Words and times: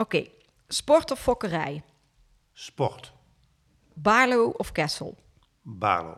Oké, 0.00 0.26
sport 0.68 1.10
of 1.10 1.20
fokkerij? 1.20 1.82
Sport. 2.52 3.12
Baarlo 3.94 4.44
of 4.56 4.72
Kessel? 4.72 5.16
Barlo. 5.62 6.16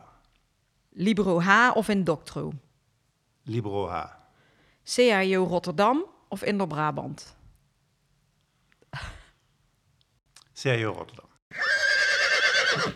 Libero 0.91 1.41
H 1.41 1.71
of 1.75 1.89
in 1.89 2.05
Doctro? 2.05 2.53
Libero 3.43 3.89
H. 3.89 4.05
CAO 4.85 5.45
Rotterdam 5.47 6.05
of 6.29 6.43
Indo-Brabant? 6.43 7.37
CAO 10.63 10.93
Rotterdam. 10.93 11.27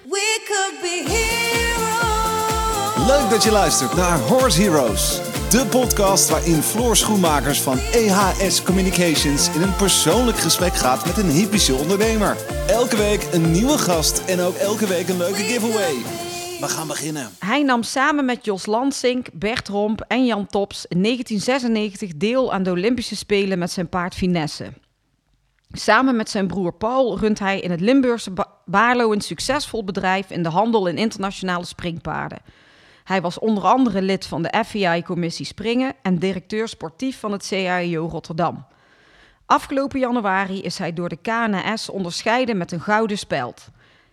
We 0.08 0.44
could 0.48 0.80
be 0.80 1.04
heroes. 1.08 3.06
Leuk 3.06 3.30
dat 3.30 3.42
je 3.42 3.50
luistert 3.50 3.94
naar 3.94 4.18
Horse 4.18 4.60
Heroes. 4.62 5.25
De 5.50 5.66
podcast 5.70 6.30
waarin 6.30 6.62
Floor 6.62 6.96
Schoenmakers 6.96 7.60
van 7.62 7.78
EHS 7.78 8.62
Communications 8.62 9.54
in 9.54 9.62
een 9.62 9.76
persoonlijk 9.76 10.38
gesprek 10.38 10.74
gaat 10.74 11.06
met 11.06 11.16
een 11.18 11.30
hypische 11.30 11.74
ondernemer. 11.74 12.36
Elke 12.68 12.96
week 12.96 13.28
een 13.32 13.50
nieuwe 13.50 13.78
gast 13.78 14.24
en 14.24 14.40
ook 14.40 14.54
elke 14.54 14.86
week 14.86 15.08
een 15.08 15.16
leuke 15.16 15.42
giveaway. 15.42 15.94
We 16.60 16.68
gaan 16.68 16.86
beginnen. 16.86 17.30
Hij 17.38 17.62
nam 17.62 17.82
samen 17.82 18.24
met 18.24 18.44
Jos 18.44 18.66
Lansink, 18.66 19.26
Bert 19.32 19.68
Romp 19.68 20.00
en 20.08 20.26
Jan 20.26 20.46
Tops 20.46 20.86
in 20.88 21.02
1996 21.02 22.16
deel 22.16 22.52
aan 22.52 22.62
de 22.62 22.70
Olympische 22.70 23.16
Spelen 23.16 23.58
met 23.58 23.70
zijn 23.70 23.88
paard 23.88 24.14
Finesse. 24.14 24.72
Samen 25.72 26.16
met 26.16 26.30
zijn 26.30 26.46
broer 26.46 26.72
Paul 26.72 27.18
runt 27.18 27.38
hij 27.38 27.60
in 27.60 27.70
het 27.70 27.80
Limburgse 27.80 28.30
Ba- 28.30 28.52
Baarlo 28.64 29.12
een 29.12 29.20
succesvol 29.20 29.84
bedrijf 29.84 30.30
in 30.30 30.42
de 30.42 30.48
handel 30.48 30.86
in 30.86 30.96
internationale 30.98 31.64
springpaarden. 31.64 32.38
Hij 33.06 33.20
was 33.20 33.38
onder 33.38 33.64
andere 33.64 34.02
lid 34.02 34.26
van 34.26 34.42
de 34.42 34.64
FEI-commissie 34.66 35.46
Springen 35.46 35.94
en 36.02 36.18
directeur 36.18 36.68
sportief 36.68 37.18
van 37.20 37.32
het 37.32 37.46
CAIO 37.48 38.08
Rotterdam. 38.08 38.66
Afgelopen 39.44 40.00
januari 40.00 40.62
is 40.62 40.78
hij 40.78 40.92
door 40.92 41.08
de 41.08 41.16
KNS 41.16 41.88
onderscheiden 41.88 42.56
met 42.56 42.72
een 42.72 42.80
gouden 42.80 43.18
speld. 43.18 43.68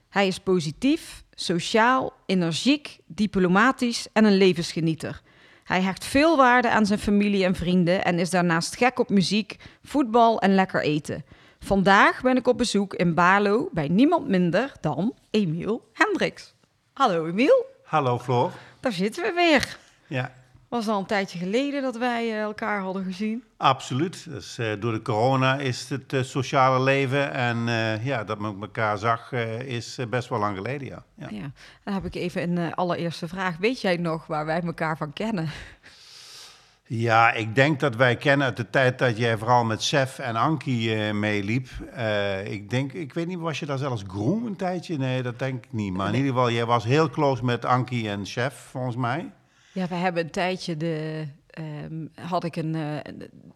Hij 0.10 0.28
is 0.28 0.40
positief, 0.40 1.24
sociaal, 1.34 2.14
energiek, 2.26 2.98
diplomatisch 3.06 4.08
en 4.12 4.26
een 4.26 4.38
levensgenieter. 4.38 5.22
Hij 5.64 5.82
hecht 5.82 6.06
veel 6.06 6.38
waarde 6.38 6.70
aan 6.70 6.86
zijn 6.86 7.00
familie 7.00 7.46
en 7.46 7.56
vrienden 7.56 8.04
en 8.04 8.20
is 8.20 8.30
daarnaast 8.30 8.76
gek 8.76 9.00
op 9.00 9.10
muziek, 9.10 9.56
voetbal 9.84 10.42
en 10.42 10.56
lekker 10.56 10.82
eten. 10.82 11.26
Vandaag 11.60 12.22
ben 12.22 12.38
ik 12.38 12.48
op 12.48 12.58
bezoek 12.58 12.94
in 12.94 13.14
Balo 13.14 13.70
bij 13.72 13.88
niemand 13.88 14.28
minder 14.28 14.72
dan 14.82 15.14
Emiel 15.30 15.90
Hendricks. 15.94 16.54
Hallo 16.94 17.26
Emiel, 17.26 17.66
Hallo 17.84 18.20
Floor. 18.20 18.52
Daar 18.84 18.92
zitten 18.92 19.24
we 19.24 19.34
weer. 19.34 19.78
Ja, 20.08 20.32
Was 20.68 20.88
al 20.88 21.00
een 21.00 21.06
tijdje 21.06 21.38
geleden 21.38 21.82
dat 21.82 21.98
wij 21.98 22.30
eh, 22.32 22.42
elkaar 22.42 22.82
hadden 22.82 23.04
gezien. 23.04 23.44
absoluut. 23.58 24.30
Dus, 24.30 24.58
eh, 24.58 24.72
door 24.80 24.92
de 24.92 25.02
corona 25.02 25.58
is 25.58 25.90
het 25.90 26.14
eh, 26.14 26.22
sociale 26.24 26.84
leven 26.84 27.32
en 27.32 27.58
ja, 28.04 28.24
dat 28.24 28.40
men 28.40 28.58
elkaar 28.62 28.98
zag 28.98 29.32
is 29.66 30.00
best 30.10 30.30
wel 30.30 30.40
lang 30.40 30.58
geleden, 30.58 30.88
ja. 30.88 31.04
ja. 31.16 31.28
Ja. 31.32 31.52
Dan 31.84 31.94
heb 31.94 32.06
ik 32.06 32.16
even 32.16 32.58
een 32.58 32.74
allereerste 32.74 33.28
vraag. 33.28 33.58
Weet 33.58 33.82
jij 33.82 33.98
nog 33.98 34.28
waar 34.28 34.46
wij 34.46 34.62
elkaar 34.62 34.98
van 34.98 35.14
kennen? 35.14 35.50
Ja, 36.88 37.32
ik 37.32 37.56
denk 37.56 37.80
dat 37.80 37.96
wij 37.96 38.16
kennen 38.16 38.48
uit 38.48 38.58
de 38.58 38.70
tijd 38.70 39.00
dat 39.00 39.18
jij 39.18 39.38
vooral 39.38 39.64
met 39.64 39.82
Sef 39.82 40.20
en 40.20 40.36
Ankie 40.36 40.96
eh, 40.96 41.14
meeliep. 41.14 41.68
Eh, 41.94 42.52
ik 42.52 42.70
denk, 42.70 42.94
ik 42.94 43.14
weet 43.14 43.28
niet, 43.28 43.40
was 43.40 43.60
je 43.60 43.66
daar 43.66 43.78
zelfs 43.78 44.04
groen 44.08 44.46
een 44.46 44.56
tijdje? 44.56 44.98
Nee, 44.98 45.22
dat 45.22 45.40
denk 45.40 45.66
ik 45.66 45.74
niet. 45.74 45.94
Maar 45.94 46.08
in 46.08 46.16
ieder 46.16 46.32
geval, 46.32 46.52
jij 46.52 46.66
was 46.66 46.84
heel 46.84 47.10
close 47.10 47.46
met 47.46 47.66
Ankie 47.66 48.10
en 48.10 48.26
Chef, 48.26 48.54
volgens 48.54 48.96
mij. 48.96 49.32
Ja, 49.72 49.88
we 49.88 49.96
hebben 49.96 50.24
een 50.24 50.32
tijdje 50.32 50.78
de, 50.78 51.26
ehm, 51.54 52.28
had 52.28 52.44
ik 52.44 52.56
een, 52.56 52.76
eh, 52.76 53.14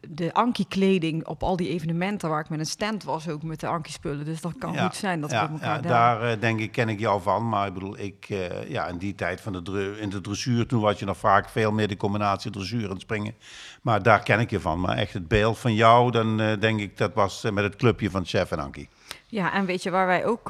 de 0.09 0.33
Anki-kleding 0.33 1.25
op 1.25 1.43
al 1.43 1.55
die 1.55 1.69
evenementen 1.69 2.29
waar 2.29 2.39
ik 2.39 2.49
met 2.49 2.59
een 2.59 2.65
stand 2.65 3.03
was, 3.03 3.29
ook 3.29 3.43
met 3.43 3.59
de 3.59 3.67
Anki-spullen. 3.67 4.25
Dus 4.25 4.41
dat 4.41 4.53
kan 4.57 4.73
Ja, 4.73 4.85
goed 4.85 4.95
zijn 4.95 5.21
dat 5.21 5.31
ja, 5.31 5.47
we 5.47 5.53
elkaar 5.53 5.75
ja, 5.75 5.81
daar... 5.81 6.19
daar 6.19 6.31
eh, 6.31 6.41
denk 6.41 6.59
ik, 6.59 6.71
ken 6.71 6.89
ik 6.89 6.99
jou 6.99 7.21
van. 7.21 7.49
Maar 7.49 7.67
ik 7.67 7.73
bedoel, 7.73 7.99
ik, 7.99 8.25
eh, 8.29 8.69
ja, 8.69 8.87
in 8.87 8.97
die 8.97 9.15
tijd 9.15 9.41
van 9.41 9.63
de 9.63 9.97
in 9.99 10.09
de 10.09 10.21
dressuur, 10.21 10.65
toen 10.67 10.81
was 10.81 10.99
je 10.99 11.05
nog 11.05 11.17
vaak 11.17 11.49
veel 11.49 11.71
meer 11.71 11.87
de 11.87 11.97
combinatie 11.97 12.51
dressuur 12.51 12.89
en 12.89 12.99
springen. 12.99 13.35
Maar 13.81 14.03
daar 14.03 14.23
ken 14.23 14.39
ik 14.39 14.49
je 14.49 14.59
van. 14.59 14.79
Maar 14.79 14.97
echt 14.97 15.13
het 15.13 15.27
beeld 15.27 15.57
van 15.57 15.73
jou, 15.73 16.11
dan 16.11 16.37
denk 16.59 16.79
ik, 16.79 16.97
dat 16.97 17.13
was 17.13 17.41
met 17.51 17.63
het 17.63 17.75
clubje 17.75 18.09
van 18.09 18.25
Chef 18.25 18.51
en 18.51 18.59
Ankie. 18.59 18.89
Ja, 19.27 19.53
en 19.53 19.65
weet 19.65 19.83
je 19.83 19.89
waar 19.89 20.07
wij 20.07 20.25
ook, 20.25 20.49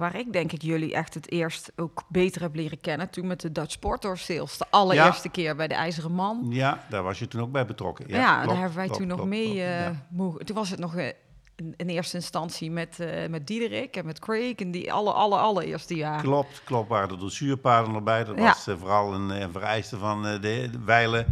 waar 0.00 0.16
ik 0.16 0.32
denk 0.32 0.52
ik 0.52 0.62
jullie 0.62 0.94
echt 0.94 1.14
het 1.14 1.30
eerst 1.30 1.72
ook 1.76 2.02
beter 2.08 2.40
heb 2.42 2.54
leren 2.54 2.80
kennen, 2.80 3.10
toen 3.10 3.26
met 3.26 3.40
de 3.40 3.52
Dutch 3.52 3.72
Sportor 3.72 4.18
Sales, 4.18 4.58
de 4.58 4.66
allereerste 4.70 5.28
keer 5.28 5.56
bij 5.56 5.68
de 5.68 5.74
IJzeren 5.74 6.12
Man. 6.12 6.46
Ja, 6.48 6.84
daar 6.88 7.02
was 7.02 7.18
je 7.18 7.28
toen 7.28 7.40
ook 7.40 7.52
bij 7.52 7.66
betrokken. 7.66 8.04
Ja, 8.08 8.16
Ja, 8.16 8.34
klopt, 8.34 8.48
daar 8.48 8.58
hebben 8.58 8.76
wij 8.76 8.84
klopt, 8.86 9.00
toen 9.00 9.08
nog 9.08 9.26
mee 9.26 9.44
klopt, 9.44 9.58
eh, 9.58 9.80
ja. 9.80 10.06
mogen. 10.10 10.44
Toen 10.46 10.56
was 10.56 10.70
het 10.70 10.78
nog 10.78 10.96
eh, 10.96 11.06
in, 11.76 11.88
eerste 11.88 12.16
instantie 12.16 12.70
met, 12.70 13.00
eh 13.00 13.28
met 13.28 13.46
Diederik 13.46 13.96
en 13.96 14.06
met 14.06 14.18
Craig 14.18 14.54
en 14.54 14.70
die 14.70 14.92
alle, 14.92 15.12
alle, 15.12 15.36
allereerste 15.36 15.94
jaren. 15.94 16.22
Klopt, 16.22 16.62
klopt. 16.64 16.88
Waren 16.88 17.10
er 17.10 17.18
dressuurpaarden 17.18 17.94
erbij. 17.94 18.24
Dat 18.24 18.36
Ja. 18.36 18.42
was 18.42 18.66
vooral 18.78 19.14
een, 19.14 19.30
eh, 19.30 19.46
vereiste 19.52 19.98
van 19.98 20.22
de, 20.22 20.38
de 20.40 20.70
wijle 20.84 21.26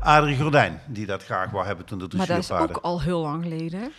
Adrie 0.00 0.36
Gordijn, 0.36 0.80
die 0.86 1.06
dat 1.06 1.24
graag 1.24 1.50
wou 1.50 1.66
hebben 1.66 1.84
toen 1.84 1.98
de 1.98 2.16
Maar 2.16 2.26
dat 2.26 2.38
is 2.38 2.50
ook 2.50 2.76
al 2.76 3.00
heel 3.02 3.20
lang 3.20 3.42
geleden. 3.42 3.92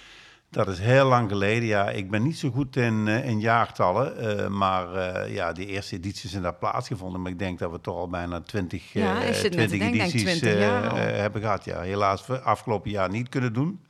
Dat 0.51 0.67
is 0.67 0.79
heel 0.79 1.05
lang 1.05 1.29
geleden, 1.29 1.67
ja. 1.67 1.89
Ik 1.89 2.09
ben 2.09 2.23
niet 2.23 2.37
zo 2.37 2.49
goed 2.49 2.75
in, 2.75 3.07
eh, 3.07 3.25
in 3.25 3.39
jaartallen, 3.39 4.17
eh, 4.17 4.47
maar 4.47 4.93
eh, 4.93 5.33
ja, 5.33 5.53
die 5.53 5.65
eerste 5.65 5.95
edities 5.95 6.31
zijn 6.31 6.43
daar 6.43 6.55
plaatsgevonden. 6.55 7.21
Maar 7.21 7.31
ik 7.31 7.39
denk 7.39 7.59
dat 7.59 7.71
we 7.71 7.81
toch 7.81 7.95
al 7.95 8.09
bijna 8.09 8.41
20, 8.41 8.95
eh 8.95 9.01
Ja, 9.01 9.21
ik 9.21 9.33
zit 9.33 9.55
net 9.55 9.69
te 9.69 9.77
20 9.77 9.79
denken, 9.79 9.97
denk 9.97 10.09
edities 10.09 10.39
20 10.39 10.59
jaar 10.59 10.89
al. 10.89 10.95
hebben 10.95 11.41
gehad. 11.41 11.65
Ja, 11.65 11.81
helaas 11.81 12.29
afgelopen 12.29 12.91
jaar 12.91 13.09
niet 13.09 13.29
kunnen 13.29 13.53
doen. 13.53 13.81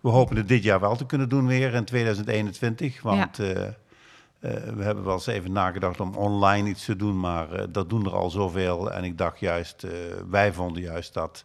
We 0.00 0.08
hopen 0.08 0.36
het 0.36 0.48
dit 0.48 0.62
jaar 0.62 0.80
wel 0.80 0.96
te 0.96 1.06
kunnen 1.06 1.28
doen 1.28 1.46
weer 1.46 1.74
in 1.74 1.84
2021, 1.84 3.02
want 3.02 3.36
we 3.36 4.82
hebben 4.82 5.04
wel 5.04 5.14
eens 5.14 5.26
even 5.26 5.52
nagedacht 5.52 6.00
om 6.00 6.14
online 6.14 6.68
iets 6.68 6.84
te 6.84 6.96
doen, 6.96 7.20
maar 7.20 7.72
dat 7.72 7.88
doen 7.90 8.06
er 8.06 8.12
al 8.12 8.30
zoveel. 8.30 8.92
En 8.92 9.04
ik 9.04 9.18
dacht 9.18 9.40
juist, 9.40 9.86
wij 10.30 10.52
vonden 10.52 10.82
juist 10.82 11.14
dat 11.14 11.44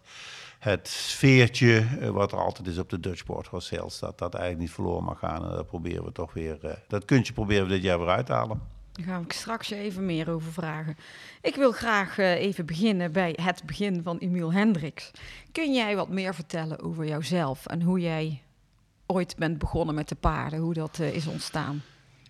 het 0.65 0.87
sfeertje 0.87 1.87
eh, 1.99 2.09
wat 2.09 2.31
er 2.31 2.37
altijd 2.37 2.67
is 2.67 2.77
op 2.77 2.89
de 2.89 2.99
Dutch 2.99 3.17
Sport 3.17 3.47
Horse 3.47 3.75
Sales, 3.75 3.99
dat 3.99 4.17
dat 4.17 4.33
eigenlijk 4.33 4.63
niet 4.63 4.73
verloren 4.73 5.03
mag 5.03 5.19
gaan. 5.19 5.49
En 5.49 5.55
dat 5.55 5.67
proberen 5.67 6.03
we 6.03 6.11
toch 6.11 6.33
weer, 6.33 6.65
eh, 6.65 6.73
dat 6.87 7.05
kuntje 7.05 7.33
proberen 7.33 7.67
we 7.67 7.73
dit 7.73 7.83
jaar 7.83 7.99
weer 7.99 8.07
uit 8.07 8.25
te 8.25 8.33
halen. 8.33 8.61
Daar 8.91 9.05
gaan 9.05 9.25
we 9.27 9.33
straks 9.33 9.69
even 9.69 10.05
meer 10.05 10.29
over 10.29 10.51
vragen. 10.51 10.97
Ik 11.41 11.55
wil 11.55 11.71
graag 11.71 12.17
eh, 12.17 12.31
even 12.31 12.65
beginnen 12.65 13.11
bij 13.11 13.37
het 13.41 13.63
begin 13.65 14.03
van 14.03 14.17
Emiel 14.17 14.53
Hendricks. 14.53 15.11
Kun 15.51 15.73
jij 15.73 15.95
wat 15.95 16.09
meer 16.09 16.35
vertellen 16.35 16.79
over 16.79 17.05
jouzelf 17.05 17.65
en 17.65 17.81
hoe 17.81 17.99
jij 17.99 18.41
ooit 19.05 19.35
bent 19.37 19.57
begonnen 19.57 19.95
met 19.95 20.09
de 20.09 20.15
paarden, 20.15 20.59
hoe 20.59 20.73
dat 20.73 20.99
is 20.99 21.27
ontstaan? 21.27 21.81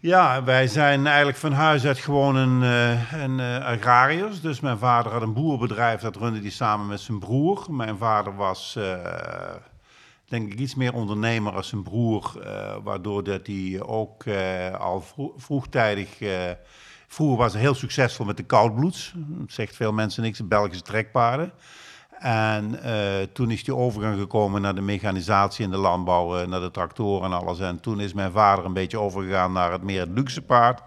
Ja, 0.06 0.44
wij 0.44 0.68
zijn 0.68 1.08
eigenlijk 1.08 1.38
van 1.38 1.52
huis 1.52 1.86
uit 1.86 1.98
gewoon 1.98 2.36
een, 2.36 2.64
eh, 2.64 3.22
een 3.24 3.40
eh, 3.40 3.66
agrariërs. 3.66 4.42
Dus 4.42 4.60
mijn 4.60 4.78
vader 4.78 5.12
had 5.12 5.22
een 5.22 5.34
boerbedrijf, 5.34 6.02
dat 6.02 6.16
runde 6.16 6.40
hij 6.40 6.50
samen 6.50 6.88
met 6.88 7.00
zijn 7.00 7.20
broer. 7.20 7.66
Mijn 7.70 7.98
vader 7.98 8.36
was, 8.36 8.76
eh, 8.76 9.56
denk 10.26 10.52
ik, 10.52 10.60
iets 10.60 10.76
meer 10.76 10.94
ondernemer 10.94 11.54
als 11.54 11.68
zijn 11.68 11.84
broer. 11.84 12.32
waardoor 12.84 13.24
dat 13.24 13.48
hij 13.48 13.82
ook 13.82 14.28
al 14.78 15.02
vro- 15.02 15.34
vroegtijdig... 15.38 16.10
vroeger 17.08 17.38
was 17.38 17.54
hij 17.54 17.62
heel 17.62 17.76
succesvol 17.76 18.26
met 18.26 18.38
de 18.38 18.44
koudbloeds. 18.44 19.14
Dat 19.16 19.52
zegt 19.52 19.76
veel 19.76 19.94
mensen 19.94 20.24
niks, 20.24 20.38
de 20.38 20.44
Belgische 20.44 20.84
trekpaarden. 20.84 21.52
En 22.20 22.84
eh, 22.84 23.28
toen 23.34 23.52
is 23.52 23.64
die 23.64 23.76
overgang 23.76 24.20
gekomen 24.20 24.62
naar 24.62 24.76
de 24.76 24.82
mechanisatie 24.82 25.66
in 25.66 25.72
de 25.72 25.78
landbouw, 25.78 26.38
eh, 26.38 26.48
naar 26.48 26.60
de 26.60 26.72
tractoren 26.72 27.32
en 27.32 27.38
alles. 27.38 27.60
En 27.60 27.80
toen 27.80 28.00
is 28.00 28.14
mijn 28.14 28.32
vader 28.32 28.66
een 28.66 28.74
beetje 28.74 29.00
overgegaan 29.00 29.52
naar 29.52 29.72
het 29.72 29.84
meer 29.84 30.06
luxe 30.06 30.42
paard. 30.42 30.82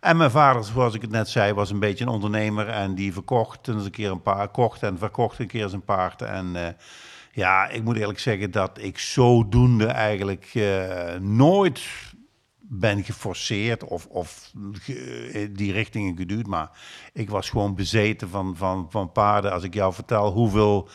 En 0.00 0.16
mijn 0.16 0.30
vader, 0.30 0.64
zoals 0.64 0.94
ik 0.94 1.02
het 1.02 1.10
net 1.10 1.28
zei, 1.28 1.52
was 1.52 1.70
een 1.70 1.78
beetje 1.78 2.04
een 2.04 2.10
ondernemer. 2.10 2.68
En 2.68 2.94
die 2.94 3.12
verkocht 3.12 3.68
eens 3.68 3.84
een 3.84 3.90
keer 3.90 4.10
een 4.10 4.22
paard, 4.22 4.50
kocht 4.50 4.82
en 4.82 4.98
verkocht 4.98 5.38
een 5.38 5.46
keer 5.46 5.68
zijn 5.68 5.82
paard. 5.82 6.22
En 6.22 6.56
eh, 6.56 6.72
ja, 7.32 7.68
ik 7.68 7.84
moet 7.84 7.96
eerlijk 7.96 8.18
zeggen 8.18 8.50
dat 8.50 8.78
ik 8.80 8.98
zodoende 8.98 9.86
eigenlijk 9.86 10.52
nooit 11.20 11.80
ben 12.70 13.04
geforceerd 13.04 13.84
of, 13.84 14.06
of 14.06 14.52
in 15.32 15.52
die 15.52 15.72
richtingen 15.72 16.16
geduwd. 16.16 16.46
Maar 16.46 16.70
ik 17.12 17.30
was 17.30 17.50
gewoon 17.50 17.74
bezeten 17.74 18.28
van, 18.28 18.56
van, 18.56 18.86
van 18.90 19.12
paarden. 19.12 19.52
Als 19.52 19.62
ik 19.62 19.74
jou 19.74 19.94
vertel 19.94 20.32
hoeveel 20.32 20.88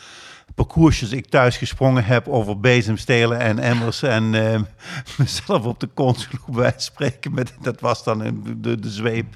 parcoursjes 0.54 1.12
ik 1.12 1.26
thuis 1.26 1.56
gesprongen 1.56 2.04
heb 2.04 2.28
over 2.28 2.60
bezemstelen 2.60 3.38
en 3.38 3.58
emmers 3.58 4.02
en 4.02 4.34
eh, 4.34 4.60
mezelf 5.18 5.64
op 5.64 5.80
de 5.80 5.88
sloeg 5.94 6.48
bij 6.48 6.74
spreken. 6.76 7.34
Met, 7.34 7.54
dat 7.60 7.80
was 7.80 8.04
dan 8.04 8.42
de, 8.56 8.80
de 8.80 8.90
zweep. 8.90 9.26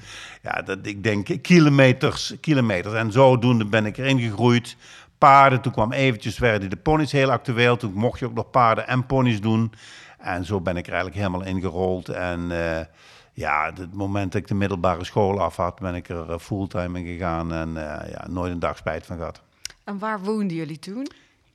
Ja, 0.41 0.61
dat, 0.61 0.77
ik 0.81 1.03
denk 1.03 1.41
kilometers, 1.41 2.33
kilometers. 2.41 2.93
En 2.93 3.11
zodoende 3.11 3.65
ben 3.65 3.85
ik 3.85 3.97
erin 3.97 4.19
gegroeid. 4.19 4.75
Paarden, 5.17 5.61
toen 5.61 5.71
kwam 5.71 5.91
eventjes, 5.91 6.37
werden 6.37 6.69
de 6.69 6.75
ponies 6.75 7.11
heel 7.11 7.31
actueel. 7.31 7.77
Toen 7.77 7.93
mocht 7.93 8.19
je 8.19 8.25
ook 8.25 8.33
nog 8.33 8.49
paarden 8.49 8.87
en 8.87 9.05
ponies 9.05 9.41
doen. 9.41 9.71
En 10.19 10.45
zo 10.45 10.61
ben 10.61 10.77
ik 10.77 10.87
er 10.87 10.93
eigenlijk 10.93 11.21
helemaal 11.21 11.47
ingerold. 11.47 12.09
En 12.09 12.51
eh, 12.51 12.85
ja, 13.33 13.71
het 13.73 13.93
moment 13.93 14.31
dat 14.31 14.41
ik 14.41 14.47
de 14.47 14.53
middelbare 14.53 15.03
school 15.03 15.41
af 15.41 15.55
had, 15.55 15.79
ben 15.79 15.95
ik 15.95 16.09
er 16.09 16.31
eh, 16.31 16.39
fulltime 16.39 16.99
in 16.99 17.05
gegaan. 17.05 17.53
En 17.53 17.77
eh, 17.77 18.11
ja, 18.11 18.27
nooit 18.27 18.51
een 18.51 18.59
dag 18.59 18.77
spijt 18.77 19.05
van 19.05 19.17
gehad. 19.17 19.41
En 19.83 19.99
waar 19.99 20.19
woonden 20.19 20.57
jullie 20.57 20.79
toen? 20.79 21.07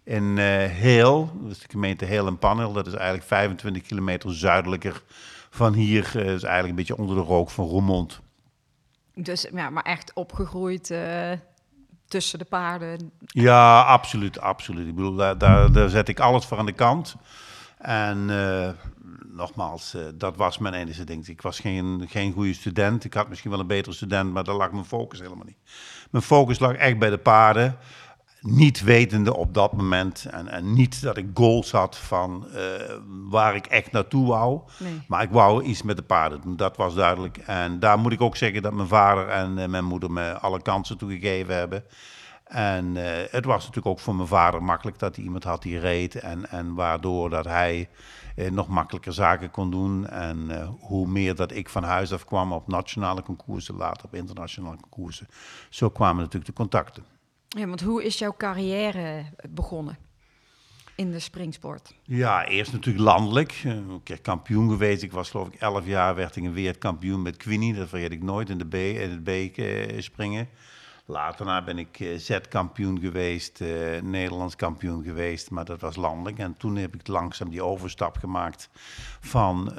in 0.04 0.36
uh, 0.36 0.44
Heel, 0.64 1.30
dus 1.42 1.58
de 1.58 1.66
gemeente 1.70 2.04
Heel 2.04 2.26
en 2.26 2.38
Panhel. 2.38 2.72
Dat 2.72 2.86
is 2.86 2.92
eigenlijk 2.92 3.26
25 3.26 3.82
kilometer 3.82 4.34
zuidelijker 4.34 5.02
van 5.50 5.72
hier. 5.72 6.12
Uh, 6.16 6.22
is 6.22 6.42
eigenlijk 6.42 6.68
een 6.68 6.74
beetje 6.74 6.96
onder 6.96 7.16
de 7.16 7.22
rook 7.22 7.50
van 7.50 7.66
Roermond. 7.66 8.20
Dus 9.14 9.46
ja, 9.52 9.70
maar 9.70 9.82
echt 9.82 10.12
opgegroeid 10.14 10.90
uh, 10.90 11.30
tussen 12.08 12.38
de 12.38 12.44
paarden. 12.44 13.10
Ja, 13.26 13.82
absoluut, 13.82 14.40
absoluut. 14.40 14.88
Ik 14.88 14.94
bedoel, 14.94 15.14
daar, 15.14 15.38
daar, 15.38 15.72
daar 15.72 15.88
zet 15.88 16.08
ik 16.08 16.20
alles 16.20 16.44
voor 16.44 16.58
aan 16.58 16.66
de 16.66 16.72
kant. 16.72 17.16
En 17.84 18.30
nogmaals, 19.32 19.96
dat 20.14 20.36
was 20.36 20.58
mijn 20.58 20.74
enige 20.74 21.04
ding. 21.04 21.26
Ik 21.26 21.42
was 21.42 21.60
geen, 21.60 22.04
geen 22.08 22.32
goede 22.32 22.54
student. 22.54 23.04
Ik 23.04 23.14
had 23.14 23.28
misschien 23.28 23.50
wel 23.50 23.60
een 23.60 23.66
betere 23.66 23.94
student, 23.94 24.32
maar 24.32 24.44
daar 24.44 24.54
lag 24.54 24.72
mijn 24.72 24.84
focus 24.84 25.20
helemaal 25.20 25.44
niet. 25.44 25.58
Mijn 26.10 26.24
focus 26.24 26.58
lag 26.58 26.72
echt 26.72 26.98
bij 26.98 27.10
de 27.10 27.18
paarden 27.18 27.78
niet 28.44 28.82
wetende 28.82 29.36
op 29.36 29.54
dat 29.54 29.72
moment 29.72 30.26
en, 30.30 30.48
en 30.48 30.72
niet 30.72 31.02
dat 31.02 31.16
ik 31.16 31.26
goals 31.34 31.70
had 31.70 31.96
van 31.96 32.46
uh, 32.54 32.60
waar 33.30 33.54
ik 33.54 33.66
echt 33.66 33.92
naartoe 33.92 34.26
wou. 34.26 34.60
Nee. 34.78 35.00
Maar 35.08 35.22
ik 35.22 35.30
wou 35.30 35.62
iets 35.62 35.82
met 35.82 35.96
de 35.96 36.02
paarden 36.02 36.40
doen, 36.40 36.56
dat 36.56 36.76
was 36.76 36.94
duidelijk. 36.94 37.36
En 37.36 37.78
daar 37.78 37.98
moet 37.98 38.12
ik 38.12 38.20
ook 38.20 38.36
zeggen 38.36 38.62
dat 38.62 38.72
mijn 38.72 38.88
vader 38.88 39.28
en 39.28 39.70
mijn 39.70 39.84
moeder 39.84 40.10
me 40.10 40.32
alle 40.32 40.62
kansen 40.62 40.98
toegegeven 40.98 41.54
hebben. 41.54 41.84
En 42.54 42.96
uh, 42.96 43.02
het 43.30 43.44
was 43.44 43.58
natuurlijk 43.58 43.86
ook 43.86 44.00
voor 44.00 44.14
mijn 44.14 44.28
vader 44.28 44.62
makkelijk 44.62 44.98
dat 44.98 45.16
hij 45.16 45.24
iemand 45.24 45.44
had 45.44 45.62
die 45.62 45.78
reed. 45.78 46.14
En, 46.14 46.50
en 46.50 46.74
waardoor 46.74 47.30
dat 47.30 47.44
hij 47.44 47.88
nog 48.50 48.68
makkelijker 48.68 49.12
zaken 49.12 49.50
kon 49.50 49.70
doen. 49.70 50.08
En 50.08 50.68
hoe 50.80 51.06
meer 51.06 51.34
dat 51.34 51.52
ik 51.52 51.68
van 51.68 51.82
huis 51.82 52.12
af 52.12 52.24
kwam 52.24 52.52
op 52.52 52.68
nationale 52.68 53.22
concoursen, 53.22 53.76
later 53.76 54.04
op 54.04 54.14
internationale 54.14 54.76
concoursen. 54.80 55.26
Zo 55.68 55.90
kwamen 55.90 56.16
natuurlijk 56.16 56.46
de 56.46 56.52
contacten. 56.52 57.04
Ja, 57.48 57.66
want 57.66 57.80
hoe 57.80 58.04
is 58.04 58.18
jouw 58.18 58.34
carrière 58.36 59.24
begonnen 59.48 59.98
in 60.94 61.10
de 61.10 61.18
springsport? 61.18 61.94
Ja, 62.02 62.46
eerst 62.46 62.72
natuurlijk 62.72 63.04
landelijk. 63.04 63.60
Een 63.64 64.00
keer 64.02 64.20
kampioen 64.20 64.70
geweest. 64.70 65.02
Ik 65.02 65.12
was 65.12 65.30
geloof 65.30 65.48
ik 65.48 65.60
11 65.60 65.86
jaar, 65.86 66.14
werd 66.14 66.36
ik 66.36 66.44
een 66.44 66.52
wereldkampioen 66.52 67.22
met 67.22 67.36
Queenie. 67.36 67.74
Dat 67.74 67.88
vergeet 67.88 68.12
ik 68.12 68.22
nooit, 68.22 68.50
in, 68.50 68.58
de 68.58 68.66
B, 68.66 68.74
in 68.74 69.10
het 69.10 69.24
B 69.24 69.60
springen. 70.02 70.48
Later 71.06 71.64
ben 71.64 71.78
ik 71.78 72.00
uh, 72.00 72.18
Z-kampioen 72.18 73.00
geweest, 73.00 73.60
uh, 73.60 74.00
Nederlands 74.02 74.56
kampioen 74.56 75.02
geweest, 75.02 75.50
maar 75.50 75.64
dat 75.64 75.80
was 75.80 75.96
landelijk. 75.96 76.38
En 76.38 76.56
toen 76.56 76.76
heb 76.76 76.94
ik 76.94 77.06
langzaam 77.06 77.50
die 77.50 77.62
overstap 77.62 78.16
gemaakt 78.16 78.68
van 79.20 79.72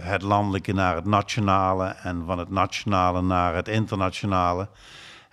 het 0.00 0.22
landelijke 0.22 0.72
naar 0.72 0.94
het 0.94 1.04
nationale 1.04 1.84
en 1.84 2.24
van 2.26 2.38
het 2.38 2.50
nationale 2.50 3.22
naar 3.22 3.54
het 3.54 3.68
internationale. 3.68 4.68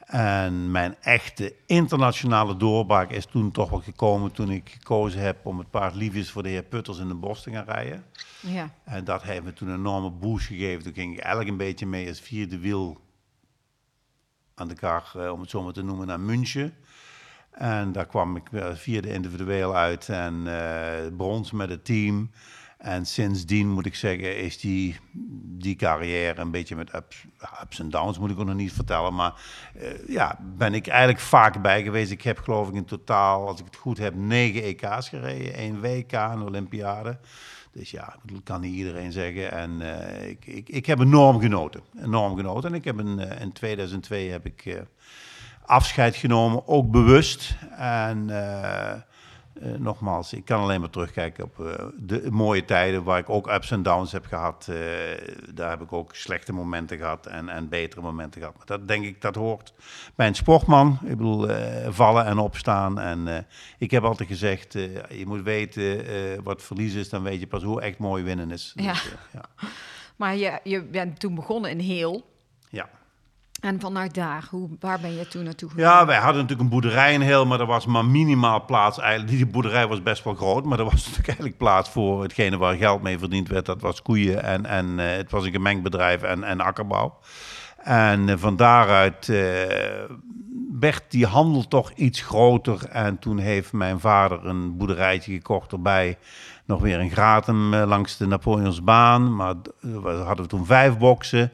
En 0.07 0.71
mijn 0.71 0.95
echte 1.01 1.55
internationale 1.65 2.57
doorbraak 2.57 3.11
is 3.11 3.25
toen 3.25 3.51
toch 3.51 3.69
wel 3.69 3.79
gekomen 3.79 4.31
toen 4.31 4.51
ik 4.51 4.69
gekozen 4.69 5.21
heb 5.21 5.45
om 5.45 5.57
het 5.57 5.69
paard 5.69 5.95
liefjes 5.95 6.31
voor 6.31 6.43
de 6.43 6.49
heer 6.49 6.63
Putters 6.63 6.97
in 6.97 7.07
de 7.07 7.13
bos 7.13 7.43
te 7.43 7.51
gaan 7.51 7.65
rijden. 7.65 8.03
Ja. 8.39 8.69
En 8.83 9.03
dat 9.03 9.23
heeft 9.23 9.43
me 9.43 9.53
toen 9.53 9.67
een 9.67 9.79
enorme 9.79 10.09
boost 10.09 10.47
gegeven. 10.47 10.83
Toen 10.83 10.93
ging 10.93 11.13
ik 11.13 11.19
eigenlijk 11.19 11.49
een 11.49 11.57
beetje 11.57 11.85
mee 11.85 12.07
als 12.07 12.19
vierde 12.19 12.59
wiel 12.59 12.97
aan 14.57 14.67
de 14.67 14.75
kar, 14.75 15.11
eh, 15.15 15.31
om 15.31 15.41
het 15.41 15.49
zo 15.49 15.63
maar 15.63 15.73
te 15.73 15.83
noemen, 15.83 16.07
naar 16.07 16.19
München. 16.19 16.73
En 17.51 17.91
daar 17.91 18.05
kwam 18.05 18.35
ik 18.35 18.49
vierde 18.73 19.13
individueel 19.13 19.75
uit 19.75 20.09
en 20.09 20.43
uh, 20.45 21.17
brons 21.17 21.51
met 21.51 21.69
het 21.69 21.85
team. 21.85 22.31
En 22.77 23.05
sindsdien 23.05 23.69
moet 23.69 23.85
ik 23.85 23.95
zeggen, 23.95 24.37
is 24.37 24.59
die, 24.59 24.99
die 25.57 25.75
carrière 25.75 26.41
een 26.41 26.51
beetje 26.51 26.75
met 26.75 26.95
ups, 26.95 27.25
ups 27.63 27.79
en 27.79 27.89
downs, 27.89 28.19
moet 28.19 28.31
ik 28.31 28.39
ook 28.39 28.45
nog 28.45 28.55
niet 28.55 28.73
vertellen. 28.73 29.15
Maar 29.15 29.41
uh, 29.75 30.07
ja, 30.07 30.39
ben 30.57 30.73
ik 30.73 30.87
eigenlijk 30.87 31.19
vaak 31.19 31.61
bij 31.61 31.83
geweest. 31.83 32.11
Ik 32.11 32.21
heb 32.21 32.39
geloof 32.39 32.67
ik 32.67 32.73
in 32.73 32.85
totaal, 32.85 33.47
als 33.47 33.59
ik 33.59 33.65
het 33.65 33.75
goed 33.75 33.97
heb, 33.97 34.15
negen 34.15 34.63
EK's 34.63 35.09
gereden. 35.09 35.53
één 35.53 35.81
WK, 35.81 36.11
een 36.11 36.41
Olympiade. 36.41 37.19
Dus 37.77 37.91
ja, 37.91 38.15
dat 38.23 38.43
kan 38.43 38.61
niet 38.61 38.75
iedereen 38.75 39.11
zeggen. 39.11 39.51
En 39.51 39.81
uh, 39.81 40.29
ik, 40.29 40.45
ik, 40.45 40.69
ik 40.69 40.85
heb 40.85 40.99
enorm 40.99 41.39
genoten. 41.39 41.81
Enorm 42.03 42.35
genoten. 42.35 42.69
En 42.69 42.75
ik 42.75 42.83
heb 42.83 42.97
een, 42.97 43.19
uh, 43.19 43.41
in 43.41 43.51
2002 43.51 44.29
heb 44.29 44.45
ik 44.45 44.83
afscheid 45.65 46.15
genomen, 46.15 46.67
ook 46.67 46.91
bewust. 46.91 47.55
En 47.77 48.29
nogmaals, 49.77 50.33
ik 50.33 50.45
kan 50.45 50.61
alleen 50.61 50.79
maar 50.79 50.89
terugkijken 50.89 51.43
op 51.43 51.59
uh, 51.59 51.73
de 51.97 52.27
mooie 52.31 52.65
tijden 52.65 53.03
waar 53.03 53.19
ik 53.19 53.29
ook 53.29 53.51
ups 53.51 53.71
en 53.71 53.83
downs 53.83 54.11
heb 54.11 54.25
gehad. 54.25 54.67
Uh, 54.69 54.77
daar 55.53 55.69
heb 55.69 55.81
ik 55.81 55.93
ook 55.93 56.15
slechte 56.15 56.53
momenten 56.53 56.97
gehad 56.97 57.25
en, 57.25 57.49
en 57.49 57.69
betere 57.69 58.01
momenten 58.01 58.41
gehad. 58.41 58.57
Maar 58.57 58.65
dat 58.65 58.87
denk 58.87 59.05
ik, 59.05 59.21
dat 59.21 59.35
hoort 59.35 59.73
bij 60.15 60.27
een 60.27 60.35
sportman. 60.35 60.99
Ik 61.01 61.17
bedoel, 61.17 61.47
vallen 61.89 62.25
en 62.25 62.37
opstaan. 62.37 62.99
En 62.99 63.47
ik 63.77 63.91
heb 63.91 64.03
altijd 64.03 64.29
gezegd, 64.29 64.73
je 64.73 65.23
moet 65.25 65.41
weten 65.41 66.05
wat 66.43 66.63
verlies 66.63 66.93
is, 66.93 67.09
dan 67.09 67.23
weet 67.23 67.39
je 67.39 67.47
pas 67.47 67.63
hoe 67.63 67.81
echt 67.81 67.97
mooi 67.97 68.23
winnen 68.23 68.51
is. 68.51 68.73
Ja. 68.75 68.91
Dus, 68.91 69.15
ja. 69.33 69.45
Maar 70.17 70.35
je, 70.35 70.59
je 70.63 70.83
bent 70.83 71.19
toen 71.19 71.35
begonnen 71.35 71.71
in 71.71 71.79
Heel. 71.79 72.25
Ja. 72.69 72.89
En 73.59 73.79
vanuit 73.79 74.13
daar, 74.13 74.47
hoe, 74.49 74.69
waar 74.79 74.99
ben 74.99 75.13
je 75.13 75.27
toen 75.27 75.43
naartoe 75.43 75.69
gegaan? 75.69 75.85
Ja, 75.85 76.05
wij 76.05 76.17
hadden 76.17 76.41
natuurlijk 76.41 76.61
een 76.61 76.69
boerderij 76.69 77.13
in 77.13 77.21
Heel, 77.21 77.45
maar 77.45 77.59
er 77.59 77.65
was 77.65 77.85
maar 77.85 78.05
minimaal 78.05 78.65
plaats. 78.65 78.99
Eigenlijk, 78.99 79.37
die 79.37 79.45
boerderij 79.45 79.87
was 79.87 80.03
best 80.03 80.23
wel 80.23 80.35
groot, 80.35 80.65
maar 80.65 80.79
er 80.79 80.83
was 80.83 80.93
natuurlijk 81.05 81.27
eigenlijk 81.27 81.57
plaats 81.57 81.89
voor 81.89 82.21
hetgene 82.21 82.57
waar 82.57 82.75
geld 82.75 83.01
mee 83.01 83.19
verdiend 83.19 83.47
werd. 83.47 83.65
Dat 83.65 83.81
was 83.81 84.01
koeien 84.01 84.43
en, 84.43 84.65
en 84.65 84.85
uh, 84.99 85.09
het 85.09 85.31
was 85.31 85.45
een 85.45 85.51
gemengd 85.51 85.83
bedrijf 85.83 86.21
en, 86.21 86.43
en 86.43 86.59
akkerbouw. 86.59 87.17
En 87.77 88.27
uh, 88.27 88.35
van 88.37 88.55
daaruit 88.55 89.27
uh, 89.27 89.37
werd 90.79 91.03
die 91.09 91.25
handel 91.25 91.67
toch 91.67 91.91
iets 91.91 92.21
groter. 92.21 92.85
En 92.89 93.19
toen 93.19 93.37
heeft 93.37 93.73
mijn 93.73 93.99
vader 93.99 94.45
een 94.45 94.77
boerderijtje 94.77 95.33
gekocht 95.33 95.71
erbij. 95.71 96.17
Nog 96.65 96.81
weer 96.81 96.99
een 96.99 97.09
gratum 97.09 97.75
langs 97.75 98.17
de 98.17 98.27
Napoleonsbaan. 98.27 99.35
Maar 99.35 99.55
we 99.79 100.09
hadden 100.09 100.47
toen 100.47 100.65
vijf 100.65 100.97
boksen. 100.97 101.51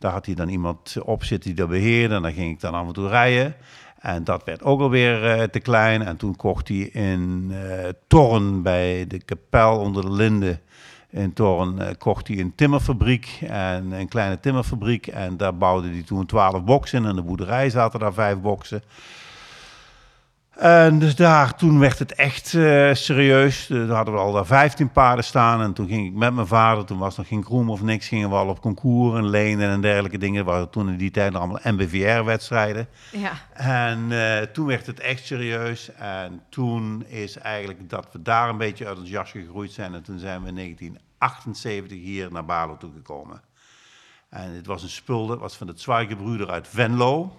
Daar 0.00 0.12
had 0.12 0.26
hij 0.26 0.34
dan 0.34 0.48
iemand 0.48 0.96
op 1.04 1.24
zitten 1.24 1.48
die 1.50 1.58
dat 1.58 1.68
beheerde. 1.68 2.14
En 2.14 2.22
dan 2.22 2.32
ging 2.32 2.50
ik 2.50 2.60
dan 2.60 2.74
af 2.74 2.86
en 2.86 2.92
toe 2.92 3.08
rijden. 3.08 3.54
En 3.98 4.24
dat 4.24 4.44
werd 4.44 4.62
ook 4.62 4.80
alweer 4.80 5.38
uh, 5.38 5.42
te 5.42 5.60
klein. 5.60 6.02
En 6.02 6.16
toen 6.16 6.36
kocht 6.36 6.68
hij 6.68 6.76
in 6.76 7.48
uh, 7.50 7.88
Torren 8.06 8.62
bij 8.62 9.06
de 9.06 9.18
kapel 9.22 9.78
onder 9.78 10.02
de 10.02 10.12
Linden. 10.12 10.60
In 11.10 11.32
Torren 11.32 11.76
uh, 11.78 11.86
kocht 11.98 12.28
hij 12.28 12.38
een 12.38 12.54
timmerfabriek. 12.54 13.38
En 13.46 13.92
een 13.92 14.08
kleine 14.08 14.40
timmerfabriek. 14.40 15.06
En 15.06 15.36
daar 15.36 15.56
bouwde 15.56 15.88
hij 15.88 16.02
toen 16.02 16.26
twaalf 16.26 16.64
boksen 16.64 17.02
in. 17.02 17.08
En 17.08 17.16
de 17.16 17.22
boerderij 17.22 17.70
zaten 17.70 18.00
daar 18.00 18.12
vijf 18.12 18.38
boksen. 18.40 18.82
En 20.56 20.98
dus 20.98 21.16
daar, 21.16 21.54
toen 21.54 21.78
werd 21.78 21.98
het 21.98 22.14
echt 22.14 22.52
uh, 22.52 22.94
serieus. 22.94 23.66
Daar 23.66 23.88
hadden 23.88 24.14
we 24.14 24.20
al 24.20 24.32
daar 24.32 24.46
15 24.46 24.90
paarden 24.90 25.24
staan. 25.24 25.60
En 25.60 25.72
toen 25.72 25.88
ging 25.88 26.06
ik 26.06 26.14
met 26.14 26.34
mijn 26.34 26.46
vader, 26.46 26.84
toen 26.84 26.98
was 26.98 27.16
nog 27.16 27.28
geen 27.28 27.44
groem 27.44 27.70
of 27.70 27.82
niks, 27.82 28.08
gingen 28.08 28.28
we 28.28 28.34
al 28.34 28.48
op 28.48 28.60
concours 28.60 29.18
en 29.18 29.28
lenen 29.28 29.70
en 29.70 29.80
dergelijke 29.80 30.18
dingen. 30.18 30.44
waren 30.44 30.70
toen 30.70 30.88
in 30.88 30.96
die 30.96 31.10
tijd 31.10 31.34
allemaal 31.34 31.60
MBVR-wedstrijden. 31.62 32.88
Ja. 33.12 33.32
En 33.52 34.10
uh, 34.10 34.38
toen 34.38 34.66
werd 34.66 34.86
het 34.86 35.00
echt 35.00 35.26
serieus. 35.26 35.92
En 35.94 36.42
toen 36.48 37.04
is 37.06 37.36
eigenlijk 37.38 37.90
dat 37.90 38.08
we 38.12 38.22
daar 38.22 38.48
een 38.48 38.58
beetje 38.58 38.86
uit 38.86 38.98
ons 38.98 39.10
jas 39.10 39.30
gegroeid 39.30 39.72
zijn. 39.72 39.94
En 39.94 40.02
toen 40.02 40.18
zijn 40.18 40.42
we 40.42 40.48
in 40.48 40.54
1978 40.54 41.98
hier 41.98 42.32
naar 42.32 42.44
Balo 42.44 42.76
toegekomen. 42.76 43.42
En 44.28 44.54
het 44.54 44.66
was 44.66 44.82
een 44.82 44.88
spul, 44.88 45.26
dat 45.26 45.38
was 45.38 45.56
van 45.56 45.66
de 45.66 45.72
Zwijgebroeder 45.76 46.50
uit 46.50 46.68
Venlo. 46.68 47.32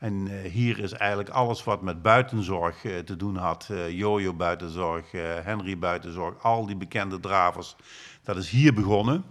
En 0.00 0.26
uh, 0.26 0.50
hier 0.50 0.78
is 0.78 0.92
eigenlijk 0.92 1.30
alles 1.30 1.64
wat 1.64 1.82
met 1.82 2.02
buitenzorg 2.02 2.84
uh, 2.84 2.98
te 2.98 3.16
doen 3.16 3.36
had. 3.36 3.68
Uh, 3.70 3.90
Jojo 3.90 4.34
buitenzorg, 4.34 5.12
Henry 5.42 5.78
buitenzorg, 5.78 6.42
al 6.42 6.66
die 6.66 6.76
bekende 6.76 7.20
dravers. 7.20 7.76
Dat 8.22 8.36
is 8.36 8.50
hier 8.50 8.74
begonnen. 8.74 9.24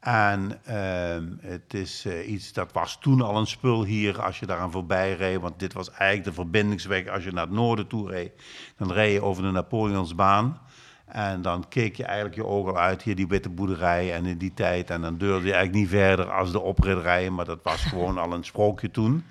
En 0.00 0.60
ehm, 0.64 1.32
het 1.40 1.74
is 1.74 2.06
iets 2.06 2.52
dat 2.52 2.72
was 2.72 2.98
toen 3.00 3.20
al 3.20 3.36
een 3.36 3.46
spul 3.46 3.84
hier 3.84 4.22
als 4.22 4.38
je 4.38 4.46
daaraan 4.46 4.70
voorbij 4.70 5.14
reed. 5.14 5.40
Want 5.40 5.58
dit 5.58 5.72
was 5.72 5.90
eigenlijk 5.90 6.24
de 6.24 6.42
verbindingsweg 6.42 7.08
als 7.08 7.24
je 7.24 7.32
naar 7.32 7.44
het 7.44 7.54
noorden 7.54 7.86
toe 7.86 8.10
reed. 8.10 8.32
Dan 8.76 8.92
reed 8.92 9.12
je 9.12 9.22
over 9.22 9.42
de 9.42 9.50
Napoleonsbaan. 9.50 10.60
En 11.06 11.42
dan 11.42 11.68
keek 11.68 11.96
je 11.96 12.04
eigenlijk 12.04 12.34
je 12.34 12.46
ogen 12.46 12.74
uit, 12.74 13.02
hier 13.02 13.16
die 13.16 13.28
witte 13.28 13.50
boerderij 13.50 14.14
en 14.14 14.26
in 14.26 14.38
die 14.38 14.54
tijd. 14.54 14.90
En 14.90 15.00
dan 15.00 15.18
durfde 15.18 15.46
je 15.46 15.54
eigenlijk 15.54 15.84
niet 15.84 16.00
verder 16.00 16.30
als 16.30 16.52
de 16.52 16.60
opritterijen, 16.60 17.34
maar 17.34 17.44
dat 17.44 17.62
was 17.62 17.84
gewoon 17.84 18.18
al 18.18 18.32
een 18.32 18.44
sprookje 18.44 18.90
toen. 18.90 19.24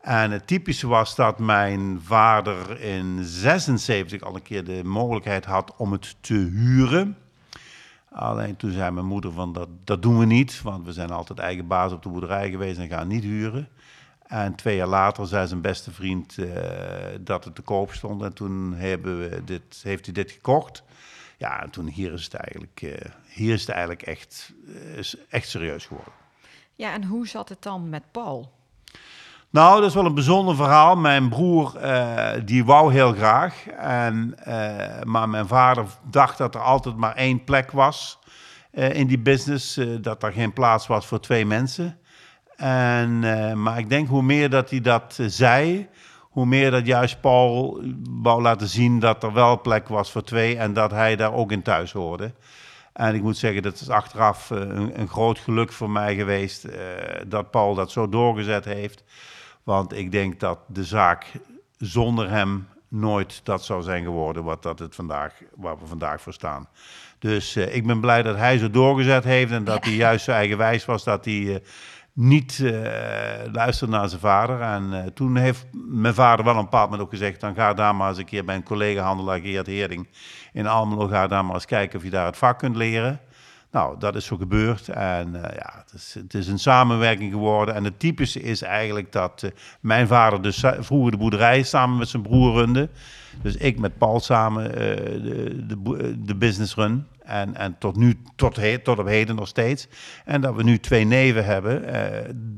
En 0.00 0.30
het 0.30 0.46
typische 0.46 0.86
was 0.86 1.14
dat 1.14 1.38
mijn 1.38 2.00
vader 2.02 2.80
in 2.80 3.24
76 3.24 4.22
al 4.22 4.34
een 4.34 4.42
keer 4.42 4.64
de 4.64 4.84
mogelijkheid 4.84 5.44
had 5.44 5.76
om 5.76 5.92
het 5.92 6.16
te 6.20 6.34
huren. 6.34 7.16
Alleen 8.10 8.56
toen 8.56 8.70
zei 8.70 8.90
mijn 8.90 9.06
moeder 9.06 9.32
van 9.32 9.52
dat, 9.52 9.68
dat 9.84 10.02
doen 10.02 10.18
we 10.18 10.24
niet, 10.24 10.62
want 10.62 10.86
we 10.86 10.92
zijn 10.92 11.10
altijd 11.10 11.38
eigen 11.38 11.66
baas 11.66 11.92
op 11.92 12.02
de 12.02 12.08
boerderij 12.08 12.50
geweest 12.50 12.78
en 12.78 12.88
gaan 12.88 13.08
niet 13.08 13.22
huren. 13.22 13.68
En 14.26 14.54
twee 14.54 14.76
jaar 14.76 14.86
later 14.86 15.26
zei 15.26 15.46
zijn 15.46 15.60
beste 15.60 15.90
vriend 15.90 16.36
uh, 16.36 16.48
dat 17.20 17.44
het 17.44 17.54
te 17.54 17.62
koop 17.62 17.92
stond 17.92 18.22
en 18.22 18.32
toen 18.32 18.74
hebben 18.74 19.18
we 19.18 19.44
dit, 19.44 19.80
heeft 19.82 20.04
hij 20.04 20.14
dit 20.14 20.30
gekocht. 20.30 20.82
Ja, 21.38 21.62
en 21.62 21.70
toen 21.70 21.86
hier 21.86 22.12
is 22.12 22.24
het 22.24 22.34
eigenlijk, 22.34 22.80
uh, 22.82 22.94
hier 23.26 23.52
is 23.52 23.60
het 23.60 23.70
eigenlijk 23.70 24.02
echt, 24.02 24.52
uh, 24.66 24.98
echt 25.28 25.48
serieus 25.48 25.86
geworden. 25.86 26.12
Ja, 26.74 26.92
en 26.92 27.04
hoe 27.04 27.26
zat 27.28 27.48
het 27.48 27.62
dan 27.62 27.88
met 27.88 28.02
Paul? 28.10 28.59
Nou, 29.52 29.80
dat 29.80 29.88
is 29.88 29.94
wel 29.94 30.04
een 30.04 30.14
bijzonder 30.14 30.56
verhaal. 30.56 30.96
Mijn 30.96 31.28
broer, 31.28 31.72
uh, 31.82 32.30
die 32.44 32.64
wou 32.64 32.92
heel 32.92 33.12
graag. 33.12 33.66
En, 33.66 34.34
uh, 34.48 35.02
maar 35.02 35.28
mijn 35.28 35.46
vader 35.46 35.84
dacht 36.10 36.38
dat 36.38 36.54
er 36.54 36.60
altijd 36.60 36.96
maar 36.96 37.14
één 37.14 37.44
plek 37.44 37.70
was 37.70 38.18
uh, 38.72 38.94
in 38.94 39.06
die 39.06 39.18
business. 39.18 39.80
dat 40.00 40.22
er 40.22 40.32
geen 40.32 40.52
plaats 40.52 40.86
was 40.86 41.06
voor 41.06 41.20
twee 41.20 41.46
mensen. 41.46 41.98
En, 42.56 43.18
maar 43.62 43.78
ik 43.78 43.88
denk 43.88 44.08
hoe 44.08 44.22
meer 44.22 44.50
dat 44.50 44.70
hij 44.70 44.80
dat 44.80 45.18
zei, 45.26 45.88
hoe 46.20 46.46
meer 46.46 46.70
dat 46.70 46.86
juist 46.86 47.20
Paul 47.20 47.82
wou 48.22 48.42
laten 48.42 48.68
zien 48.68 48.98
dat 48.98 49.22
er 49.22 49.32
wel 49.32 49.60
plek 49.60 49.88
was 49.88 50.10
voor 50.10 50.22
twee 50.22 50.56
en 50.56 50.72
dat 50.72 50.90
hij 50.90 51.16
daar 51.16 51.32
ook 51.32 51.52
in 51.52 51.62
thuis 51.62 51.92
hoorde. 51.92 52.32
En 52.92 53.14
ik 53.14 53.22
moet 53.22 53.36
zeggen, 53.36 53.62
dat 53.62 53.80
is 53.80 53.88
achteraf 53.88 54.50
een, 54.50 55.00
een 55.00 55.08
groot 55.08 55.38
geluk 55.38 55.72
voor 55.72 55.90
mij 55.90 56.14
geweest 56.14 56.68
dat 57.26 57.50
Paul 57.50 57.74
dat 57.74 57.90
zo 57.90 58.08
doorgezet 58.08 58.64
heeft. 58.64 59.04
Want 59.70 59.96
ik 59.96 60.12
denk 60.12 60.40
dat 60.40 60.58
de 60.66 60.84
zaak 60.84 61.26
zonder 61.78 62.30
hem 62.30 62.68
nooit 62.88 63.40
dat 63.44 63.64
zou 63.64 63.82
zijn 63.82 64.04
geworden 64.04 64.44
wat 64.44 64.62
dat 64.62 64.78
het 64.78 64.94
vandaag, 64.94 65.32
waar 65.54 65.78
we 65.78 65.86
vandaag 65.86 66.20
voor 66.20 66.32
staan. 66.32 66.68
Dus 67.18 67.56
uh, 67.56 67.74
ik 67.74 67.86
ben 67.86 68.00
blij 68.00 68.22
dat 68.22 68.36
hij 68.36 68.58
zo 68.58 68.70
doorgezet 68.70 69.24
heeft 69.24 69.52
en 69.52 69.64
dat 69.64 69.84
hij 69.84 69.94
juist 69.94 70.24
zo 70.24 70.30
eigenwijs 70.32 70.84
was 70.84 71.04
dat 71.04 71.24
hij 71.24 71.34
uh, 71.34 71.56
niet 72.12 72.58
uh, 72.58 72.72
luisterde 73.52 73.96
naar 73.96 74.08
zijn 74.08 74.20
vader. 74.20 74.60
En 74.60 75.10
toen 75.14 75.36
heeft 75.36 75.66
mijn 75.72 76.14
vader 76.14 76.44
wel 76.44 76.56
een 76.56 76.64
bepaald 76.64 76.90
moment 76.90 77.06
ook 77.06 77.14
gezegd, 77.14 77.40
dan 77.40 77.54
ga 77.54 77.74
daar 77.74 77.94
maar 77.94 78.08
eens 78.08 78.18
een 78.18 78.24
keer 78.24 78.44
bij 78.44 78.54
een 78.54 78.62
collega-handelaar 78.62 79.40
Geert 79.40 79.66
Heerding 79.66 80.08
in 80.52 80.66
Almelo, 80.66 81.06
ga 81.06 81.26
daar 81.26 81.44
maar 81.44 81.54
eens 81.54 81.64
kijken 81.64 81.98
of 81.98 82.04
je 82.04 82.10
daar 82.10 82.26
het 82.26 82.36
vak 82.36 82.58
kunt 82.58 82.76
leren. 82.76 83.20
Nou, 83.72 83.98
dat 83.98 84.14
is 84.14 84.24
zo 84.24 84.36
gebeurd. 84.36 84.88
En 84.88 85.28
uh, 85.34 85.42
ja, 85.42 85.84
het 85.84 85.92
is, 85.94 86.14
het 86.14 86.34
is, 86.34 86.48
een 86.48 86.58
samenwerking 86.58 87.32
geworden. 87.32 87.74
En 87.74 87.84
het 87.84 87.98
typische 87.98 88.40
is 88.40 88.62
eigenlijk 88.62 89.12
dat 89.12 89.42
uh, 89.44 89.50
mijn 89.80 90.06
vader 90.06 90.42
dus 90.42 90.64
vroeger 90.78 91.10
de 91.10 91.16
boerderij 91.16 91.62
samen 91.62 91.98
met 91.98 92.08
zijn 92.08 92.22
broer 92.22 92.54
runde. 92.54 92.88
Dus 93.42 93.56
ik 93.56 93.78
met 93.78 93.98
Paul 93.98 94.20
samen 94.20 94.64
uh, 94.64 94.74
de, 94.76 95.66
de, 95.66 96.24
de, 96.24 96.34
business 96.34 96.74
run. 96.74 97.06
En, 97.30 97.54
en 97.54 97.78
tot 97.78 97.96
nu, 97.96 98.22
tot, 98.36 98.56
he, 98.56 98.78
tot 98.78 98.98
op 98.98 99.06
heden 99.06 99.36
nog 99.36 99.48
steeds. 99.48 99.88
En 100.24 100.40
dat 100.40 100.54
we 100.54 100.62
nu 100.62 100.78
twee 100.78 101.04
neven 101.04 101.44
hebben, 101.44 101.82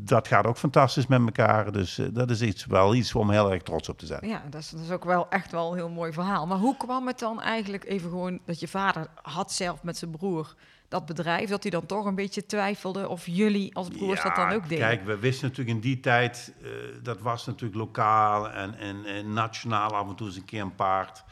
dat 0.05 0.29
gaat 0.29 0.47
ook 0.47 0.57
fantastisch 0.57 1.07
met 1.07 1.21
elkaar. 1.21 1.73
Dus 1.73 2.01
dat 2.13 2.31
is 2.31 2.43
iets, 2.43 2.67
wel 2.67 2.95
iets 2.95 3.15
om 3.15 3.31
heel 3.31 3.53
erg 3.53 3.63
trots 3.63 3.89
op 3.89 3.99
te 3.99 4.07
zijn. 4.07 4.29
Ja, 4.29 4.43
dat 4.51 4.61
is, 4.61 4.71
dat 4.71 4.81
is 4.81 4.91
ook 4.91 5.05
wel 5.05 5.29
echt 5.31 5.53
wel 5.53 5.71
een 5.71 5.77
heel 5.77 5.89
mooi 5.89 6.13
verhaal. 6.13 6.47
Maar 6.47 6.59
hoe 6.59 6.77
kwam 6.77 7.07
het 7.07 7.19
dan 7.19 7.41
eigenlijk 7.41 7.85
even 7.85 8.11
gewoon 8.11 8.39
dat 8.45 8.61
je 8.61 8.69
vader 8.69 9.07
had 9.23 9.53
zelf 9.53 9.83
met 9.83 9.97
zijn 9.97 10.11
broer 10.11 10.55
dat 10.93 11.07
bedrijf, 11.07 11.49
dat 11.49 11.63
hij 11.63 11.71
dan 11.71 11.87
toch 11.87 12.05
een 12.05 12.15
beetje 12.15 12.47
twijfelde 12.47 13.09
of 13.09 13.27
jullie 13.27 13.75
als 13.75 13.89
broers 13.89 14.23
dat 14.23 14.37
dan 14.37 14.53
ook 14.53 14.69
deden? 14.69 14.79
Kijk, 14.79 15.05
we 15.05 15.19
wisten 15.19 15.49
natuurlijk 15.49 15.77
in 15.77 15.83
die 15.83 16.01
tijd, 16.01 16.55
uh, 16.63 16.69
dat 17.03 17.21
was 17.21 17.47
natuurlijk 17.47 17.79
lokaal 17.79 18.51
en, 18.51 18.79
en, 18.79 19.05
en, 19.05 19.33
nationaal 19.33 19.91
af 19.91 20.09
en 20.09 20.15
toe 20.15 20.27
eens 20.27 20.37
een 20.37 20.45
keer 20.45 20.63
een 20.63 20.75
paard. 20.75 21.25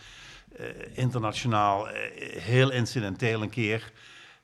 Uh, 0.59 0.67
internationaal, 0.93 1.89
uh, 1.89 1.95
heel 2.39 2.71
incidenteel 2.71 3.43
een 3.43 3.51
keer. 3.51 3.93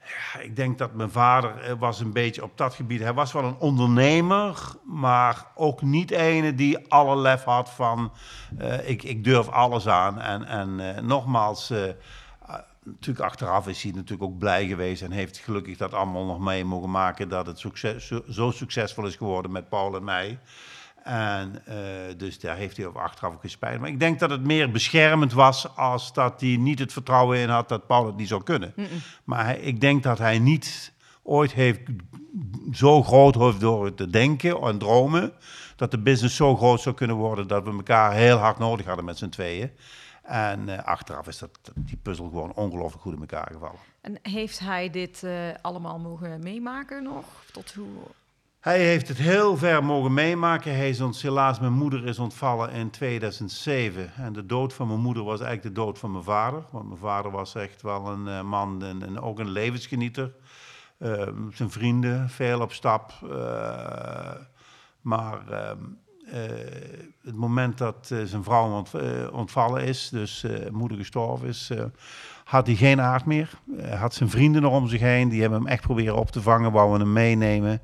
Ja, 0.01 0.41
ik 0.41 0.57
denk 0.57 0.79
dat 0.79 0.95
mijn 0.95 1.11
vader 1.11 1.77
was 1.79 2.01
een 2.01 2.13
beetje 2.13 2.43
op 2.43 2.59
dat 2.59 2.75
gebied. 2.75 3.01
Hij 3.01 3.15
was 3.15 3.33
wel 3.33 3.45
een 3.45 3.59
ondernemer, 3.59 4.75
maar 4.85 5.47
ook 5.55 5.83
niet 5.83 6.11
ene 6.11 6.55
die 6.55 6.89
alle 6.89 7.17
lef 7.17 7.45
had 7.45 7.71
van 7.71 8.13
ik, 8.85 9.03
ik 9.03 9.25
durf 9.25 9.49
alles 9.49 9.89
aan. 9.89 10.21
En, 10.21 10.45
en 10.45 11.07
nogmaals 11.07 11.73
natuurlijk 12.87 13.25
achteraf 13.25 13.69
is 13.69 13.83
hij 13.83 13.93
natuurlijk 13.93 14.31
ook 14.31 14.39
blij 14.39 14.67
geweest 14.67 15.03
en 15.03 15.11
heeft 15.11 15.39
gelukkig 15.39 15.77
dat 15.77 15.95
allemaal 15.95 16.25
nog 16.25 16.39
mee 16.39 16.65
mogen 16.65 16.91
maken 16.91 17.29
dat 17.29 17.47
het 17.47 17.59
succes, 17.59 18.13
zo, 18.29 18.51
succesvol 18.51 19.07
is 19.07 19.17
geworden 19.17 19.51
met 19.51 19.69
Paul 19.69 19.97
en 19.97 20.05
mij. 20.05 20.39
En 21.07 21.63
uh, 21.69 21.75
dus 22.17 22.41
daar 22.41 22.57
heeft 22.57 22.77
hij 22.77 22.87
over 22.87 23.01
achteraf 23.01 23.33
ook 23.33 23.41
gespijt. 23.41 23.81
Maar 23.81 23.89
ik 23.89 24.01
denk 24.01 24.19
dat 24.19 24.31
het 24.31 24.45
meer 24.45 24.71
beschermend 24.71 25.33
was 25.33 25.77
als 25.77 26.13
dat 26.13 26.41
hij 26.41 26.57
niet 26.57 26.79
het 26.79 26.93
vertrouwen 26.93 27.39
in 27.39 27.49
had 27.49 27.69
dat 27.69 27.87
Paul 27.87 28.07
het 28.07 28.17
niet 28.17 28.29
zou 28.29 28.43
kunnen. 28.43 28.73
Mm 28.77 28.85
-mm. 28.85 29.01
Maar 29.25 29.45
hij, 29.45 29.59
ik 29.59 29.81
denk 29.81 30.03
dat 30.03 30.19
hij 30.19 30.39
niet 30.39 30.93
ooit 31.23 31.53
heeft 31.53 31.81
zo 32.73 33.03
groot 33.03 33.35
heeft 33.35 33.61
door 33.61 33.95
te 33.95 34.11
denken 34.11 34.61
en 34.61 34.79
dromen 34.79 35.33
dat 35.77 35.91
de 35.91 35.99
business 35.99 36.37
zo 36.37 36.57
groot 36.57 36.81
zou 36.81 36.95
kunnen 36.95 37.17
worden 37.17 37.49
dat 37.49 37.65
we 37.65 37.71
elkaar 37.71 38.13
heel 38.13 38.37
hard 38.37 38.59
nodig 38.59 38.87
hadden 38.87 39.05
met 39.05 39.19
z'n 39.19 39.29
tweeën. 39.29 39.71
En 40.23 40.69
uh, 40.69 40.83
achteraf 40.83 41.27
is 41.27 41.39
dat, 41.39 41.51
die 41.75 41.99
puzzel 42.03 42.29
gewoon 42.29 42.55
ongelooflijk 42.55 43.03
goed 43.03 43.13
in 43.13 43.21
elkaar 43.21 43.49
gevallen. 43.53 43.79
En 44.01 44.19
heeft 44.23 44.59
hij 44.59 44.91
dit 44.91 45.23
uh, 45.25 45.33
allemaal 45.63 45.99
mogen 45.99 46.43
meemaken 46.43 47.03
nog? 47.03 47.25
Tot 47.53 47.75
hoe... 47.75 47.87
Hij 48.67 48.85
heeft 48.85 49.09
het 49.09 49.19
heel 49.19 49.57
ver 49.57 49.85
mogen 49.85 50.15
meemaken. 50.15 50.75
Hij 50.75 50.89
is 50.89 51.01
ons, 51.01 51.23
helaas, 51.23 51.61
mijn 51.61 51.73
moeder 51.73 52.07
is 52.07 52.19
ontvallen 52.19 52.71
in 52.71 52.91
2007. 52.91 54.13
En 54.17 54.33
de 54.33 54.47
dood 54.47 54.73
van 54.73 54.87
mijn 54.87 55.01
moeder 55.01 55.25
was 55.25 55.41
eigenlijk 55.41 55.75
de 55.75 55.83
dood 55.83 55.99
van 55.99 56.13
mijn 56.13 56.25
vader. 56.25 56.63
Want 56.71 56.87
mijn 56.87 57.01
vader 57.01 57.31
was 57.31 57.55
echt 57.55 57.83
wel 57.83 58.07
een 58.07 58.27
uh, 58.27 58.43
man 58.43 58.85
en, 58.85 59.21
ook 59.21 59.39
een 59.39 59.51
levensgenieter. 59.51 60.33
zijn 61.53 61.71
vrienden, 61.71 62.29
veel 62.29 62.61
op 62.61 62.73
stap. 62.73 63.13
maar 65.01 65.49
ehm, 65.51 65.79
uh, 66.27 66.33
het 67.23 67.37
moment 67.37 67.79
dat 67.79 68.15
zijn 68.25 68.45
vrouw 68.45 68.71
ont, 68.71 68.91
ontvallen 69.33 69.83
is, 69.83 70.09
dus 70.09 70.45
moeder 70.71 70.99
gestorven 70.99 71.49
is, 71.49 71.71
had 72.45 72.67
hij 72.67 72.77
geen 72.77 73.01
aard 73.01 73.25
meer. 73.25 73.51
Hij 73.77 73.97
had 73.97 74.15
zijn 74.15 74.31
vrienden 74.31 74.63
nog 74.63 74.73
om 74.73 74.89
zich 74.89 75.01
heen, 75.01 75.29
die 75.29 75.41
hebben 75.41 75.59
hem 75.59 75.69
echt 75.69 75.83
proberen 75.83 76.17
op 76.17 76.31
te 76.31 76.43
vangen, 76.43 76.73
wouden 76.73 77.01
hem 77.01 77.13
meenemen. 77.13 77.81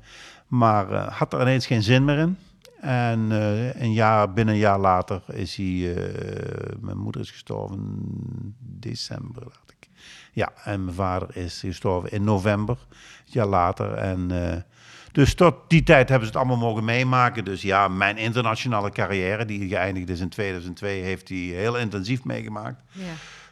Maar 0.53 0.93
had 0.95 1.33
er 1.33 1.41
ineens 1.41 1.65
geen 1.65 1.83
zin 1.83 2.05
meer 2.05 2.17
in. 2.17 2.37
En 2.81 3.31
een 3.81 3.93
jaar, 3.93 4.33
binnen 4.33 4.53
een 4.53 4.59
jaar 4.59 4.79
later 4.79 5.21
is 5.27 5.55
hij, 5.55 5.95
mijn 6.79 6.97
moeder 6.97 7.21
is 7.21 7.31
gestorven 7.31 7.77
in 7.77 8.55
december, 8.59 9.43
dacht 9.43 9.71
ik. 9.79 9.89
Ja, 10.31 10.51
en 10.63 10.83
mijn 10.83 10.95
vader 10.95 11.37
is 11.37 11.59
gestorven 11.59 12.11
in 12.11 12.23
november, 12.23 12.77
een 12.89 12.95
jaar 13.25 13.47
later. 13.47 13.93
En 13.93 14.31
dus 15.11 15.35
tot 15.35 15.55
die 15.67 15.83
tijd 15.83 16.09
hebben 16.09 16.27
ze 16.27 16.33
het 16.33 16.43
allemaal 16.43 16.67
mogen 16.67 16.83
meemaken. 16.83 17.45
Dus 17.45 17.61
ja, 17.61 17.87
mijn 17.87 18.17
internationale 18.17 18.89
carrière, 18.89 19.45
die 19.45 19.67
geëindigd 19.67 20.09
is 20.09 20.19
in 20.19 20.29
2002, 20.29 21.01
heeft 21.01 21.29
hij 21.29 21.37
heel 21.37 21.77
intensief 21.77 22.23
meegemaakt. 22.23 22.81
Ja. 22.91 23.03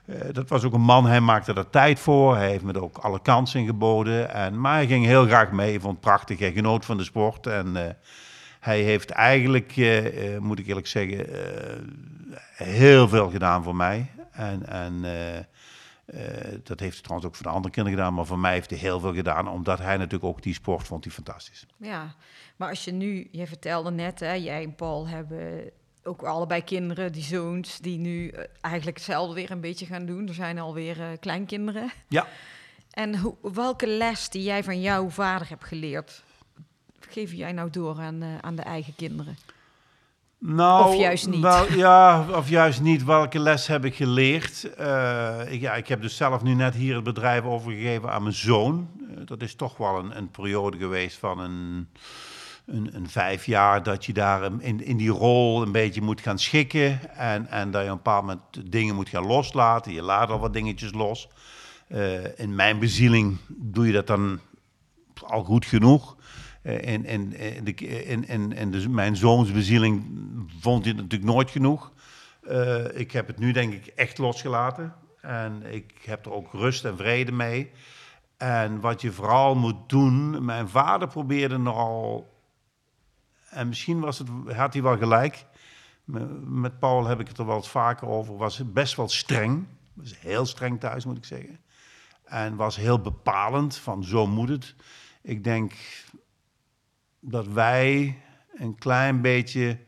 Uh, 0.06 0.16
dat 0.32 0.50
was 0.50 0.64
ook 0.64 0.74
een 0.74 0.82
man, 0.82 1.06
hij 1.06 1.22
maakte 1.22 1.54
er 1.54 1.70
tijd 1.70 2.00
voor. 2.00 2.36
Hij 2.36 2.50
heeft 2.50 2.64
me 2.64 2.82
ook 2.82 2.98
alle 2.98 3.22
kansen 3.22 3.66
geboden. 3.66 4.34
En, 4.34 4.62
maar 4.62 4.74
hij 4.74 4.88
ging 4.88 5.06
heel 5.06 5.26
graag 5.26 5.52
mee, 5.52 5.80
vond 5.80 5.94
het 5.94 6.02
prachtig. 6.02 6.40
Hij 6.40 6.52
genoot 6.52 6.86
van 6.86 6.98
de 6.98 7.04
sport. 7.04 7.48
En 7.48 7.68
uh, 7.68 7.82
hij 8.60 8.82
heeft 8.82 9.10
eigenlijk, 9.10 9.76
uh, 9.76 10.38
moet 10.38 10.60
ik 10.60 10.68
eerlijk 10.68 10.88
zeggen, 10.88 11.26
heel 12.54 13.08
veel 13.08 13.30
gedaan 13.30 13.64
voor 13.64 13.76
mij. 13.76 14.12
En, 14.32 14.68
en 14.68 15.02
dat 16.64 16.80
heeft 16.80 16.94
hij 16.94 17.02
trouwens 17.02 17.28
ook 17.28 17.36
voor 17.36 17.46
de 17.46 17.52
andere 17.52 17.74
kinderen 17.74 18.00
gedaan, 18.00 18.14
maar 18.14 18.26
voor 18.26 18.40
mij 18.40 18.54
heeft 18.54 18.70
hij 18.70 18.80
heel 18.80 19.00
veel 19.00 19.14
gedaan, 19.14 19.48
omdat 19.48 19.80
hij 19.80 19.98
natuurlijk 19.98 20.24
ook 20.24 20.42
die 20.42 20.54
sport 20.54 20.88
vond 20.88 21.04
hij 21.04 21.14
fantastisch. 21.14 21.66
Ja, 21.78 22.16
maar 22.56 22.70
als 22.70 22.84
je 22.84 22.92
nu, 22.92 23.28
je 23.32 23.48
vertelde 23.48 23.92
net, 23.92 24.20
hè, 24.20 24.34
jij 24.34 24.64
en 24.64 24.76
Paul 24.76 25.08
hebben 25.08 25.72
ook 26.04 26.24
allebei 26.24 26.64
kinderen, 26.64 27.12
die 27.12 27.24
zoons, 27.24 27.80
die 27.80 27.98
nu 27.98 28.32
uh, 28.32 28.40
eigenlijk 28.62 28.98
hetzelfde 28.98 29.34
weer 29.34 29.52
een 29.52 29.62
beetje 29.62 29.86
gaan 29.86 30.06
doen. 30.06 30.28
Er 30.28 30.34
zijn 30.34 30.60
alweer 30.60 30.98
uh, 30.98 31.06
kleinkinderen. 31.20 31.92
Ja. 32.08 32.28
En 32.92 33.18
hoe, 33.18 33.36
welke 33.54 33.88
les 33.88 34.30
die 34.30 34.44
jij 34.44 34.64
van 34.64 34.82
jouw 34.82 35.10
vader 35.10 35.50
hebt 35.50 35.64
geleerd, 35.64 36.24
geef 37.00 37.34
jij 37.34 37.52
nou 37.52 37.70
door 37.70 38.00
aan, 38.00 38.24
aan 38.42 38.56
de 38.56 38.62
eigen 38.62 38.96
kinderen? 38.96 39.38
Nou, 40.44 40.90
of 40.90 40.96
juist 40.96 41.28
niet? 41.28 41.42
Wel, 41.42 41.74
ja, 41.74 42.26
of 42.36 42.50
juist 42.50 42.82
niet. 42.82 43.04
Welke 43.04 43.40
les 43.40 43.68
heb 43.68 43.86
ik 43.86 43.96
geleerd? 43.96 44.70
Uh, 44.80 45.40
ik, 45.48 45.62
ja, 45.62 45.74
ik 45.74 45.88
heb 45.88 46.02
dus 46.02 46.16
zelf 46.16 46.44
nu 46.44 46.54
net 46.54 46.76
hier 46.76 46.96
het 46.96 47.04
bedrijf 47.04 47.44
overgegeven 47.44 48.12
aan 48.12 48.24
mijn 48.24 48.36
zoon. 48.36 48.90
Dat 49.26 49.42
is 49.42 49.56
toch 49.56 49.78
wel 49.78 50.00
een, 50.00 50.18
een 50.18 50.30
periode 50.30 50.78
geweest 50.78 51.18
van 51.18 51.40
een, 51.40 51.90
een, 52.72 52.96
een, 52.96 53.10
vijf 53.10 53.46
jaar... 53.46 53.84
dat 53.84 54.06
je 54.06 54.14
daar 54.14 54.52
in, 54.60 54.86
in 54.86 54.98
die 54.98 55.10
rol 55.10 55.62
een 55.62 55.72
beetje 55.72 56.02
moet 56.02 56.22
gaan 56.22 56.40
schikken... 56.40 57.16
en, 57.16 57.48
en 57.48 57.72
dat 57.72 57.84
je 57.84 57.90
een 57.90 57.96
bepaald 57.96 58.26
moment 58.26 58.72
dingen 58.72 58.96
moet 58.96 59.10
gaan 59.10 59.26
loslaten. 59.26 59.94
Je 59.94 60.02
laat 60.02 60.30
al 60.30 60.40
wat 60.40 60.54
dingetjes 60.54 60.94
los. 60.94 61.30
Uh, 61.90 62.40
in 62.40 62.56
mijn 62.56 62.80
bezieling 62.80 63.38
doe 63.48 63.88
je 63.88 63.94
dat 63.94 64.08
dan 64.08 64.40
al 65.28 65.44
goed 65.44 65.66
genoeg... 65.66 66.16
En, 66.62 67.06
en, 67.06 67.34
en, 67.34 67.64
de, 67.64 67.74
en, 68.28 68.54
en 68.56 68.72
dus 68.72 68.88
mijn 68.88 69.16
zoons 69.16 69.52
bezieling 69.52 70.04
vond 70.60 70.86
hij 70.86 70.94
natuurlijk 70.94 71.32
nooit 71.32 71.50
genoeg. 71.50 71.92
Uh, 72.50 73.00
ik 73.00 73.12
heb 73.12 73.28
het 73.28 73.40
nu 73.40 73.52
denk 73.52 73.74
ik 73.74 73.86
echt 73.86 74.18
losgelaten. 74.18 74.94
En 75.22 75.64
ik 75.74 75.94
heb 76.06 76.26
er 76.26 76.32
ook 76.32 76.54
rust 76.54 76.86
en 76.86 76.98
vrede 76.98 77.32
mee. 77.32 77.72
En 78.38 78.80
wat 78.80 79.02
je 79.02 79.12
vooral 79.12 79.56
moet 79.56 79.90
doen, 79.90 80.46
mijn 80.46 80.70
vader 80.70 81.08
probeerde 81.08 81.58
nogal, 81.58 82.31
en 83.52 83.68
misschien 83.68 84.00
was 84.00 84.20
het, 84.20 84.28
had 84.48 84.74
hij 84.74 84.82
wel 84.82 84.98
gelijk. 84.98 85.46
Met 86.44 86.80
Paul 86.80 87.06
heb 87.06 87.20
ik 87.20 87.28
het 87.28 87.38
er 87.38 87.46
wel 87.46 87.56
eens 87.56 87.70
vaker 87.70 88.08
over, 88.08 88.38
was 88.38 88.72
best 88.74 88.96
wel 88.96 89.10
streng. 89.10 89.66
Was 89.94 90.20
heel 90.20 90.46
streng 90.46 90.80
thuis 90.80 91.06
moet 91.06 91.18
ik 91.18 91.26
zeggen. 91.26 91.60
En 92.24 92.56
was 92.56 92.76
heel 92.76 93.02
bepalend 93.02 93.78
van 93.78 94.04
zo 94.04 94.28
moet 94.28 94.50
het. 94.50 94.76
Ik 95.22 95.44
denk, 95.44 95.74
dat 97.20 97.48
wij 97.48 98.22
een 98.54 98.76
klein 98.76 99.22
beetje 99.22 99.80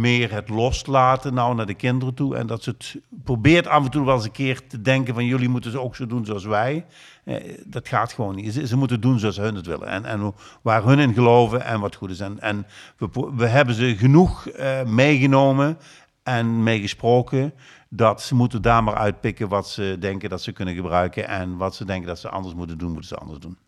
meer 0.00 0.32
het 0.32 0.48
loslaten 0.48 1.34
nou 1.34 1.54
naar 1.54 1.66
de 1.66 1.74
kinderen 1.74 2.14
toe. 2.14 2.36
En 2.36 2.46
dat 2.46 2.62
ze 2.62 2.70
het 2.70 2.96
probeert 3.24 3.66
af 3.66 3.84
en 3.84 3.90
toe 3.90 4.04
wel 4.04 4.14
eens 4.14 4.24
een 4.24 4.30
keer 4.30 4.66
te 4.66 4.80
denken 4.80 5.14
van 5.14 5.24
jullie 5.24 5.48
moeten 5.48 5.70
ze 5.70 5.80
ook 5.80 5.96
zo 5.96 6.06
doen 6.06 6.24
zoals 6.24 6.44
wij. 6.44 6.86
Eh, 7.24 7.58
dat 7.66 7.88
gaat 7.88 8.12
gewoon 8.12 8.34
niet. 8.34 8.52
Ze, 8.52 8.66
ze, 8.66 8.76
moeten 8.76 9.00
doen 9.00 9.18
zoals 9.18 9.36
hun 9.36 9.54
het 9.54 9.66
willen. 9.66 9.88
En, 9.88 10.04
en 10.04 10.34
waar 10.62 10.84
hun 10.84 10.98
in 10.98 11.14
geloven 11.14 11.64
en 11.64 11.80
wat 11.80 11.94
goed 11.94 12.10
is. 12.10 12.20
En, 12.20 12.40
en 12.40 12.66
we, 12.96 13.08
we 13.36 13.46
hebben 13.46 13.74
ze 13.74 13.96
genoeg 13.96 14.48
uh, 14.48 14.82
meegenomen 14.82 15.78
en 16.22 16.62
meegesproken 16.62 17.54
dat 17.88 18.22
ze 18.22 18.34
moeten 18.34 18.62
daar 18.62 18.84
maar 18.84 18.96
uitpikken 18.96 19.48
wat 19.48 19.68
ze 19.68 19.96
denken 20.00 20.30
dat 20.30 20.42
ze 20.42 20.52
kunnen 20.52 20.74
gebruiken. 20.74 21.28
En 21.28 21.56
wat 21.56 21.74
ze 21.74 21.84
denken 21.84 22.06
dat 22.06 22.18
ze 22.18 22.28
anders 22.28 22.54
moeten 22.54 22.78
doen, 22.78 22.90
moeten 22.90 23.08
ze 23.08 23.16
anders 23.16 23.38
doen. 23.38 23.58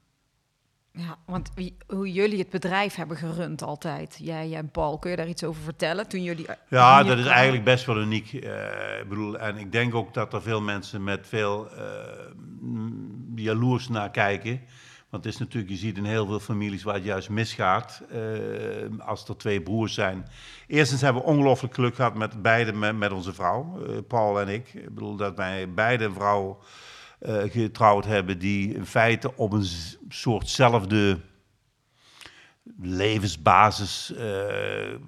Ja, 0.96 1.16
want 1.26 1.50
wie, 1.54 1.76
hoe 1.86 2.12
jullie 2.12 2.38
het 2.38 2.50
bedrijf 2.50 2.94
hebben 2.94 3.16
gerund 3.16 3.62
altijd, 3.62 4.18
jij 4.20 4.54
en 4.54 4.70
Paul, 4.70 4.98
kun 4.98 5.10
je 5.10 5.16
daar 5.16 5.28
iets 5.28 5.44
over 5.44 5.62
vertellen? 5.62 6.08
Toen 6.08 6.22
jullie 6.22 6.46
ja, 6.68 7.02
dat 7.02 7.18
is 7.18 7.26
eigenlijk 7.26 7.64
best 7.64 7.84
wel 7.84 8.00
uniek. 8.00 8.32
Uh, 8.32 8.98
ik 9.00 9.08
bedoel, 9.08 9.38
en 9.38 9.56
ik 9.56 9.72
denk 9.72 9.94
ook 9.94 10.14
dat 10.14 10.32
er 10.32 10.42
veel 10.42 10.60
mensen 10.60 11.04
met 11.04 11.26
veel 11.26 11.68
uh, 11.72 11.80
jaloers 13.34 13.88
naar 13.88 14.10
kijken. 14.10 14.60
Want 15.10 15.24
het 15.24 15.34
is 15.34 15.40
natuurlijk, 15.40 15.72
je 15.72 15.78
ziet 15.78 15.96
in 15.96 16.04
heel 16.04 16.26
veel 16.26 16.40
families 16.40 16.82
waar 16.82 16.94
het 16.94 17.04
juist 17.04 17.28
misgaat. 17.28 18.02
Uh, 18.12 19.06
als 19.06 19.28
er 19.28 19.36
twee 19.36 19.62
broers 19.62 19.94
zijn. 19.94 20.26
Eerstens 20.66 21.00
hebben 21.00 21.22
we 21.22 21.28
ongelooflijk 21.28 21.74
geluk 21.74 21.94
gehad 21.94 22.14
met 22.14 22.42
beide, 22.42 22.72
met, 22.72 22.96
met 22.96 23.12
onze 23.12 23.34
vrouw, 23.34 23.78
Paul 24.08 24.40
en 24.40 24.48
ik. 24.48 24.74
Ik 24.74 24.94
bedoel 24.94 25.16
dat 25.16 25.36
wij 25.36 25.72
beide 25.72 26.12
vrouwen 26.12 26.56
uh, 27.20 27.42
getrouwd 27.46 28.04
hebben 28.04 28.38
die 28.38 28.74
in 28.74 28.86
feite 28.86 29.36
op 29.36 29.52
een 29.52 29.66
soortzelfde 30.08 31.18
levensbasis, 32.80 34.12
uh, 34.16 34.22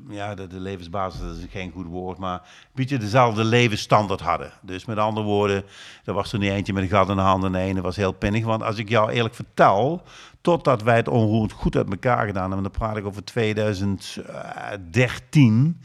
ja, 0.08 0.34
de, 0.34 0.46
de, 0.46 0.60
levensbasis 0.60 1.20
dat 1.20 1.36
is 1.36 1.44
geen 1.50 1.70
goed 1.70 1.86
woord, 1.86 2.18
maar 2.18 2.34
een 2.34 2.40
beetje 2.74 2.98
dezelfde 2.98 3.44
levensstandaard 3.44 4.20
hadden. 4.20 4.52
Dus 4.62 4.84
met 4.84 4.98
andere 4.98 5.26
woorden, 5.26 5.64
er 6.04 6.12
was 6.12 6.32
er 6.32 6.38
niet 6.38 6.50
eentje 6.50 6.72
met 6.72 6.82
een 6.82 6.88
gat 6.88 7.08
in 7.08 7.16
de 7.16 7.22
handen, 7.22 7.50
nee, 7.50 7.74
dat 7.74 7.82
was 7.82 7.96
heel 7.96 8.12
pinnig. 8.12 8.44
Want 8.44 8.62
als 8.62 8.78
ik 8.78 8.88
jou 8.88 9.10
eerlijk 9.10 9.34
vertel, 9.34 10.02
totdat 10.40 10.82
wij 10.82 10.96
het 10.96 11.08
onroerend 11.08 11.52
goed 11.52 11.76
uit 11.76 11.90
elkaar 11.90 12.26
gedaan 12.26 12.52
hebben, 12.52 12.62
dan 12.62 12.80
praat 12.80 12.96
ik 12.96 13.06
over 13.06 13.24
2013, 13.24 15.80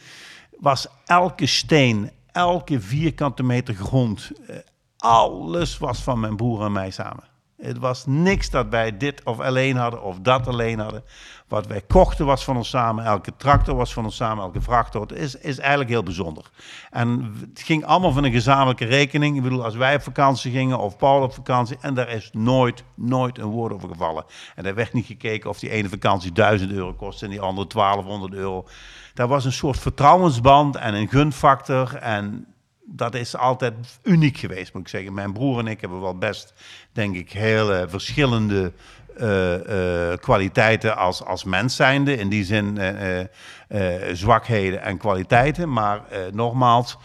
was 0.60 0.88
elke 1.06 1.46
steen, 1.46 2.12
elke 2.32 2.82
vierkante 2.82 3.44
meter 3.44 3.74
grond, 3.74 4.32
uh, 4.50 4.56
alles 5.04 5.78
was 5.78 6.04
van 6.04 6.20
mijn 6.20 6.36
broer 6.36 6.66
en 6.66 6.72
mij 6.72 6.92
samen. 6.92 7.24
Het 7.58 7.78
was 7.78 8.06
niks 8.06 8.50
dat 8.50 8.68
wij 8.70 8.98
dit 8.98 9.24
of 9.24 9.40
alleen 9.40 9.76
hadden 9.76 10.04
of 10.04 10.20
dat 10.20 10.48
alleen 10.48 10.80
hadden. 10.80 11.04
Wat 11.48 11.68
wij 11.68 11.82
kochten 11.82 12.26
was 12.26 12.44
van 12.44 12.58
ons 12.58 12.70
samen. 12.70 13.06
Elke 13.06 13.36
tractor 13.38 13.76
was 13.76 13.94
van 13.94 14.04
ons 14.04 14.16
samen. 14.16 14.44
Elke 14.44 14.62
vrachtauto 14.62 15.16
is, 15.16 15.36
is 15.36 15.60
eigenlijk 15.60 15.90
heel 15.90 16.04
bijzonder. 16.04 16.50
En 16.90 17.36
het 17.50 17.62
ging 17.62 17.86
allemaal 17.86 18.12
van 18.12 18.24
een 18.24 18.32
gezamenlijke 18.32 18.86
rekening. 18.86 19.36
Ik 19.36 19.44
bedoel, 19.44 19.64
als 19.64 19.76
wij 19.76 19.96
op 19.96 20.02
vakantie 20.02 20.52
gingen 20.52 20.80
of 20.80 20.98
Paul 20.98 21.22
op 21.22 21.34
vakantie. 21.34 21.78
En 21.82 21.94
daar 21.94 22.10
is 22.10 22.30
nooit, 22.34 22.84
nooit 22.96 23.38
een 23.38 23.50
woord 23.50 23.74
over 23.74 23.90
gevallen. 23.90 24.26
En 24.56 24.66
er 24.66 24.76
werd 24.76 24.94
niet 24.94 25.06
gekeken 25.06 25.50
of 25.50 25.60
die 25.60 25.70
ene 25.70 25.90
vakantie 25.90 26.32
1000 26.32 26.72
euro 26.72 26.94
kostte 26.94 27.26
en 27.26 27.32
die 27.32 27.42
andere 27.42 27.68
1200 27.68 28.34
euro. 28.34 28.68
Daar 29.14 29.28
was 29.28 29.46
een 29.46 29.52
soort 29.52 29.80
vertrouwensband 29.80 30.76
en 30.76 30.94
een 30.94 31.10
gunfactor. 31.10 31.96
En 31.96 32.53
dat 32.86 33.16
is 33.16 33.36
altijd 33.36 33.74
uniek 34.04 34.38
geweest, 34.38 34.74
moet 34.74 34.82
ik 34.82 34.88
zeggen. 34.88 35.14
Mijn 35.14 35.34
broer 35.34 35.60
en 35.60 35.68
ik 35.68 35.82
hebben 35.82 36.02
wel 36.02 36.18
best, 36.18 36.54
denk 36.92 37.16
ik, 37.16 37.32
hele 37.32 37.86
verschillende 37.90 38.72
uh, 39.18 39.54
uh, 39.54 40.18
kwaliteiten 40.18 40.98
als, 40.98 41.24
als 41.24 41.44
mens 41.44 41.76
zijnde. 41.76 42.18
In 42.18 42.30
die 42.30 42.44
zin 42.44 42.78
uh, 42.78 43.90
zwakheden 44.14 44.82
en 44.82 44.98
kwaliteiten. 44.98 45.74
Maar 45.74 46.02
nogmaals, 46.32 46.98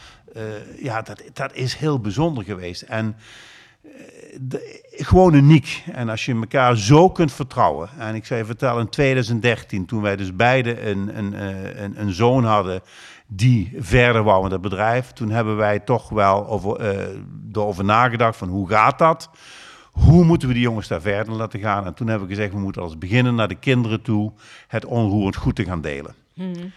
ja, 0.82 1.02
dat, 1.02 1.22
dat 1.32 1.54
is 1.54 1.74
heel 1.74 2.00
bijzonder 2.00 2.44
geweest. 2.44 2.82
En 2.82 3.16
gewoon 4.90 5.34
uniek. 5.34 5.82
En 5.92 6.08
als 6.08 6.24
je 6.24 6.34
elkaar 6.34 6.76
zo 6.76 7.10
kunt 7.10 7.32
vertrouwen. 7.32 7.88
En 7.98 8.14
ik 8.14 8.26
zou 8.26 8.40
je 8.40 8.46
vertellen, 8.46 8.80
in 8.80 8.88
2013, 8.88 9.86
toen 9.86 10.02
wij 10.02 10.16
dus 10.16 10.36
beide 10.36 10.80
een, 10.80 11.18
een, 11.18 11.32
een, 11.82 12.00
een 12.00 12.12
zoon 12.12 12.44
hadden 12.44 12.82
die 13.28 13.72
verder 13.78 14.22
wou 14.22 14.42
met 14.42 14.52
het 14.52 14.60
bedrijf. 14.60 15.12
Toen 15.12 15.30
hebben 15.30 15.56
wij 15.56 15.78
toch 15.78 16.08
wel 16.08 16.48
over, 16.48 16.80
uh, 16.80 17.06
erover 17.52 17.84
nagedacht 17.84 18.36
van 18.36 18.48
hoe 18.48 18.68
gaat 18.68 18.98
dat? 18.98 19.30
Hoe 19.90 20.24
moeten 20.24 20.48
we 20.48 20.54
die 20.54 20.62
jongens 20.62 20.88
daar 20.88 21.00
verder 21.00 21.34
laten 21.34 21.60
gaan? 21.60 21.86
En 21.86 21.94
toen 21.94 22.08
hebben 22.08 22.28
we 22.28 22.34
gezegd, 22.34 22.52
we 22.52 22.60
moeten 22.60 22.82
als 22.82 22.98
beginnen 22.98 23.34
naar 23.34 23.48
de 23.48 23.54
kinderen 23.54 24.02
toe 24.02 24.32
het 24.68 24.84
onroerend 24.84 25.36
goed 25.36 25.56
te 25.56 25.64
gaan 25.64 25.80
delen. 25.80 26.14
Hmm. 26.34 26.72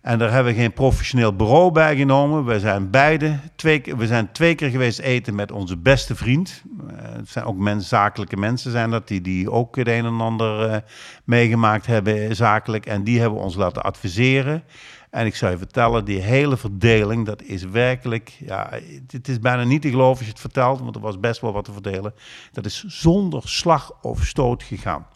En 0.00 0.18
daar 0.18 0.32
hebben 0.32 0.52
we 0.52 0.58
geen 0.58 0.72
professioneel 0.72 1.36
bureau 1.36 1.72
bij 1.72 1.96
genomen. 1.96 2.44
We 2.44 2.60
zijn 2.60 2.90
beide 2.90 3.38
twee, 3.56 3.82
we 3.96 4.06
zijn 4.06 4.32
twee 4.32 4.54
keer 4.54 4.70
geweest 4.70 4.98
eten 4.98 5.34
met 5.34 5.52
onze 5.52 5.76
beste 5.76 6.16
vriend. 6.16 6.62
Uh, 6.90 6.96
het 7.16 7.28
zijn 7.28 7.44
ook 7.44 7.68
zakelijke 7.78 8.36
mensen 8.36 8.70
zijn 8.70 8.90
dat, 8.90 9.08
die, 9.08 9.20
die 9.20 9.50
ook 9.50 9.76
het 9.76 9.88
een 9.88 10.04
en 10.04 10.20
ander 10.20 10.70
uh, 10.70 10.76
meegemaakt 11.24 11.86
hebben 11.86 12.36
zakelijk. 12.36 12.86
En 12.86 13.04
die 13.04 13.20
hebben 13.20 13.38
ons 13.38 13.54
laten 13.54 13.82
adviseren. 13.82 14.62
En 15.10 15.26
ik 15.26 15.34
zou 15.34 15.52
je 15.52 15.58
vertellen, 15.58 16.04
die 16.04 16.20
hele 16.20 16.56
verdeling, 16.56 17.26
dat 17.26 17.42
is 17.42 17.62
werkelijk, 17.62 18.36
ja, 18.38 18.70
het 19.06 19.28
is 19.28 19.38
bijna 19.38 19.64
niet 19.64 19.82
te 19.82 19.90
geloven 19.90 20.16
als 20.16 20.26
je 20.26 20.32
het 20.32 20.40
vertelt, 20.40 20.80
want 20.80 20.94
er 20.94 21.00
was 21.00 21.20
best 21.20 21.40
wel 21.40 21.52
wat 21.52 21.64
te 21.64 21.72
verdelen. 21.72 22.14
Dat 22.52 22.64
is 22.64 22.84
zonder 22.86 23.42
slag 23.48 23.92
of 24.02 24.24
stoot 24.24 24.62
gegaan. 24.62 25.06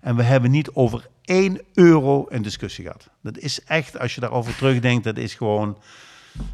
En 0.00 0.16
we 0.16 0.22
hebben 0.22 0.50
niet 0.50 0.70
over 0.72 1.08
één 1.24 1.60
euro 1.74 2.26
een 2.28 2.42
discussie 2.42 2.84
gehad. 2.84 3.10
Dat 3.22 3.38
is 3.38 3.64
echt, 3.64 3.98
als 3.98 4.14
je 4.14 4.20
daarover 4.20 4.56
terugdenkt, 4.56 5.04
dat 5.04 5.16
is 5.16 5.34
gewoon 5.34 5.78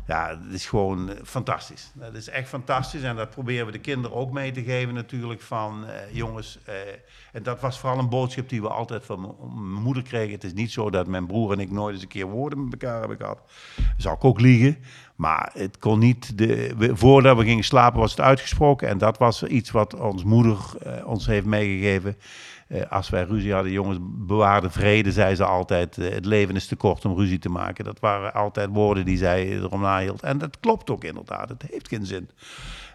ja, 0.07 0.29
het 0.29 0.53
is 0.55 0.67
gewoon 0.67 1.11
eh, 1.11 1.17
fantastisch. 1.25 1.91
Dat 1.95 2.15
is 2.15 2.29
echt 2.29 2.49
fantastisch 2.49 3.03
en 3.03 3.17
dat 3.17 3.31
proberen 3.31 3.67
we 3.67 3.73
de 3.73 3.79
kinderen 3.79 4.17
ook 4.17 4.33
mee 4.33 4.53
te 4.53 4.63
geven 4.63 4.95
natuurlijk 4.95 5.41
van 5.41 5.87
eh, 5.87 6.15
jongens. 6.15 6.59
Eh, 6.65 6.75
en 7.33 7.43
dat 7.43 7.61
was 7.61 7.79
vooral 7.79 7.99
een 7.99 8.09
boodschap 8.09 8.49
die 8.49 8.63
we 8.63 8.69
altijd 8.69 9.05
van 9.05 9.21
mijn 9.55 9.83
moeder 9.83 10.03
kregen. 10.03 10.33
Het 10.33 10.45
is 10.45 10.53
niet 10.53 10.73
zo 10.73 10.91
dat 10.91 11.07
mijn 11.07 11.27
broer 11.27 11.53
en 11.53 11.61
ik 11.61 11.71
nooit 11.71 11.95
eens 11.95 12.03
een 12.03 12.09
keer 12.09 12.27
woorden 12.27 12.65
met 12.65 12.73
elkaar 12.73 12.99
hebben 12.99 13.17
gehad. 13.17 13.41
Zou 13.97 14.17
ik 14.17 14.25
ook 14.25 14.41
liegen. 14.41 14.79
Maar 15.17 15.51
het 15.55 15.79
kon 15.79 15.99
niet, 15.99 16.39
de, 16.39 16.75
voordat 16.93 17.37
we 17.37 17.45
gingen 17.45 17.65
slapen 17.65 18.01
was 18.01 18.11
het 18.11 18.21
uitgesproken. 18.21 18.89
En 18.89 18.99
dat 18.99 19.19
was 19.19 19.43
iets 19.43 19.71
wat 19.71 19.95
ons 19.95 20.25
moeder 20.25 20.59
ons 21.05 21.27
heeft 21.27 21.47
meegegeven. 21.47 22.17
Uh, 22.69 22.83
als 22.91 23.09
wij 23.09 23.23
ruzie 23.25 23.53
hadden, 23.53 23.73
jongens, 23.73 23.99
bewaar 24.03 24.61
de 24.61 24.71
vrede, 24.71 25.13
zei 25.13 25.35
ze 25.35 25.45
altijd. 25.45 25.97
Uh, 25.97 26.09
het 26.11 26.25
leven 26.25 26.57
is 26.57 26.67
te 26.67 26.77
kort 26.77 27.05
om 27.05 27.17
ruzie 27.17 27.39
te 27.39 27.49
maken. 27.49 27.85
Dat 27.85 28.01
waren 28.01 28.35
altijd 28.35 28.69
woorden 28.73 29.05
die 29.05 29.17
zij 29.17 29.49
erom 29.49 29.81
nahield. 29.81 30.23
En 30.23 30.39
dat 30.39 30.61
klopt 30.61 30.91
ook 30.91 31.05
inderdaad. 31.05 31.49
Het 31.49 31.65
heeft 31.71 31.89
geen 31.89 32.07
zin. 32.07 32.31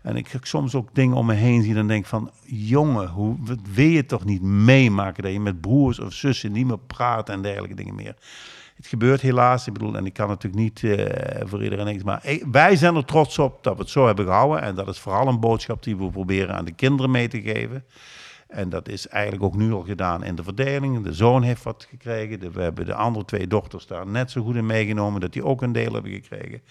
En 0.04 0.16
ik 0.16 0.38
soms 0.42 0.76
ook 0.76 0.96
dingen 0.96 1.18
om 1.18 1.26
me 1.26 1.34
heen 1.34 1.64
zien 1.64 1.78
en 1.78 1.88
denk 1.88 2.06
van... 2.06 2.32
jongen, 2.46 3.08
hoe 3.08 3.36
wil 3.74 3.86
je 3.86 4.06
toch 4.06 4.26
niet 4.26 4.42
meemaken 4.42 5.24
dat 5.24 5.32
je 5.32 5.40
met 5.40 5.62
broers 5.62 6.00
of 6.00 6.14
zussen 6.14 6.52
niet 6.52 6.68
meer 6.68 6.80
praat 6.80 7.30
en 7.30 7.42
dergelijke 7.42 7.76
dingen 7.76 7.96
meer. 7.96 8.16
Het 8.76 8.88
gebeurt 8.88 9.22
helaas. 9.22 9.68
Ik 9.68 9.74
bedoel, 9.74 9.96
en 9.96 10.06
ik 10.06 10.14
kan 10.14 10.28
natuurlijk 10.28 10.64
niet 10.64 10.82
uh, 10.82 11.06
voor 11.44 11.64
iedereen 11.64 11.86
niks. 11.86 12.04
Maar 12.04 12.24
wij 12.52 12.76
zijn 12.76 12.96
er 12.96 13.06
trots 13.06 13.40
op 13.40 13.64
dat 13.64 13.76
we 13.76 13.82
het 13.82 13.90
zo 13.90 14.06
hebben 14.06 14.26
gehouden. 14.26 14.62
En 14.62 14.76
dat 14.76 14.88
is 14.88 15.00
vooral 15.00 15.28
een 15.28 15.40
boodschap 15.40 15.84
die 15.84 15.98
we 15.98 16.10
proberen 16.10 16.56
aan 16.56 16.66
de 16.66 16.72
kinderen 16.72 17.12
mee 17.12 17.28
te 17.28 17.42
geven. 17.42 17.84
En 18.52 18.70
dat 18.70 18.88
is 18.90 19.08
eigenlijk 19.08 19.44
ook 19.44 19.56
nu 19.56 19.72
al 19.72 19.82
gedaan 19.82 20.24
in 20.24 20.36
de 20.36 20.44
verdeling. 20.44 21.04
De 21.04 21.14
zoon 21.14 21.44
heeft 21.44 21.64
wat 21.64 21.88
gekregen. 21.90 22.52
we 22.52 22.62
hebben 22.62 22.86
de 22.86 22.94
andere 22.94 23.26
twee 23.26 23.48
dochters 23.48 23.88
daar 23.88 24.08
net 24.08 24.32
zo 24.32 24.44
goed 24.44 24.56
in 24.56 24.66
meegenomen 24.66 25.22
dat 25.22 25.34
die 25.34 25.46
ook 25.46 25.62
een 25.62 25.72
deel 25.72 25.94
hebben 25.94 26.12
gekregen. 26.12 26.62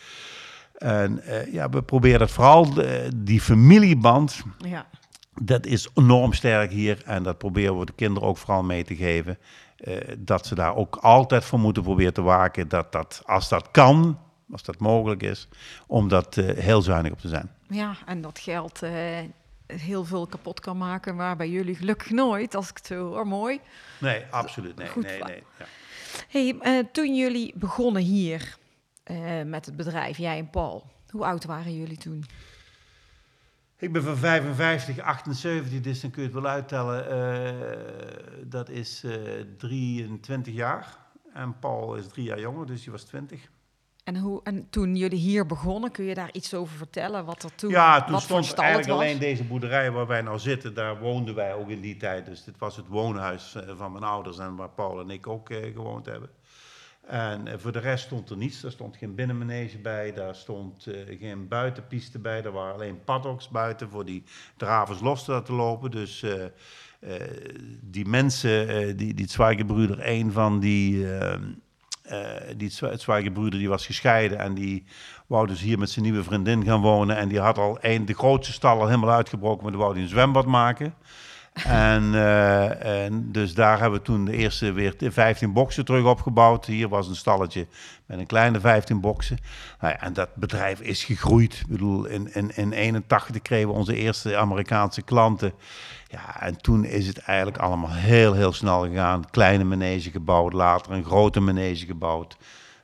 En 0.79 1.23
uh, 1.27 1.53
ja, 1.53 1.69
we 1.69 1.83
proberen 1.83 2.19
dat 2.19 2.31
vooral, 2.31 2.75
de, 2.75 3.11
die 3.17 3.41
familieband, 3.41 4.43
ja. 4.59 4.87
dat 5.43 5.67
is 5.67 5.89
enorm 5.95 6.33
sterk 6.33 6.71
hier. 6.71 7.03
En 7.05 7.23
dat 7.23 7.39
proberen 7.39 7.79
we 7.79 7.87
de 7.87 7.93
kinderen 7.93 8.29
ook 8.29 8.37
vooral 8.37 8.63
mee 8.63 8.85
te 8.85 8.97
geven. 8.97 9.39
Uh, 9.85 9.97
dat 10.19 10.47
ze 10.47 10.55
daar 10.55 10.77
ook 10.77 10.97
altijd 10.97 11.45
voor 11.45 11.59
moeten 11.59 11.83
proberen 11.83 12.15
te 12.15 12.23
waken. 12.23 12.69
Dat 12.69 12.93
dat, 12.93 13.23
als 13.27 13.49
dat 13.49 13.71
kan, 13.71 14.19
als 14.53 14.63
dat 14.63 14.79
mogelijk 14.79 15.23
is, 15.23 15.49
om 15.87 16.09
dat 16.09 16.37
uh, 16.37 16.59
heel 16.59 16.83
zuinig 16.83 17.13
op 17.13 17.21
te 17.21 17.29
zijn. 17.29 17.51
Ja, 17.69 17.97
en 18.07 18.21
dat 18.21 18.39
geldt 18.39 18.83
heel 19.79 20.05
veel 20.05 20.27
kapot 20.27 20.61
kan 20.61 20.77
maken, 20.77 21.17
maar 21.17 21.37
bij 21.37 21.49
jullie 21.49 21.75
gelukkig 21.75 22.11
nooit, 22.11 22.55
als 22.55 22.71
ik 22.71 22.77
het 22.77 22.87
zo 22.87 23.07
hoor. 23.07 23.27
Mooi. 23.27 23.61
Nee, 23.99 24.25
absoluut. 24.31 24.77
Nee, 24.77 24.89
Goed 24.89 25.03
nee, 25.03 25.23
nee. 25.23 25.43
Ja. 25.59 25.65
Hey, 26.29 26.57
uh, 26.63 26.85
toen 26.93 27.17
jullie 27.17 27.53
begonnen 27.57 28.03
hier 28.03 28.57
uh, 29.11 29.43
met 29.43 29.67
het 29.67 29.77
bedrijf, 29.77 30.19
jij 30.19 30.39
en 30.39 30.51
Paul, 30.51 30.91
hoe 31.11 31.25
oud 31.25 31.45
waren 31.45 31.77
jullie 31.77 31.99
toen? 31.99 32.25
Ik 33.77 33.93
ben 33.93 34.03
van 34.03 34.17
55, 34.17 34.99
78, 34.99 35.81
dus 35.81 36.01
dan 36.01 36.11
kun 36.11 36.23
je 36.23 36.29
het 36.29 36.37
wel 36.37 36.51
uittellen. 36.51 37.05
Uh, 37.13 38.47
dat 38.47 38.69
is 38.69 39.05
23 39.57 40.55
jaar. 40.55 40.99
En 41.33 41.59
Paul 41.59 41.95
is 41.95 42.07
drie 42.07 42.25
jaar 42.25 42.41
jonger, 42.41 42.67
dus 42.67 42.83
hij 42.83 42.93
was 42.93 43.05
20. 43.05 43.49
En, 44.05 44.17
hoe, 44.17 44.41
en 44.43 44.67
toen 44.71 44.97
jullie 44.97 45.19
hier 45.19 45.47
begonnen, 45.47 45.91
kun 45.91 46.05
je 46.05 46.15
daar 46.15 46.33
iets 46.33 46.55
over 46.55 46.77
vertellen? 46.77 47.25
Wat 47.25 47.43
er 47.43 47.55
toen, 47.55 47.71
ja, 47.71 48.05
toen 48.05 48.21
stond 48.21 48.55
eigenlijk 48.55 48.91
alleen 48.91 49.19
deze 49.19 49.45
boerderij 49.45 49.91
waar 49.91 50.07
wij 50.07 50.23
nou 50.23 50.39
zitten. 50.39 50.75
Daar 50.75 50.99
woonden 51.01 51.35
wij 51.35 51.55
ook 51.55 51.69
in 51.69 51.81
die 51.81 51.97
tijd. 51.97 52.27
Dus 52.27 52.45
dit 52.45 52.59
was 52.59 52.77
het 52.77 52.87
woonhuis 52.89 53.55
eh, 53.55 53.77
van 53.77 53.93
mijn 53.93 54.05
ouders 54.05 54.39
en 54.39 54.57
waar 54.57 54.71
Paul 54.71 55.01
en 55.01 55.11
ik 55.11 55.27
ook 55.27 55.51
eh, 55.51 55.73
gewoond 55.73 56.07
hebben. 56.07 56.31
En 57.11 57.47
eh, 57.47 57.59
voor 57.59 57.73
de 57.73 57.79
rest 57.79 58.05
stond 58.05 58.31
er 58.31 58.37
niets. 58.37 58.63
Er 58.63 58.71
stond 58.71 58.97
geen 58.97 59.15
binnenmanege 59.15 59.79
bij, 59.79 60.13
daar 60.13 60.35
stond 60.35 60.87
eh, 60.87 61.19
geen 61.21 61.49
buitenpiste 61.49 62.19
bij. 62.19 62.45
Er 62.45 62.53
waren 62.53 62.75
alleen 62.75 63.05
paddocks 63.05 63.49
buiten 63.49 63.89
voor 63.89 64.05
die 64.05 64.23
dravers 64.57 65.01
los 65.01 65.25
te 65.25 65.31
laten 65.31 65.55
lopen. 65.55 65.91
Dus 65.91 66.23
eh, 66.23 66.45
eh, 66.45 66.51
die 67.83 68.07
mensen, 68.07 68.69
eh, 68.69 68.97
die, 68.97 69.15
die 69.15 69.29
een 69.99 70.33
van 70.33 70.61
die... 70.61 71.07
eh, 72.11 72.55
die 72.57 72.71
Zwe- 72.71 72.97
Zwijgerbruder 72.97 73.59
die 73.59 73.69
was 73.69 73.87
gescheiden 73.87 74.39
en 74.39 74.55
die 74.55 74.85
wou 75.27 75.47
dus 75.47 75.61
hier 75.61 75.79
met 75.79 75.91
zijn 75.91 76.05
nieuwe 76.05 76.23
vriendin 76.23 76.65
gaan 76.65 76.81
wonen. 76.81 77.17
En 77.17 77.29
die 77.29 77.41
had 77.41 77.59
al 77.59 77.79
een, 77.81 78.07
de 78.07 78.15
grootste 78.15 78.53
stal 78.53 78.81
al 78.81 78.87
helemaal 78.87 79.15
uitgebroken, 79.15 79.63
maar 79.63 79.73
die 79.73 79.81
wou 79.81 79.99
een 79.99 80.09
zwembad 80.09 80.47
maken. 80.47 80.95
En, 81.53 82.15
eh, 82.15 83.05
en 83.05 83.33
dus 83.33 83.55
daar 83.55 83.81
hebben 83.81 83.99
we 83.99 84.05
toen 84.05 84.25
de 84.25 84.33
eerste 84.33 84.73
weer 84.73 84.95
de 84.97 85.13
15 85.13 85.53
boksen 85.53 85.85
terug 85.85 86.05
opgebouwd. 86.05 86.67
Hier 86.67 86.89
was 86.89 87.09
een 87.09 87.17
stalletje 87.17 87.67
met 88.07 88.19
een 88.19 88.27
kleine 88.27 88.61
15 88.61 89.01
boksen. 89.01 89.39
Nou 89.81 89.93
ja, 89.93 90.01
en 90.01 90.13
dat 90.13 90.35
bedrijf 90.35 90.81
is 90.81 91.05
gegroeid. 91.05 91.55
Ik 91.55 91.67
bedoel, 91.67 92.07
in, 92.07 92.35
in, 92.35 92.57
in 92.57 92.73
81 92.73 93.43
kregen 93.43 93.69
we 93.69 93.75
onze 93.75 93.95
eerste 93.95 94.37
Amerikaanse 94.37 95.03
klanten. 95.03 95.53
Ja, 96.07 96.41
en 96.41 96.57
toen 96.57 96.85
is 96.85 97.07
het 97.07 97.19
eigenlijk 97.19 97.59
allemaal 97.59 97.93
heel, 97.93 98.33
heel 98.33 98.53
snel 98.53 98.83
gegaan. 98.83 99.31
Kleine 99.31 99.65
manege 99.65 100.11
gebouwd, 100.11 100.53
later 100.53 100.93
een 100.93 101.05
grote 101.05 101.41
manege 101.41 101.87
gebouwd. 101.87 102.37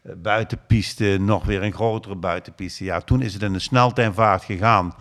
Eh, 0.07 0.14
buitenpiste, 0.16 1.16
nog 1.21 1.45
weer 1.45 1.62
een 1.62 1.73
grotere 1.73 2.16
buitenpiste. 2.16 2.85
Ja, 2.85 3.01
toen 3.01 3.23
is 3.23 3.33
het 3.33 3.42
in 3.42 3.55
een 3.55 3.61
sneltreinvaart 3.61 4.45
gegaan. 4.45 4.95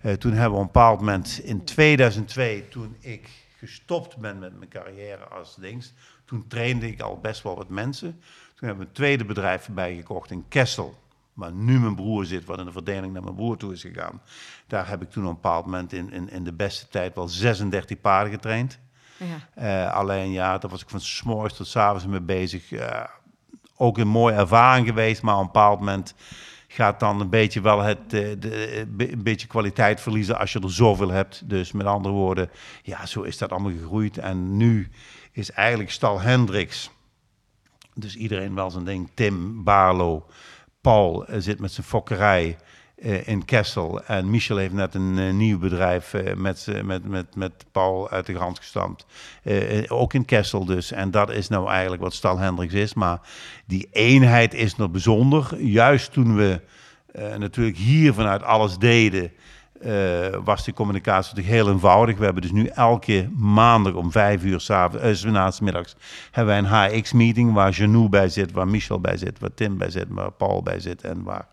Eh, 0.00 0.12
toen 0.12 0.32
hebben 0.32 0.50
we 0.50 0.56
op 0.56 0.60
een 0.60 0.72
bepaald 0.72 0.98
moment 0.98 1.40
in 1.44 1.64
2002, 1.64 2.68
toen 2.68 2.96
ik 3.00 3.28
gestopt 3.56 4.16
ben 4.16 4.38
met 4.38 4.58
mijn 4.58 4.70
carrière 4.70 5.24
als 5.24 5.56
dings, 5.56 5.92
toen 6.24 6.46
trainde 6.48 6.86
ik 6.86 7.00
al 7.00 7.18
best 7.18 7.42
wel 7.42 7.56
wat 7.56 7.68
mensen. 7.68 8.10
Toen 8.54 8.68
hebben 8.68 8.78
we 8.78 8.88
een 8.88 8.96
tweede 8.96 9.24
bedrijf 9.24 9.66
erbij 9.66 9.94
gekocht 9.94 10.30
in 10.30 10.44
Kessel, 10.48 10.98
waar 11.32 11.52
nu 11.52 11.80
mijn 11.80 11.94
broer 11.94 12.24
zit, 12.24 12.44
wat 12.44 12.58
in 12.58 12.64
de 12.64 12.72
verdeling 12.72 13.12
naar 13.12 13.22
mijn 13.22 13.34
broer 13.34 13.56
toe 13.56 13.72
is 13.72 13.80
gegaan. 13.80 14.22
Daar 14.66 14.88
heb 14.88 15.02
ik 15.02 15.10
toen 15.10 15.22
op 15.22 15.28
een 15.28 15.34
bepaald 15.34 15.64
moment 15.64 15.92
in, 15.92 16.12
in, 16.12 16.30
in 16.30 16.44
de 16.44 16.52
beste 16.52 16.88
tijd 16.88 17.14
wel 17.14 17.28
36 17.28 18.00
paarden 18.00 18.32
getraind. 18.32 18.78
Ja. 19.16 19.86
Eh, 19.86 19.94
alleen 19.94 20.30
ja, 20.30 20.58
daar 20.58 20.70
was 20.70 20.82
ik 20.82 20.88
van 20.88 21.00
's 21.00 21.22
morgens 21.22 21.56
tot 21.56 21.66
's 21.66 21.76
avonds 21.76 22.06
mee 22.06 22.20
bezig. 22.20 22.70
Ook 23.76 23.98
een 23.98 24.08
mooie 24.08 24.34
ervaring 24.34 24.86
geweest, 24.86 25.22
maar 25.22 25.34
op 25.34 25.40
een 25.40 25.46
bepaald 25.46 25.78
moment 25.78 26.14
gaat 26.68 27.00
dan 27.00 27.20
een 27.20 27.30
beetje 27.30 27.60
wel 27.60 27.80
het, 27.80 27.98
eh, 27.98 28.30
de, 28.38 28.84
eh, 28.96 29.10
een 29.10 29.22
beetje 29.22 29.46
kwaliteit 29.46 30.00
verliezen 30.00 30.38
als 30.38 30.52
je 30.52 30.60
er 30.60 30.72
zoveel 30.72 31.10
hebt. 31.10 31.48
Dus 31.48 31.72
met 31.72 31.86
andere 31.86 32.14
woorden, 32.14 32.50
ja, 32.82 33.06
zo 33.06 33.22
is 33.22 33.38
dat 33.38 33.50
allemaal 33.50 33.70
gegroeid. 33.70 34.18
En 34.18 34.56
nu 34.56 34.88
is 35.32 35.50
eigenlijk 35.50 35.90
Stal 35.90 36.20
Hendricks, 36.20 36.90
dus 37.94 38.16
iedereen 38.16 38.54
wel 38.54 38.70
zijn 38.70 38.84
ding, 38.84 39.10
Tim, 39.14 39.64
Barlo, 39.64 40.26
Paul 40.80 41.26
eh, 41.26 41.40
zit 41.40 41.60
met 41.60 41.72
zijn 41.72 41.86
fokkerij 41.86 42.56
in 43.02 43.44
Kessel. 43.44 44.04
En 44.04 44.30
Michel 44.30 44.56
heeft 44.56 44.72
net 44.72 44.94
een 44.94 45.18
eh, 45.18 45.32
nieuw 45.32 45.58
bedrijf 45.58 46.14
eh, 46.14 46.34
met, 46.34 46.66
met, 46.84 47.08
met, 47.08 47.36
met 47.36 47.52
Paul 47.72 48.10
uit 48.10 48.26
de 48.26 48.34
grond 48.34 48.58
gestampt. 48.58 49.06
Eh, 49.42 49.78
eh, 49.78 49.84
ook 49.88 50.14
in 50.14 50.24
Kessel 50.24 50.64
dus. 50.64 50.92
En 50.92 51.10
dat 51.10 51.30
is 51.30 51.48
nou 51.48 51.68
eigenlijk 51.68 52.02
wat 52.02 52.14
Stal 52.14 52.38
Hendricks 52.38 52.74
is. 52.74 52.94
Maar 52.94 53.20
die 53.66 53.88
eenheid 53.92 54.54
is 54.54 54.76
nog 54.76 54.90
bijzonder. 54.90 55.62
Juist 55.62 56.12
toen 56.12 56.36
we 56.36 56.60
eh, 57.12 57.36
natuurlijk 57.36 57.76
hier 57.76 58.14
vanuit 58.14 58.42
alles 58.42 58.78
deden... 58.78 59.30
eh, 59.80 59.90
was 60.44 60.64
die 60.64 60.74
communicatie 60.74 61.34
natuurlijk 61.34 61.62
heel 61.64 61.72
eenvoudig. 61.74 62.18
We 62.18 62.24
hebben 62.24 62.42
dus 62.42 62.52
nu 62.52 62.66
elke 62.66 63.28
maandag 63.36 63.94
om 63.94 64.10
vijf 64.12 64.44
uur 64.44 64.60
s'avonds, 64.60 65.24
eh, 65.24 65.48
's 65.50 65.60
middags, 65.60 65.96
hebben 66.30 66.54
wij 66.54 66.58
een 66.58 66.98
HX-meeting 66.98 67.52
waar 67.52 67.70
Janou 67.70 68.08
bij 68.08 68.28
zit, 68.28 68.52
waar 68.52 68.68
Michel 68.68 69.00
bij 69.00 69.16
zit, 69.16 69.38
waar 69.38 69.54
Tim 69.54 69.78
bij 69.78 69.90
zit, 69.90 70.06
waar 70.08 70.30
Paul 70.30 70.62
bij 70.62 70.80
zit 70.80 71.02
en 71.02 71.22
waar 71.22 71.46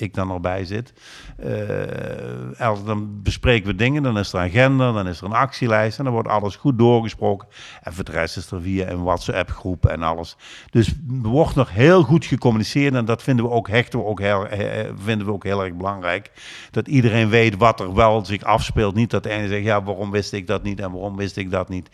ik 0.00 0.14
dan 0.14 0.26
nog 0.26 0.40
bij 0.40 0.64
zit. 0.64 0.92
Eh, 1.36 2.84
dan 2.84 3.22
bespreken 3.22 3.66
we 3.66 3.74
dingen, 3.74 4.02
dan 4.02 4.18
is 4.18 4.32
er 4.32 4.38
een 4.38 4.46
agenda, 4.46 4.92
dan 4.92 5.06
is 5.06 5.20
er 5.20 5.24
een 5.24 5.32
actielijst 5.32 5.98
en 5.98 6.04
dan 6.04 6.12
wordt 6.12 6.28
alles 6.28 6.56
goed 6.56 6.78
doorgesproken. 6.78 7.48
En 7.82 7.92
voor 7.92 8.04
de 8.04 8.12
rest 8.12 8.36
is 8.36 8.50
er 8.50 8.60
via 8.60 8.88
een 8.88 9.02
WhatsApp-groep 9.02 9.86
en 9.86 10.02
alles. 10.02 10.36
Dus 10.70 10.88
er 11.22 11.28
wordt 11.28 11.54
nog 11.54 11.70
heel 11.70 12.02
goed 12.02 12.24
gecommuniceerd 12.24 12.94
en 12.94 13.04
dat 13.04 13.22
vinden 13.22 13.44
we 13.44 13.50
ook, 13.50 13.68
hechten 13.68 13.98
we 13.98 14.04
ook 14.04 14.20
heel, 14.20 14.46
vinden 14.94 15.26
we 15.26 15.32
ook 15.32 15.44
heel 15.44 15.64
erg 15.64 15.74
belangrijk. 15.74 16.30
Dat 16.70 16.88
iedereen 16.88 17.28
weet 17.28 17.56
wat 17.56 17.80
er 17.80 17.94
wel 17.94 18.24
zich 18.24 18.42
afspeelt. 18.42 18.94
Niet 18.94 19.10
dat 19.10 19.22
de 19.22 19.30
ene 19.30 19.48
zegt, 19.48 19.64
ja, 19.64 19.82
waarom 19.82 20.10
wist 20.10 20.32
ik 20.32 20.46
dat 20.46 20.62
niet 20.62 20.80
en 20.80 20.92
waarom 20.92 21.16
wist 21.16 21.36
ik 21.36 21.50
dat 21.50 21.68
niet. 21.68 21.88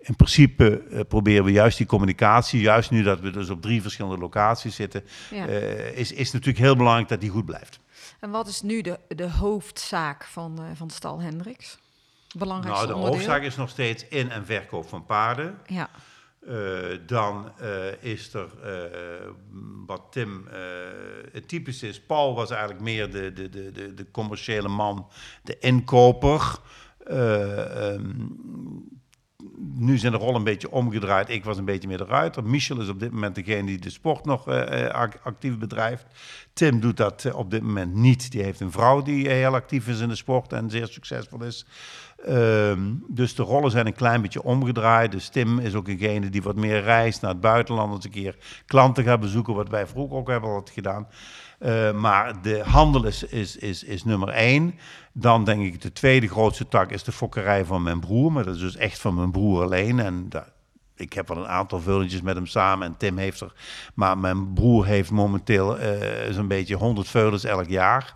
In 0.00 0.16
principe 0.16 0.82
eh, 0.90 1.00
proberen 1.08 1.44
we 1.44 1.50
juist 1.52 1.76
die 1.78 1.86
communicatie, 1.86 2.60
juist 2.60 2.90
nu 2.90 3.02
dat 3.02 3.20
we 3.20 3.30
dus 3.30 3.50
op 3.50 3.62
drie 3.62 3.82
verschillende 3.82 4.18
locaties 4.18 4.74
zitten, 4.74 5.04
Ja. 5.30 5.46
eh, 5.46 5.96
is, 5.98 6.12
is 6.12 6.32
natuurlijk 6.32 6.64
heel 6.64 6.76
belangrijk 6.76 7.08
dat 7.08 7.20
die 7.20 7.30
goed 7.30 7.44
blijft. 7.46 7.78
En 8.20 8.30
wat 8.30 8.46
is 8.48 8.62
nu 8.62 8.80
de, 8.80 8.98
de 9.08 9.30
hoofdzaak 9.30 10.24
van, 10.24 10.58
eh 10.58 10.64
van 10.74 10.90
Stal 10.90 11.20
Hendricks? 11.20 11.78
Belangrijkste 12.38 12.86
Nou, 12.86 12.86
de 12.86 12.94
onderdeel? 12.94 13.18
hoofdzaak 13.18 13.42
is 13.42 13.56
nog 13.56 13.68
steeds 13.68 14.06
in- 14.08 14.30
en 14.30 14.46
verkoop 14.46 14.88
van 14.88 15.04
paarden. 15.06 15.58
Ja, 15.66 15.88
dan 17.06 17.52
is 18.00 18.34
er 18.34 18.48
wat 19.86 20.02
Tim 20.10 20.48
het 21.32 21.48
typisch 21.48 21.82
is. 21.82 22.00
Paul 22.00 22.34
was 22.34 22.50
eigenlijk 22.50 22.80
meer 22.80 23.10
de, 23.10 23.32
de, 23.32 23.48
de, 23.48 23.72
de, 23.72 23.94
de 23.94 24.10
commerciële 24.10 24.68
man, 24.68 25.06
de 25.42 25.58
inkoper. 25.58 26.58
Eh, 27.06 27.92
ehm, 27.94 28.10
nu 29.74 29.98
zijn 29.98 30.12
de 30.12 30.18
rollen 30.18 30.34
een 30.34 30.44
beetje 30.44 30.70
omgedraaid. 30.70 31.28
Ik 31.28 31.44
was 31.44 31.58
een 31.58 31.64
beetje 31.64 31.88
meer 31.88 31.98
de 31.98 32.04
ruiter. 32.04 32.44
Michel 32.44 32.80
is 32.80 32.88
op 32.88 33.00
dit 33.00 33.12
moment 33.12 33.34
degene 33.34 33.66
die 33.66 33.78
de 33.78 33.90
sport 33.90 34.24
nog 34.24 34.48
eh, 34.48 34.84
eh, 34.86 34.94
ac- 34.94 35.20
actief 35.22 35.58
bedrijft. 35.58 36.06
Tim 36.52 36.80
doet 36.80 36.96
dat 36.96 37.24
eh, 37.24 37.36
op 37.36 37.50
dit 37.50 37.62
moment 37.62 37.94
niet. 37.94 38.30
Die 38.30 38.42
heeft 38.42 38.60
een 38.60 38.70
vrouw 38.70 39.02
die 39.02 39.28
heel 39.28 39.54
actief 39.54 39.88
is 39.88 40.00
in 40.00 40.08
de 40.08 40.14
sport 40.16 40.52
en 40.52 40.70
zeer 40.70 40.86
succesvol 40.86 41.44
is. 41.44 41.66
Ehm, 42.24 42.80
dus 43.08 43.34
de 43.34 43.42
rollen 43.42 43.70
zijn 43.70 43.86
een 43.86 43.94
klein 43.94 44.22
beetje 44.22 44.42
omgedraaid. 44.42 45.12
Dus 45.12 45.28
Tim 45.28 45.58
is 45.58 45.74
ook 45.74 45.86
degene 45.86 46.28
die 46.28 46.42
wat 46.42 46.56
meer 46.56 46.82
reist 46.82 47.20
naar 47.20 47.30
het 47.30 47.40
buitenland. 47.40 47.94
Eens 47.94 48.04
een 48.04 48.10
keer 48.10 48.36
klanten 48.66 49.04
gaat 49.04 49.20
bezoeken, 49.20 49.54
wat 49.54 49.68
wij 49.68 49.86
vroeger 49.86 50.16
ook 50.16 50.28
hebben 50.28 50.62
gedaan. 50.72 51.06
Eh, 51.60 51.92
maar 51.92 52.42
de 52.42 52.62
handel 52.64 53.04
is, 53.04 53.22
is, 53.24 53.56
is, 53.56 53.84
is 53.84 54.04
nummer 54.04 54.28
één. 54.28 54.74
Dan 55.12 55.44
denk 55.44 55.62
ik 55.62 55.80
de 55.82 55.92
tweede 55.92 56.28
grootste 56.28 56.68
tak 56.68 56.90
is 56.90 57.02
de 57.02 57.12
fokkerij 57.12 57.64
van 57.64 57.82
mijn 57.82 58.00
broer. 58.00 58.32
Maar 58.32 58.44
dat 58.44 58.54
is 58.54 58.60
dus 58.60 58.76
echt 58.76 58.98
van 58.98 59.14
mijn 59.14 59.30
broer 59.30 59.62
alleen. 59.62 60.00
En 60.00 60.26
daar, 60.28 60.48
ik 60.96 61.12
heb 61.12 61.28
wel 61.28 61.36
een 61.36 61.48
aantal 61.48 61.80
veulentjes 61.80 62.20
met 62.22 62.34
hem 62.34 62.46
samen 62.46 62.86
en 62.86 62.96
Tim 62.96 63.16
heeft 63.18 63.40
er. 63.40 63.52
Maar 63.94 64.18
mijn 64.18 64.52
broer 64.52 64.86
heeft 64.86 65.10
momenteel 65.10 65.78
eh, 65.78 66.32
zo'n 66.32 66.48
beetje 66.48 66.74
100 66.76 67.08
veulens 67.08 67.44
elk 67.44 67.68
jaar. 67.68 68.14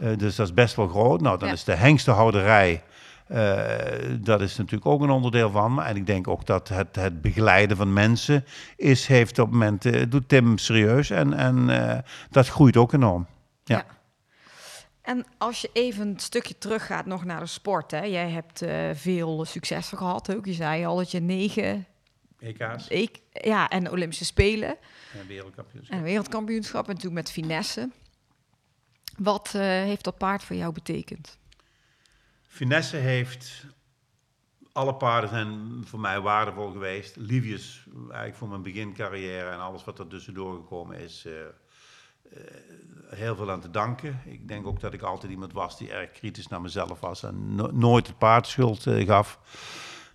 Oh. 0.00 0.10
Eh, 0.10 0.18
dus 0.18 0.36
dat 0.36 0.46
is 0.46 0.54
best 0.54 0.74
wel 0.76 0.88
groot. 0.88 1.20
Nou, 1.20 1.38
dan 1.38 1.48
Ja. 1.48 1.54
is 1.54 1.64
de 1.64 1.74
hengstenhouderij. 1.74 2.82
Eh, 3.26 3.66
dat 4.20 4.40
is 4.40 4.56
natuurlijk 4.56 4.86
ook 4.86 5.00
een 5.02 5.10
onderdeel 5.10 5.50
van. 5.50 5.82
En 5.82 5.96
ik 5.96 6.06
denk 6.06 6.28
ook 6.28 6.46
dat 6.46 6.68
het, 6.68 6.96
het 6.96 7.20
begeleiden 7.20 7.76
van 7.76 7.92
mensen 7.92 8.44
is, 8.76 9.06
heeft 9.06 9.38
op 9.38 9.44
het 9.44 9.54
moment, 9.54 9.84
eh, 9.84 10.02
doet 10.08 10.28
Tim 10.28 10.58
serieus. 10.58 11.10
En, 11.10 11.32
en 11.32 11.70
eh, 11.70 11.98
dat 12.30 12.48
groeit 12.48 12.76
ook 12.76 12.92
enorm. 12.92 13.26
Ja. 13.64 13.76
Ja. 13.76 13.84
En 15.04 15.26
als 15.38 15.60
je 15.60 15.70
even 15.72 16.08
een 16.08 16.18
stukje 16.18 16.58
teruggaat 16.58 17.06
nog 17.06 17.24
naar 17.24 17.40
de 17.40 17.46
sport, 17.46 17.90
hè? 17.90 18.04
jij 18.04 18.30
hebt 18.30 18.62
eh, 18.62 18.90
veel 18.94 19.44
successen 19.44 19.98
gehad 19.98 20.36
ook. 20.36 20.46
Je 20.46 20.52
zei 20.52 20.84
al 20.84 20.96
dat 20.96 21.10
je 21.10 21.20
negen, 21.20 21.86
EK's 22.38 22.88
ik, 22.88 23.20
ja, 23.32 23.68
en 23.68 23.90
Olympische 23.90 24.24
Spelen 24.24 24.76
en 25.18 25.26
wereldkampioenschap. 25.26 25.98
en 25.98 26.02
wereldkampioenschap 26.02 26.88
en 26.88 26.98
toen 26.98 27.12
met 27.12 27.30
finesse. 27.30 27.90
Wat 29.18 29.52
eh, 29.54 29.60
heeft 29.60 30.04
dat 30.04 30.18
paard 30.18 30.42
voor 30.42 30.56
jou 30.56 30.72
betekend? 30.72 31.38
Finesse 32.54 32.96
heeft. 32.96 33.66
Alle 34.72 34.94
paarden 34.94 35.30
zijn 35.30 35.82
voor 35.86 36.00
mij 36.00 36.20
waardevol 36.20 36.70
geweest. 36.70 37.16
Livius, 37.16 37.86
eigenlijk 38.00 38.34
voor 38.34 38.48
mijn 38.48 38.62
begincarrière 38.62 39.50
en 39.50 39.58
alles 39.60 39.84
wat 39.84 39.98
er 39.98 40.06
tussendoor 40.06 40.54
gekomen 40.54 40.98
is, 40.98 41.24
eh, 41.26 41.40
eh, 41.42 41.48
heel 43.08 43.36
veel 43.36 43.50
aan 43.50 43.60
te 43.60 43.70
danken. 43.70 44.20
Ik 44.24 44.48
denk 44.48 44.66
ook 44.66 44.80
dat 44.80 44.94
ik 44.94 45.02
altijd 45.02 45.32
iemand 45.32 45.52
was 45.52 45.78
die 45.78 45.92
erg 45.92 46.10
kritisch 46.10 46.48
naar 46.48 46.60
mezelf 46.60 47.00
was 47.00 47.22
en 47.22 47.54
no- 47.54 47.70
nooit 47.72 48.06
het 48.06 48.18
paard 48.18 48.46
schuld 48.46 48.86
eh, 48.86 49.06
gaf. 49.06 49.38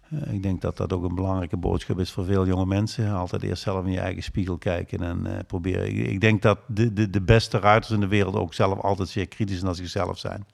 Eh, 0.09 0.33
ik 0.33 0.43
denk 0.43 0.61
dat 0.61 0.77
dat 0.77 0.93
ook 0.93 1.03
een 1.03 1.15
belangrijke 1.15 1.57
boodschap 1.57 1.99
is 1.99 2.11
voor 2.11 2.25
veel 2.25 2.47
jonge 2.47 2.65
mensen. 2.65 3.13
Altijd 3.13 3.43
eerst 3.43 3.63
zelf 3.63 3.85
in 3.85 3.91
je 3.91 3.99
eigen 3.99 4.23
spiegel 4.23 4.57
kijken 4.57 5.01
en 5.01 5.25
eh, 5.25 5.39
proberen. 5.47 6.09
Ik, 6.09 6.21
denk 6.21 6.41
dat 6.41 6.59
de, 6.67 6.93
de, 6.93 7.09
de 7.09 7.21
beste 7.21 7.59
ruiters 7.59 7.93
in 7.93 7.99
de 7.99 8.07
wereld 8.07 8.35
ook 8.35 8.53
zelf 8.53 8.79
altijd 8.79 9.09
zeer 9.09 9.27
kritisch 9.27 9.61
naar 9.61 9.75
zichzelf 9.75 10.17
zijn. 10.17 10.45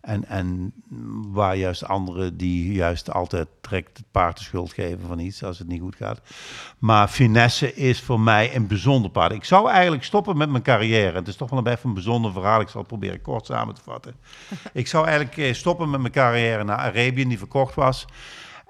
En, 0.00 0.28
en 0.28 0.72
waar 1.32 1.56
juist 1.56 1.84
anderen 1.84 2.36
die 2.36 2.72
juist 2.72 3.10
altijd 3.10 3.48
direct 3.60 3.96
het 3.96 4.06
paard 4.10 4.38
de 4.38 4.44
schuld 4.44 4.72
geven 4.72 5.06
van 5.06 5.18
iets 5.18 5.44
als 5.44 5.58
het 5.58 5.68
niet 5.68 5.80
goed 5.80 5.96
gaat. 5.96 6.20
Maar 6.78 7.08
finesse 7.08 7.74
is 7.74 8.00
voor 8.00 8.20
mij 8.20 8.56
een 8.56 8.66
bijzonder 8.66 9.10
paard. 9.10 9.32
Ik 9.32 9.44
zou 9.44 9.70
eigenlijk 9.70 10.04
stoppen 10.04 10.36
met 10.36 10.50
mijn 10.50 10.62
carrière. 10.62 11.16
Het 11.16 11.28
is 11.28 11.36
toch 11.36 11.50
wel 11.50 11.58
een 11.58 11.66
even 11.66 11.88
een 11.88 11.94
bijzonder 11.94 12.32
verhaal. 12.32 12.60
Ik 12.60 12.68
zal 12.68 12.80
het 12.80 12.88
proberen 12.88 13.22
kort 13.22 13.46
samen 13.46 13.74
te 13.74 13.82
vatten. 13.82 14.14
ik 14.72 14.86
zou 14.86 15.06
eigenlijk 15.06 15.36
eh, 15.36 15.52
stoppen 15.52 15.90
met 15.90 16.00
mijn 16.00 16.12
carrière 16.12 16.64
naar 16.64 16.78
Arabië, 16.78 17.28
die 17.28 17.38
verkocht 17.38 17.74
was. 17.74 18.06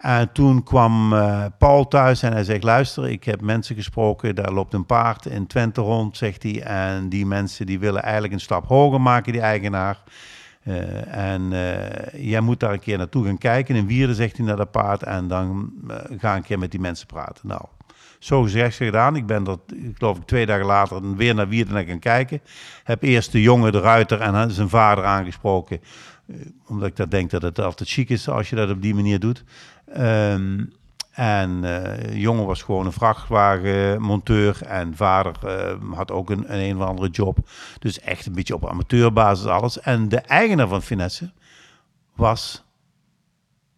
En 0.03 0.33
toen 0.33 0.63
kwam 0.63 1.13
uh, 1.13 1.45
Paul 1.59 1.89
thuis 1.89 2.23
en 2.23 2.33
hij 2.33 2.45
zegt: 2.45 2.63
Luister, 2.63 3.11
ik 3.11 3.25
heb 3.25 3.41
mensen 3.41 3.77
gesproken. 3.77 4.35
Daar 4.35 4.53
loopt 4.53 4.75
een 4.75 4.87
paard 4.87 5.27
in 5.27 5.47
Twente 5.47 5.81
rond, 5.81 6.17
zegt 6.17 6.43
hij. 6.43 6.63
En 6.63 7.09
die 7.09 7.27
mensen 7.27 7.67
die 7.67 7.79
willen 7.79 8.03
eigenlijk 8.03 8.33
een 8.33 8.41
stap 8.41 8.67
hoger 8.67 9.01
maken, 9.01 9.33
die 9.33 9.41
eigenaar. 9.41 10.03
Uh, 10.65 11.17
en 11.17 11.51
jij 12.17 12.41
moet 12.41 12.61
daar 12.61 12.73
een 12.73 12.81
keer 12.81 12.99
naartoe 12.99 13.25
gaan 13.25 13.39
kijken. 13.39 13.77
In 13.77 13.87
Wierde 13.87 14.15
zegt 14.15 14.37
hij 14.37 14.47
naar 14.47 14.57
dat 14.57 14.71
paard. 14.71 15.03
En 15.03 15.29
dan 15.29 15.73
ga 16.19 16.37
een 16.37 16.43
keer 16.43 16.59
met 16.59 16.71
die 16.71 16.81
mensen 16.81 17.07
praten. 17.07 17.49
Nou, 17.49 17.63
zo 18.23 18.43
gezegd 18.43 18.77
gedaan. 18.77 19.17
Ik 19.17 19.27
ben 19.27 19.47
er, 19.47 19.57
ik 19.67 19.97
geloof 19.99 20.17
ik, 20.17 20.25
twee 20.25 20.47
dagen 20.47 20.67
later 20.67 21.17
weer 21.17 21.35
naar 21.35 21.49
Wierden 21.49 21.87
gaan 21.87 21.99
kijken. 21.99 22.41
Heb 22.85 23.03
eerst 23.03 23.33
de 23.33 23.43
jongen, 23.43 23.73
de 23.73 23.81
ruiter 23.81 24.21
en 24.21 24.51
zijn 24.51 24.69
vader 24.69 25.05
aangesproken. 25.05 25.81
Omdat 26.67 26.89
ik 26.89 26.97
dat 26.97 27.11
denk 27.11 27.31
dat 27.31 27.43
het 27.43 27.59
altijd 27.59 27.89
chic 27.89 28.09
is 28.09 28.29
als 28.29 28.51
je 28.51 28.57
dat 28.57 28.71
op 28.71 28.83
die 28.83 28.95
manier 28.95 29.21
doet. 29.21 29.45
Um, 29.99 30.73
en 31.13 31.63
uh, 31.65 32.17
jongen 32.17 32.47
was 32.47 32.63
gewoon 32.63 32.87
een 32.87 32.93
vrachtwagenmonteur. 32.93 34.63
En 34.63 34.97
vader 34.97 35.35
uh, 35.45 35.95
had 35.95 36.11
ook 36.11 36.31
een, 36.31 36.53
een, 36.53 36.61
een 36.61 36.77
of 36.77 36.89
andere 36.89 37.09
job. 37.09 37.39
Dus 37.79 38.01
echt 38.01 38.27
een 38.27 38.33
beetje 38.33 38.55
op 38.55 38.69
amateurbasis 38.69 39.47
alles. 39.47 39.81
En 39.81 40.09
de 40.09 40.21
eigenaar 40.21 40.69
van 40.69 40.83
Finesse 40.83 41.31
was... 42.15 42.65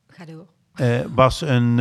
Ga 0.09 0.25
door. 0.25 0.47
Uh, 0.77 1.01
was 1.15 1.41
een... 1.41 1.77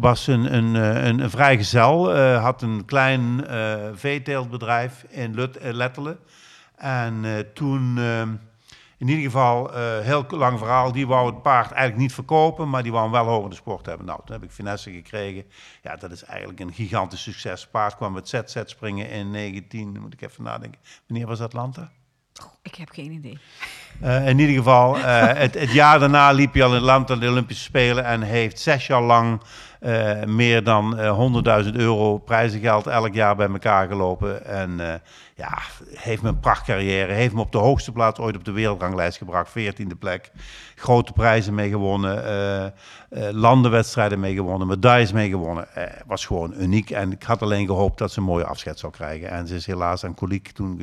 was 0.00 0.26
een, 0.26 0.54
een, 0.54 0.74
een, 0.74 1.20
een 1.20 1.30
vrijgezel. 1.30 2.16
had 2.36 2.62
een 2.62 2.84
klein 2.84 3.44
veeteeltbedrijf 3.94 5.04
in 5.08 5.34
Lut, 5.34 5.58
Lettelen. 5.62 6.18
En 6.76 7.24
toen 7.54 7.98
ehm, 7.98 8.28
in 8.98 9.08
ieder 9.08 9.24
geval, 9.24 9.76
uh, 9.76 9.98
heel 9.98 10.24
lang 10.28 10.58
verhaal, 10.58 10.92
die 10.92 11.06
wou 11.06 11.26
het 11.26 11.42
paard 11.42 11.70
eigenlijk 11.70 12.00
niet 12.00 12.12
verkopen, 12.12 12.70
maar 12.70 12.82
die 12.82 12.92
wou 12.92 13.02
hem 13.02 13.12
wel 13.12 13.24
hoger 13.24 13.50
de 13.50 13.56
sport 13.56 13.86
hebben. 13.86 14.06
Nou, 14.06 14.20
toen 14.24 14.34
heb 14.34 14.44
ik 14.44 14.50
finesse 14.50 14.92
gekregen. 14.92 15.44
Ja, 15.82 15.96
dat 15.96 16.10
is 16.10 16.24
eigenlijk 16.24 16.60
een 16.60 16.72
gigantisch 16.72 17.22
succes. 17.22 17.66
Paard 17.66 17.96
kwam 17.96 18.12
met 18.12 18.28
ZZ 18.28 18.62
springen 18.64 19.10
in 19.10 19.30
19, 19.30 20.00
moet 20.00 20.12
ik 20.12 20.22
even 20.22 20.42
nadenken. 20.42 20.80
Wanneer 21.06 21.26
was 21.26 21.40
Atlanta? 21.40 21.92
Ik 22.62 22.74
heb 22.74 22.90
geen 22.90 23.12
idee. 23.12 23.38
Uh, 24.02 24.28
in 24.28 24.38
ieder 24.38 24.54
geval, 24.56 24.96
uh, 24.96 25.04
het, 25.44 25.54
het, 25.54 25.72
jaar 25.72 25.98
daarna 25.98 26.30
liep 26.30 26.52
hij 26.52 26.62
al 26.62 26.70
in 26.70 26.76
Atlanta 26.76 27.16
de 27.16 27.28
Olympische 27.28 27.64
Spelen 27.64 28.04
en 28.04 28.22
heeft 28.22 28.60
zes 28.60 28.86
jaar 28.86 29.02
lang 29.02 29.40
uh, 29.80 30.24
meer 30.24 30.64
dan 30.64 30.96
100.000 31.64 31.72
euro 31.72 32.18
prijzengeld 32.18 32.86
elk 32.86 33.14
jaar 33.14 33.36
bij 33.36 33.48
elkaar 33.48 33.88
gelopen. 33.88 34.44
En 34.44 35.00
ja, 35.34 35.58
heeft 35.92 36.22
me 36.22 36.28
een 36.28 36.40
prachtcarrière. 36.40 37.12
Heeft 37.12 37.34
me 37.34 37.40
op 37.40 37.52
de 37.52 37.58
hoogste 37.58 37.92
plaats 37.92 38.18
ooit 38.18 38.36
op 38.36 38.44
de 38.44 38.52
wereldranglijst 38.52 39.18
gebracht. 39.18 39.50
14e 39.58 39.98
plek. 39.98 40.30
Grote 40.74 41.12
prijzen 41.12 41.54
mee 41.54 41.68
gewonnen. 41.68 42.72
Landenwedstrijden 43.32 44.20
mee 44.20 44.34
gewonnen. 44.34 44.66
Medailles 44.66 45.12
mee 45.12 45.28
gewonnen. 45.28 45.68
Was 46.06 46.26
gewoon 46.26 46.54
uniek. 46.58 46.90
En 46.90 47.12
ik 47.12 47.22
had 47.22 47.42
alleen 47.42 47.66
gehoopt 47.66 47.98
dat 47.98 48.12
ze 48.12 48.18
een 48.18 48.24
mooie 48.24 48.46
afscheid 48.46 48.78
zou 48.78 48.92
krijgen. 48.92 49.30
En 49.30 49.46
ze 49.46 49.54
is 49.54 49.66
helaas 49.66 50.04
aan 50.04 50.14
koliek 50.14 50.50
toen... 50.50 50.80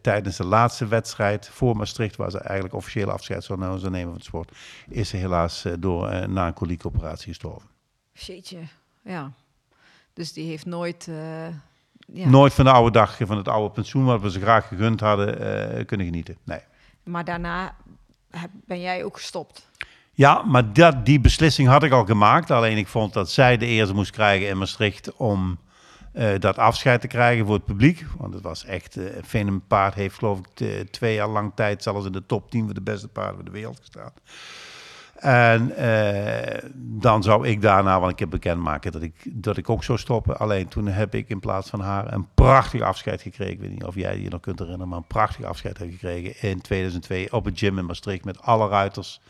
tijdens 0.00 0.36
de 0.36 0.44
laatste 0.44 0.86
wedstrijd 0.86 1.48
voor 1.48 1.76
Maastricht, 1.76 2.16
waar 2.16 2.30
ze 2.30 2.38
eigenlijk 2.38 2.74
officieel 2.74 3.10
afscheid 3.10 3.44
zou 3.44 3.58
nemen 3.58 4.02
van 4.02 4.12
het 4.12 4.24
sport, 4.24 4.52
is 4.88 5.08
ze 5.08 5.16
helaas 5.16 5.64
door 5.78 6.28
na 6.28 6.46
een 6.46 6.54
koliekoperatie 6.54 7.28
gestorven. 7.28 7.68
Jeetje, 8.12 8.58
ja. 9.04 9.32
Dus 10.12 10.32
die 10.32 10.46
heeft 10.46 10.66
nooit 10.66 11.08
ja. 12.06 12.28
nooit 12.28 12.54
van 12.54 12.64
de 12.64 12.70
oude 12.70 12.90
dag, 12.90 13.18
van 13.20 13.36
het 13.36 13.48
oude 13.48 13.74
pensioen, 13.74 14.04
wat 14.04 14.20
we 14.20 14.30
ze 14.30 14.40
graag 14.40 14.68
gegund 14.68 15.00
hadden, 15.00 15.86
kunnen 15.86 16.06
genieten. 16.06 16.36
Nee. 16.44 16.60
Maar 17.02 17.24
daarna 17.24 17.76
ben 18.66 18.80
jij 18.80 19.04
ook 19.04 19.16
gestopt? 19.16 19.70
Ja, 20.12 20.42
maar 20.42 20.72
dat, 20.72 21.06
die 21.06 21.20
beslissing 21.20 21.68
had 21.68 21.82
ik 21.82 21.92
al 21.92 22.04
gemaakt. 22.04 22.50
Alleen 22.50 22.76
ik 22.76 22.86
vond 22.86 23.12
dat 23.12 23.30
zij 23.30 23.56
de 23.56 23.66
eerste 23.66 23.94
moest 23.94 24.10
krijgen 24.10 24.48
in 24.48 24.58
Maastricht 24.58 25.12
om 25.16 25.58
dat 26.38 26.58
afscheid 26.58 27.00
te 27.00 27.06
krijgen 27.06 27.46
voor 27.46 27.54
het 27.54 27.64
publiek. 27.64 28.04
Want 28.18 28.34
het 28.34 28.42
was 28.42 28.64
echt, 28.64 28.96
uh, 28.96 29.04
Venom 29.20 29.62
Paard 29.66 29.94
heeft 29.94 30.18
geloof 30.18 30.38
ik 30.38 30.90
twee 30.90 31.14
jaar 31.14 31.28
lang 31.28 31.52
tijd 31.54 31.82
zelfs 31.82 32.06
in 32.06 32.12
de 32.12 32.26
top 32.26 32.50
10 32.50 32.64
van 32.64 32.74
de 32.74 32.80
beste 32.80 33.08
paarden 33.08 33.36
van 33.36 33.44
de 33.44 33.50
wereld 33.50 33.78
gestaan. 33.78 34.12
En 35.22 35.72
uh, 35.78 36.70
dan 36.74 37.22
zou 37.22 37.48
ik 37.48 37.62
daarna, 37.62 38.00
want 38.00 38.12
ik 38.12 38.18
heb 38.18 38.30
bekendmaken 38.30 38.92
dat 38.92 39.02
ik, 39.02 39.14
dat 39.24 39.56
ik 39.56 39.70
ook 39.70 39.84
zou 39.84 39.98
stoppen. 39.98 40.38
Alleen 40.38 40.68
toen 40.68 40.86
heb 40.86 41.14
ik 41.14 41.28
in 41.28 41.40
plaats 41.40 41.70
van 41.70 41.80
haar 41.80 42.12
een 42.12 42.26
prachtig 42.34 42.80
afscheid 42.80 43.22
gekregen. 43.22 43.52
Ik 43.52 43.60
weet 43.60 43.70
niet 43.70 43.84
of 43.84 43.94
jij 43.94 44.20
je 44.20 44.28
nog 44.28 44.40
kunt 44.40 44.58
herinneren, 44.58 44.88
maar 44.88 44.98
een 44.98 45.06
prachtig 45.06 45.44
afscheid 45.44 45.78
heb 45.78 45.90
gekregen 45.90 46.48
in 46.50 46.60
2002 46.60 47.32
op 47.32 47.44
het 47.44 47.58
gym 47.58 47.78
in 47.78 47.86
Maastricht 47.86 48.24
met 48.24 48.42
alle 48.42 48.68
ruiters 48.68 49.20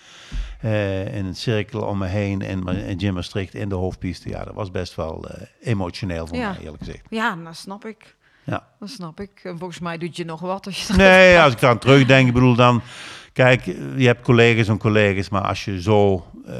uh, 0.64 1.14
in 1.16 1.24
een 1.24 1.36
cirkel 1.36 1.80
om 1.80 1.98
me 1.98 2.06
heen 2.06 2.40
in, 2.40 2.66
in 2.68 3.00
gym 3.00 3.14
Maastricht 3.14 3.54
in 3.54 3.68
de 3.68 3.74
hoofdpiste. 3.74 4.28
Ja, 4.28 4.44
dat 4.44 4.54
was 4.54 4.70
best 4.70 4.94
wel 4.94 5.24
uh, 5.30 5.42
emotioneel 5.60 6.26
voor 6.26 6.38
mij, 6.38 6.56
eerlijk 6.60 6.84
gezegd. 6.84 7.06
Ja, 7.08 7.36
dat 7.44 7.56
snap 7.56 7.84
ik. 7.84 8.16
Ja. 8.44 8.66
Dat 8.78 8.88
snap 8.88 9.20
ik. 9.20 9.40
En 9.42 9.58
volgens 9.58 9.78
mij 9.78 9.98
doet 9.98 10.16
je 10.16 10.24
nog 10.24 10.40
wat 10.40 10.66
als 10.66 10.86
je 10.86 10.92
Nee, 10.92 11.38
als 11.42 11.52
ik 11.52 11.60
dan 11.60 11.78
terugdenk, 11.78 12.26
ik 12.26 12.34
bedoel 12.34 12.54
dan 12.54 12.82
Kijk, 13.32 13.64
je 13.96 14.06
hebt 14.06 14.22
collega's 14.22 14.68
en 14.68 14.78
collega's, 14.78 15.28
maar 15.28 15.42
als 15.42 15.64
je 15.64 15.82
zo, 15.82 16.26
uh, 16.46 16.54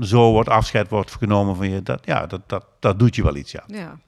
zo 0.00 0.30
wordt 0.32 0.48
afscheid 0.48 0.88
wordt 0.88 1.16
genomen 1.16 1.56
van 1.56 1.70
je, 1.70 1.82
dat, 1.82 2.06
ja, 2.06 2.26
dat, 2.26 2.48
dat, 2.48 2.66
dat 2.80 2.98
doet 2.98 3.14
je 3.14 3.22
wel 3.22 3.36
iets, 3.36 3.52
ja. 3.52 3.64
ja. 3.66 3.98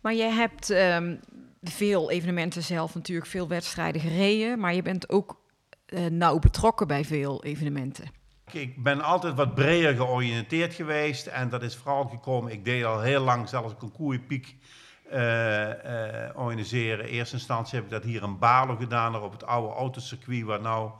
Maar 0.00 0.14
jij 0.14 0.30
hebt 0.30 0.70
um, 0.70 1.20
veel 1.62 2.10
evenementen 2.10 2.62
zelf 2.62 2.94
natuurlijk, 2.94 3.26
veel 3.26 3.48
wedstrijden 3.48 4.00
gereden, 4.00 4.58
maar 4.58 4.74
je 4.74 4.82
bent 4.82 5.08
ook 5.08 5.40
uh, 5.86 6.06
nauw 6.06 6.38
betrokken 6.38 6.86
bij 6.86 7.04
veel 7.04 7.44
evenementen. 7.44 8.04
Ik 8.52 8.82
ben 8.82 9.00
altijd 9.00 9.34
wat 9.34 9.54
breder 9.54 9.96
georiënteerd 9.96 10.74
geweest 10.74 11.26
en 11.26 11.48
dat 11.48 11.62
is 11.62 11.76
vooral 11.76 12.04
gekomen, 12.04 12.52
ik 12.52 12.64
deed 12.64 12.84
al 12.84 13.00
heel 13.00 13.22
lang 13.22 13.48
zelfs 13.48 13.74
concours 13.78 14.18
piek 14.26 14.46
uh, 14.46 14.52
uh, 14.54 14.91
organiseren. 16.34 17.08
In 17.08 17.14
eerste 17.14 17.34
instantie 17.34 17.74
heb 17.74 17.84
ik 17.84 17.90
dat 17.90 18.02
hier 18.02 18.22
in 18.22 18.38
Balo 18.38 18.76
gedaan, 18.76 19.16
op 19.16 19.32
het 19.32 19.44
oude 19.44 19.74
autocircuit, 19.74 20.42
waar 20.42 20.60
nou 20.60 20.90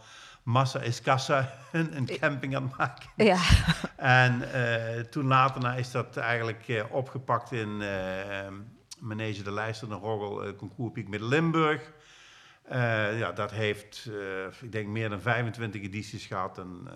Massa 0.43 0.81
is 0.81 1.01
Kassa 1.01 1.53
een, 1.73 1.97
een 1.97 2.07
camping 2.07 2.57
aan 2.57 2.63
het 2.63 2.77
maken. 2.77 3.11
Ja. 3.17 3.39
En 3.97 4.43
uh, 4.55 5.01
toen 5.01 5.27
later 5.27 5.79
is 5.79 5.91
dat 5.91 6.17
eigenlijk 6.17 6.85
opgepakt 6.91 7.53
in 7.53 7.77
Manege 9.01 9.43
de 9.43 9.53
Leijster, 9.53 9.89
de 9.89 9.95
Roggel, 9.95 10.55
Concours 10.55 10.93
Piek 10.93 11.09
met 11.09 11.21
Limburg. 11.21 11.93
ja, 13.19 13.33
dat 13.33 13.51
heeft, 13.51 14.11
ik 14.61 14.73
denk, 14.73 14.89
meer 14.89 15.09
dan 15.09 15.21
25 15.21 15.83
edities 15.83 16.27
gehad. 16.27 16.59
En 16.59 16.89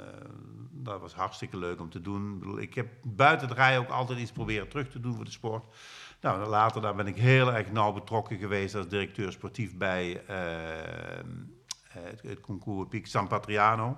dat 0.86 1.00
was 1.00 1.14
hartstikke 1.14 1.56
leuk 1.56 1.80
om 1.80 1.90
te 1.90 2.00
doen. 2.00 2.32
Ik, 2.32 2.38
bedoel, 2.38 2.60
ik 2.60 2.74
heb 2.74 2.86
buiten 3.02 3.48
het 3.48 3.56
rijden 3.56 3.80
ook 3.80 3.88
altijd 3.88 4.18
iets 4.18 4.32
proberen 4.32 4.68
terug 4.68 4.90
te 4.90 5.00
doen 5.00 5.14
voor 5.14 5.24
de 5.24 5.30
sport. 5.30 5.64
Nou, 6.20 6.46
later 6.46 6.80
daar 6.80 6.94
ben 6.94 7.06
ik 7.06 7.16
heel 7.16 7.52
erg 7.52 7.72
nauw 7.72 7.92
betrokken 7.92 8.38
geweest 8.38 8.74
als 8.74 8.88
directeur 8.88 9.32
sportief 9.32 9.76
bij 9.76 10.22
uh, 10.30 10.36
het, 11.88 12.22
het, 12.22 12.40
concours 12.40 12.88
Piek 12.88 13.06
San 13.06 13.28
Patriano. 13.28 13.96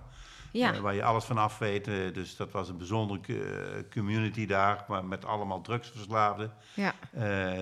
Ja. 0.52 0.74
Uh, 0.74 0.80
waar 0.80 0.94
je 0.94 1.04
alles 1.04 1.24
van 1.24 1.38
af 1.38 1.58
weet. 1.58 1.88
Uh, 1.88 2.14
dus 2.14 2.36
dat 2.36 2.52
was 2.52 2.68
een 2.68 2.76
bijzondere 2.76 3.88
community 3.90 4.46
daar, 4.46 4.84
maar 4.88 5.04
met 5.04 5.24
allemaal 5.24 5.60
drugsverslaafden. 5.60 6.52
Ja. 6.74 6.94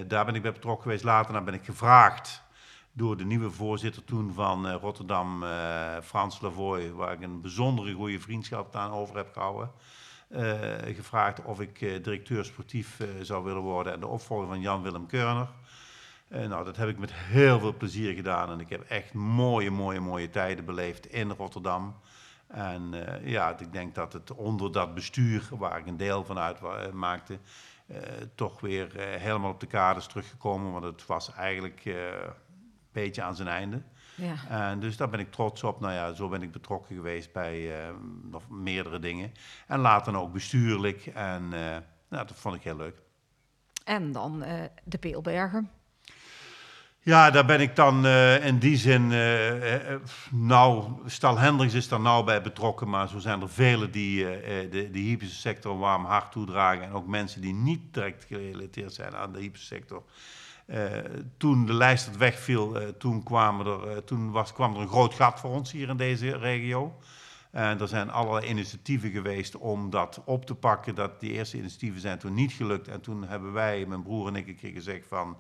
daar 0.07 0.25
ben 0.25 0.35
ik 0.35 0.43
bij 0.43 0.53
betrokken 0.53 0.83
geweest. 0.83 1.05
Later 1.05 1.45
ben 1.45 1.55
ik 1.55 1.65
gevraagd 1.65 2.43
door 2.93 3.17
de 3.17 3.25
nieuwe 3.25 3.51
voorzitter 3.51 4.05
toen 4.05 4.33
van 4.33 4.71
Rotterdam, 4.71 5.45
Frans 6.03 6.41
Lavoy, 6.41 6.93
waar 6.93 7.13
ik 7.13 7.23
een 7.23 7.41
bijzondere 7.41 7.93
goede 7.93 8.21
vriendschap 8.21 8.77
aan 8.77 8.91
over 8.91 9.17
heb 9.17 9.33
gehouden. 9.33 9.71
Uh, 10.29 10.95
gevraagd 10.95 11.43
of 11.43 11.61
ik 11.61 11.81
uh, 11.81 12.03
directeur 12.03 12.45
sportief 12.45 13.01
uh, 13.01 13.09
zou 13.23 13.45
willen 13.45 13.63
worden 13.63 13.93
en 13.93 14.01
de 14.01 14.07
opvolger 14.07 14.47
van 14.47 14.61
Jan-Willem 14.61 15.07
Keurner. 15.07 15.49
nou, 16.29 16.65
dat 16.65 16.77
heb 16.77 16.89
ik 16.89 16.99
met 16.99 17.13
heel 17.13 17.59
veel 17.59 17.75
plezier 17.75 18.15
gedaan 18.15 18.51
en 18.51 18.61
ik 18.61 18.69
heb 18.69 18.81
echt 18.81 19.13
mooie, 19.13 19.71
mooie, 19.71 20.01
mooie 20.01 20.31
tijden 20.31 20.65
beleefd 20.65 21.07
in 21.07 21.31
Rotterdam. 21.31 21.97
En 22.47 22.95
ja, 23.23 23.59
ik 23.59 23.73
denk 23.73 23.95
dat 23.95 24.13
het 24.13 24.33
onder 24.33 24.73
dat 24.73 24.95
bestuur, 24.95 25.49
waar 25.51 25.79
ik 25.79 25.87
een 25.87 25.97
deel 25.97 26.25
van 26.25 26.39
uit 26.39 26.61
maakte, 26.93 27.39
toch 28.35 28.61
weer 28.61 29.01
helemaal 29.01 29.51
op 29.51 29.61
de 29.61 29.67
kaders 29.67 30.07
teruggekomen. 30.07 30.73
Want 30.73 30.85
het 30.85 31.07
was 31.07 31.33
eigenlijk 31.33 31.85
een 31.85 32.33
beetje 32.93 33.23
aan 33.23 33.37
zijn 33.37 33.49
einde. 33.49 33.83
Ja. 34.17 34.75
Dus 34.75 34.97
daar 34.97 35.09
ben 35.09 35.21
ik 35.21 35.33
trots 35.33 35.63
op. 35.63 35.81
Nou 35.81 35.93
ja, 35.93 36.13
zo 36.13 36.29
ben 36.29 36.43
ik 36.43 36.53
betrokken 36.53 36.97
geweest 36.97 37.33
bij 37.33 37.61
uh, 37.61 37.95
nog 38.23 38.49
meerdere 38.49 38.99
dingen. 38.99 39.33
En 39.67 39.81
later 39.81 40.17
ook 40.17 40.33
bestuurlijk. 40.33 41.07
En 41.07 41.43
uh, 41.43 41.61
nou, 42.09 42.27
dat 42.27 42.33
vond 42.35 42.55
ik 42.55 42.63
heel 42.63 42.77
leuk. 42.77 43.03
En 43.85 44.13
dan 44.13 44.43
uh, 44.43 44.49
de 44.85 44.99
Peelbergen. 44.99 45.71
Ja, 47.01 47.31
daar 47.31 47.45
ben 47.45 47.61
ik 47.61 47.77
dan 47.77 48.07
in 48.43 48.59
die 48.59 48.77
zin, 48.77 49.13
nou, 50.31 50.93
Stal 51.07 51.39
Hendricks 51.39 51.75
is 51.75 51.89
daar 51.89 52.01
nou 52.01 52.25
bij 52.25 52.43
betrokken, 52.43 52.89
maar 52.89 53.09
zo 53.09 53.19
zijn 53.19 53.41
er 53.41 53.49
velen 53.49 53.91
die 53.91 54.25
de, 54.71 54.89
de 54.93 54.99
hypische 54.99 55.37
sector 55.37 55.73
een 55.73 55.79
warm 55.79 56.05
hart 56.05 56.33
toedragen 56.33 56.83
en 56.83 56.93
ook 56.93 57.07
mensen 57.07 57.41
die 57.41 57.55
niet 57.55 57.95
direct 57.95 58.25
gerelateerd 58.25 58.95
zijn 58.95 59.17
aan 59.17 59.33
de 59.33 59.39
hypische 59.39 59.67
sector. 59.67 60.03
Uh, 60.67 60.89
toen 61.37 61.67
de 61.67 61.73
lijst 61.73 62.07
het 62.07 62.17
wegviel, 62.17 62.83
uh, 62.83 62.89
toen, 62.89 63.23
kwamen 63.23 63.67
er, 63.67 63.91
uh, 63.91 63.97
toen 63.97 64.31
was, 64.31 64.53
kwam 64.53 64.75
er 64.75 64.81
een 64.81 64.89
groot 64.89 65.15
gat 65.15 65.41
voor 65.41 65.51
ons 65.51 65.73
hier 65.73 65.89
in 65.89 65.97
deze 65.97 66.37
regio. 66.37 66.99
En 67.51 67.81
er 67.81 67.89
zijn 67.89 68.11
allerlei 68.11 68.47
initiatieven 68.47 69.11
geweest 69.11 69.57
om 69.57 69.91
dat 69.91 70.23
op 70.25 70.47
te 70.47 70.55
pakken. 70.55 70.95
Dat 70.95 71.21
die 71.21 71.33
eerste 71.33 71.57
initiatieven 71.57 72.01
zijn 72.01 72.19
toen 72.19 72.35
niet 72.35 72.53
gelukt. 72.53 72.89
En 72.89 73.01
toen 73.01 73.25
hebben 73.25 73.53
wij, 73.53 73.87
mijn 73.87 74.03
broer 74.03 74.29
en 74.29 74.37
ik, 74.37 74.49
een 74.49 74.57
keer 74.57 74.73
gezegd 74.73 75.07
van... 75.07 75.37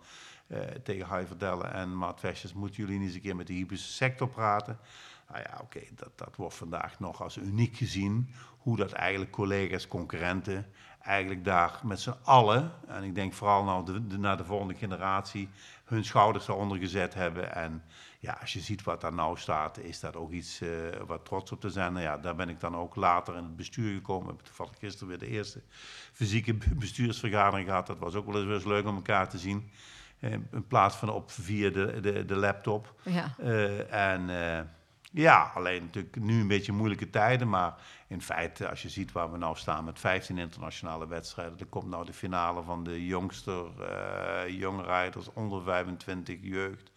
Uh, 0.49 0.59
tegen 0.59 1.07
Hai 1.07 1.27
Verdellen 1.27 1.73
en 1.73 1.99
Maat 1.99 2.21
Vestjes, 2.21 2.53
moeten 2.53 2.83
jullie 2.83 2.99
niet 2.99 3.07
eens 3.07 3.15
een 3.15 3.23
keer 3.23 3.37
met 3.37 3.47
de 3.47 3.53
hypische 3.53 3.93
sector 3.93 4.29
praten? 4.29 4.79
Nou 5.29 5.41
ja, 5.41 5.59
oké, 5.63 5.81
dat, 5.95 6.11
dat 6.15 6.37
wordt 6.37 6.55
vandaag 6.55 6.99
nog 6.99 7.23
als 7.23 7.37
uniek 7.37 7.77
gezien. 7.77 8.31
Hoe 8.59 8.77
dat 8.77 8.93
eigenlijk 8.93 9.31
collega's, 9.31 9.89
concurrenten, 9.89 10.67
eigenlijk 11.07 11.45
daar 11.45 11.81
met 11.83 12.01
z'n 12.01 12.15
allen, 12.23 12.73
en 12.87 13.03
ik 13.03 13.15
denk 13.15 13.33
vooral 13.33 13.65
naar 13.65 13.85
de, 13.85 14.19
naar 14.19 14.37
de 14.37 14.45
volgende 14.45 14.75
generatie, 14.75 15.49
hun 15.85 16.05
schouders 16.05 16.49
eronder 16.49 16.79
gezet 16.79 17.15
hebben. 17.15 17.55
En 17.55 17.83
ja, 18.19 18.37
als 18.41 18.53
je 18.53 18.61
ziet 18.61 18.83
wat 18.83 19.01
daar 19.01 19.13
nou 19.13 19.39
staat, 19.39 19.79
is 19.79 20.01
dat 20.01 20.17
ook 20.17 20.33
iets 20.33 20.61
uh, 20.61 20.71
wat 21.07 21.25
trots 21.25 21.53
op 21.53 21.61
te 21.61 21.71
zijn. 21.71 21.93
Nou 21.93 22.05
ja, 22.05 22.19
daar 22.19 22.35
ben 22.35 22.49
ik 22.49 22.61
dan 22.61 22.77
ook 22.77 22.97
later 22.97 23.37
in 23.37 23.43
het 23.43 23.57
bestuur 23.57 23.95
gekomen. 23.95 24.27
Heb 24.27 24.39
ik 24.39 24.45
toevallig 24.45 24.79
gisteren 24.79 25.09
weer 25.09 25.19
de 25.19 25.29
eerste 25.29 25.63
fysieke 26.13 26.55
bestuursvergadering 26.75 27.69
gehad. 27.69 27.87
Dat 27.87 27.99
was 27.99 28.15
ook 28.15 28.33
wel 28.33 28.53
eens, 28.53 28.65
leuk 28.65 28.87
om 28.87 28.97
elkaar 28.97 29.29
te 29.29 29.39
zien. 29.39 29.71
Uh, 30.21 30.33
in 30.33 30.67
plaats 30.69 30.97
van 30.97 31.11
op 31.11 31.31
via 31.31 31.71
de, 31.71 32.01
de, 32.01 32.25
de 32.25 32.37
laptop. 32.37 32.95
Ja. 33.03 33.35
Uh, 33.41 33.93
en 33.93 34.29
ja, 35.13 35.51
alleen 35.55 35.83
natuurlijk 35.83 36.17
nu 36.17 36.41
een 36.41 36.49
beetje 36.49 36.73
moeilijke 36.73 37.11
tijden. 37.11 37.49
Maar 37.49 37.75
in 38.09 38.23
feite, 38.23 38.69
als 38.69 38.83
je 38.83 38.89
ziet 38.89 39.13
waar 39.13 39.33
we 39.33 39.39
nou 39.39 39.57
staan 39.57 39.85
met 39.85 39.99
15 39.99 40.39
internationale 40.39 41.07
wedstrijden. 41.07 41.59
Er 41.59 41.67
komt 41.67 41.89
nou 41.89 42.05
de 42.05 42.13
finale 42.13 42.63
van 42.63 42.85
de 42.85 43.07
jongster, 43.07 43.65
uh, 43.81 44.59
young 44.59 44.81
riders, 44.87 45.33
onder 45.33 45.63
25 45.63 46.39
jeugd. 46.41 46.91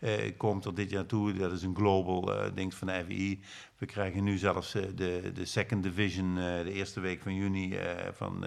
Uh, 0.00 0.32
komt 0.36 0.64
er 0.64 0.74
dit 0.74 0.90
jaar 0.90 1.06
toe. 1.06 1.32
Dat 1.32 1.52
is 1.52 1.62
een 1.62 1.76
global 1.76 2.32
uh, 2.32 2.44
ding 2.54 2.74
van 2.74 2.86
de 2.86 3.04
FI. 3.06 3.40
We 3.78 3.86
krijgen 3.86 4.24
nu 4.24 4.36
zelfs 4.36 4.72
de, 4.72 5.30
de 5.34 5.44
second 5.44 5.82
division, 5.82 6.34
de 6.34 6.72
eerste 6.72 7.00
week 7.00 7.22
van 7.22 7.34
juni, 7.34 7.78
van 8.12 8.44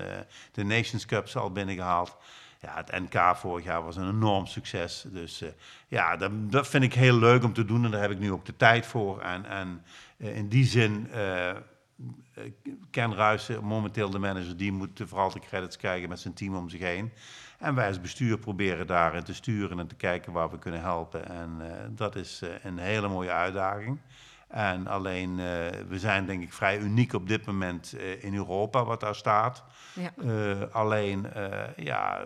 de 0.51 0.63
Nations 0.63 1.05
Cup 1.05 1.27
al 1.33 1.51
binnengehaald 1.51 2.17
ja, 2.61 2.75
het 2.75 2.91
NK 2.91 3.35
vorig 3.35 3.65
jaar 3.65 3.83
was 3.83 3.95
een 3.95 4.09
enorm 4.09 4.45
succes. 4.45 5.05
Dus 5.07 5.43
ja, 5.87 6.15
dat, 6.15 6.31
dat, 6.51 6.67
vind 6.67 6.83
ik 6.83 6.93
heel 6.93 7.17
leuk 7.17 7.43
om 7.43 7.53
te 7.53 7.65
doen 7.65 7.85
en 7.85 7.91
daar 7.91 8.01
heb 8.01 8.11
ik 8.11 8.19
nu 8.19 8.31
ook 8.31 8.45
de 8.45 8.55
tijd 8.55 8.85
voor. 8.85 9.21
En, 9.21 9.45
en 9.45 9.83
in 10.17 10.49
die 10.49 10.65
zin, 10.65 11.09
Ken 12.91 13.15
Ruijsen, 13.15 13.63
momenteel 13.63 14.09
de 14.09 14.19
manager, 14.19 14.57
die 14.57 14.71
moet 14.71 15.01
vooral 15.05 15.31
de 15.31 15.39
credits 15.39 15.77
krijgen 15.77 16.09
met 16.09 16.19
zijn 16.19 16.33
team 16.33 16.55
om 16.55 16.69
zich 16.69 16.79
heen. 16.79 17.11
En 17.59 17.75
wij 17.75 17.87
als 17.87 18.01
bestuur 18.01 18.37
proberen 18.37 18.87
daarin 18.87 19.23
te 19.23 19.33
sturen 19.33 19.79
en 19.79 19.87
te 19.87 19.95
kijken 19.95 20.31
waar 20.31 20.49
we 20.49 20.59
kunnen 20.59 20.81
helpen. 20.81 21.29
En 21.29 21.61
dat 21.95 22.15
is 22.15 22.41
een 22.63 22.77
hele 22.77 23.07
mooie 23.07 23.31
uitdaging. 23.31 23.99
En 24.47 24.87
alleen, 24.87 25.29
uh, 25.29 25.37
we 25.87 25.99
zijn 25.99 26.25
denk 26.25 26.41
ik 26.43 26.53
vrij 26.53 26.79
uniek 26.79 27.13
op 27.13 27.27
dit 27.27 27.45
moment 27.45 27.93
in 28.19 28.35
Europa 28.35 28.83
wat 28.83 28.99
daar 28.99 29.15
staat. 29.15 29.63
Ja. 29.93 30.13
Alleen, 30.71 31.27
ja, 31.75 32.21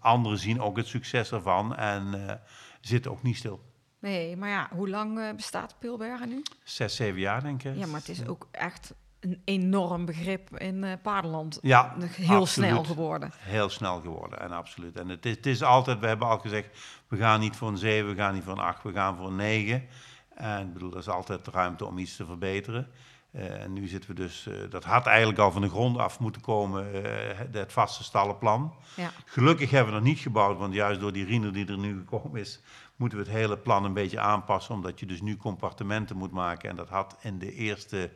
anderen 0.00 0.38
zien 0.38 0.60
ook 0.60 0.76
het 0.76 0.86
succes 0.86 1.32
ervan 1.32 1.76
en 1.76 2.40
zitten 2.80 3.10
ook 3.10 3.22
niet 3.22 3.36
stil. 3.36 3.60
Nee, 4.06 4.36
maar 4.36 4.48
ja, 4.48 4.68
hoe 4.74 4.88
lang 4.88 5.36
bestaat 5.36 5.74
Pilbergen 5.78 6.28
nu? 6.28 6.42
Zes, 6.62 6.96
zeven 6.96 7.20
jaar 7.20 7.42
denk 7.42 7.62
ik. 7.62 7.76
Ja, 7.76 7.86
maar 7.86 8.00
het 8.00 8.08
is 8.08 8.26
ook 8.26 8.46
echt 8.50 8.94
een 9.20 9.42
enorm 9.44 10.04
begrip 10.04 10.58
in 10.58 10.82
uh, 10.82 10.92
paardenland. 11.02 11.58
Ja, 11.62 11.94
heel 11.98 12.40
absoluut. 12.40 12.48
snel 12.48 12.84
geworden. 12.84 13.30
Heel 13.38 13.68
snel 13.68 14.00
geworden, 14.00 14.40
en 14.40 14.52
absoluut. 14.52 14.98
En 14.98 15.08
het 15.08 15.26
is, 15.26 15.36
het 15.36 15.46
is 15.46 15.62
altijd, 15.62 15.98
we 15.98 16.06
hebben 16.06 16.28
al 16.28 16.38
gezegd, 16.38 16.78
we 17.08 17.16
gaan 17.16 17.40
niet 17.40 17.56
voor 17.56 17.68
een 17.68 17.78
zeven, 17.78 18.08
we 18.08 18.14
gaan 18.16 18.34
niet 18.34 18.44
voor 18.44 18.52
een 18.52 18.58
acht, 18.58 18.82
we 18.82 18.92
gaan 18.92 19.16
voor 19.16 19.26
een 19.26 19.36
negen. 19.36 19.86
En 20.34 20.66
ik 20.66 20.72
bedoel, 20.72 20.92
er 20.92 20.98
is 20.98 21.08
altijd 21.08 21.46
ruimte 21.46 21.84
om 21.84 21.98
iets 21.98 22.16
te 22.16 22.24
verbeteren. 22.24 22.88
Uh, 23.32 23.62
en 23.62 23.72
nu 23.72 23.86
zitten 23.86 24.10
we 24.10 24.16
dus, 24.16 24.46
uh, 24.48 24.70
dat 24.70 24.84
had 24.84 25.06
eigenlijk 25.06 25.38
al 25.38 25.52
van 25.52 25.62
de 25.62 25.68
grond 25.68 25.98
af 25.98 26.18
moeten 26.20 26.42
komen, 26.42 26.94
uh, 26.94 27.10
het 27.52 27.72
vaste 27.72 28.04
stallenplan. 28.04 28.74
Ja. 28.96 29.10
Gelukkig 29.24 29.70
hebben 29.70 29.92
we 29.92 29.98
nog 29.98 30.08
niet 30.08 30.18
gebouwd, 30.18 30.58
want 30.58 30.74
juist 30.74 31.00
door 31.00 31.12
die 31.12 31.24
Riener 31.24 31.52
die 31.52 31.66
er 31.66 31.78
nu 31.78 31.98
gekomen 31.98 32.40
is, 32.40 32.60
moeten 32.96 33.18
we 33.18 33.24
het 33.24 33.34
hele 33.34 33.58
plan 33.58 33.84
een 33.84 33.92
beetje 33.92 34.20
aanpassen, 34.20 34.74
omdat 34.74 35.00
je 35.00 35.06
dus 35.06 35.20
nu 35.20 35.36
compartimenten 35.36 36.16
moet 36.16 36.32
maken. 36.32 36.70
En 36.70 36.76
dat 36.76 36.88
had 36.88 37.16
in 37.20 37.38
de 37.38 37.52
eerste 37.52 38.10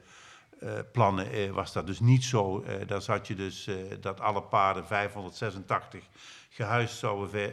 plannen, 0.93 1.55
was 1.55 1.73
dat 1.73 1.87
dus 1.87 2.01
niet 2.01 2.25
zo. 2.25 2.65
daar 2.87 3.03
zat 3.03 3.27
je 3.27 3.35
dus 3.35 3.71
dat 4.01 4.21
alle 4.21 4.43
paarden 4.43 4.87
586 4.87 6.05
gehuisd 6.49 6.99
zouden, 6.99 7.53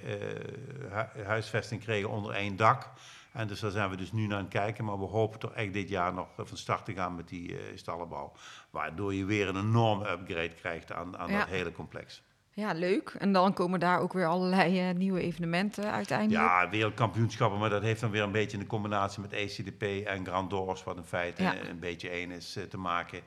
huisvesting 1.26 1.82
kregen 1.82 2.10
onder 2.10 2.32
één 2.32 2.56
dak. 2.56 2.90
En 3.38 3.48
dus 3.48 3.60
daar 3.60 3.72
zijn 3.72 3.90
we 3.90 3.96
dus 3.96 4.12
nu 4.12 4.28
naar 4.28 4.38
aan 4.38 4.44
het 4.44 4.54
kijken. 4.54 4.86
Maar 4.86 5.00
we 5.00 5.06
hopen 5.06 5.40
toch 5.40 5.54
echt 5.54 5.74
dit 5.74 5.90
jaar 5.90 6.14
nog 6.14 6.28
van 6.38 6.58
start 6.58 6.86
te 6.86 6.94
gaan 6.94 7.16
met 7.16 7.28
die 7.28 7.52
uh, 7.52 7.58
stallenbouw. 7.76 8.32
Waardoor 8.70 9.14
je 9.14 9.26
weer 9.26 9.48
een 9.48 9.58
enorme 9.58 10.10
upgrade 10.10 10.54
krijgt 10.54 10.92
aan, 10.92 11.18
aan 11.18 11.32
dat 11.32 11.48
hele 11.48 11.72
complex. 11.72 12.22
Ja, 12.58 12.74
leuk. 12.74 13.16
En 13.20 13.32
dan 13.32 13.54
komen 13.54 13.80
daar 13.80 14.00
ook 14.00 14.14
weer 14.14 14.26
allerlei 14.26 14.90
uh, 14.90 14.96
nieuwe 14.96 15.22
evenementen 15.22 15.92
uiteindelijk. 15.92 16.40
Ja, 16.40 16.70
wereldkampioenschappen, 16.70 17.60
maar 17.60 17.70
dat 17.70 17.82
heeft 17.82 18.02
dan 18.02 18.12
weer 18.12 18.24
een 18.24 18.32
beetje 18.32 18.58
in 18.58 18.64
de 18.64 18.70
combinatie 18.70 19.22
met 19.22 19.34
ECDP 19.34 19.84
en 20.06 20.26
Grand 20.26 20.50
Doors, 20.50 20.84
wat 20.84 20.98
in 20.98 21.04
feite 21.04 21.44
ja. 21.44 21.56
een, 21.56 21.70
een 21.70 21.80
beetje 21.80 22.10
één 22.10 22.32
is 22.32 22.58
uh, 22.58 22.64
te 22.64 22.78
maken. 22.78 23.22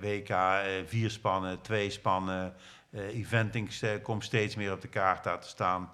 WK, 0.00 0.36
vier 0.86 1.10
spannen, 1.10 1.60
twee 1.60 1.90
spannen. 1.90 2.54
eventing 2.92 3.70
komt 4.02 4.24
steeds 4.24 4.56
meer 4.56 4.72
op 4.72 4.80
de 4.80 4.88
kaart 4.88 5.24
daar 5.24 5.40
te 5.40 5.48
staan. 5.48 5.90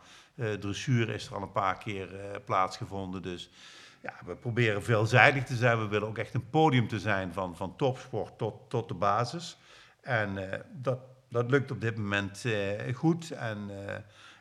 Dressuur 0.60 1.10
is 1.10 1.26
er 1.26 1.34
al 1.34 1.42
een 1.42 1.52
paar 1.52 1.78
keer 1.78 2.08
plaatsgevonden. 2.44 3.22
Dus 3.22 3.50
ja, 4.02 4.14
we 4.24 4.34
proberen 4.34 4.82
veelzijdig 4.82 5.44
te 5.44 5.56
zijn. 5.56 5.78
We 5.78 5.88
willen 5.88 6.08
ook 6.08 6.18
echt 6.18 6.34
een 6.34 6.50
podium 6.50 6.88
te 6.88 6.98
zijn 6.98 7.32
van, 7.32 7.56
van 7.56 7.76
topsport 7.76 8.38
tot, 8.38 8.54
tot 8.68 8.88
de 8.88 8.94
basis. 8.94 9.56
En 10.00 10.62
dat, 10.72 10.98
dat 11.32 11.50
lukt 11.50 11.70
op 11.70 11.80
dit 11.80 11.96
moment 11.96 12.44
goed. 12.94 13.30
En 13.30 13.70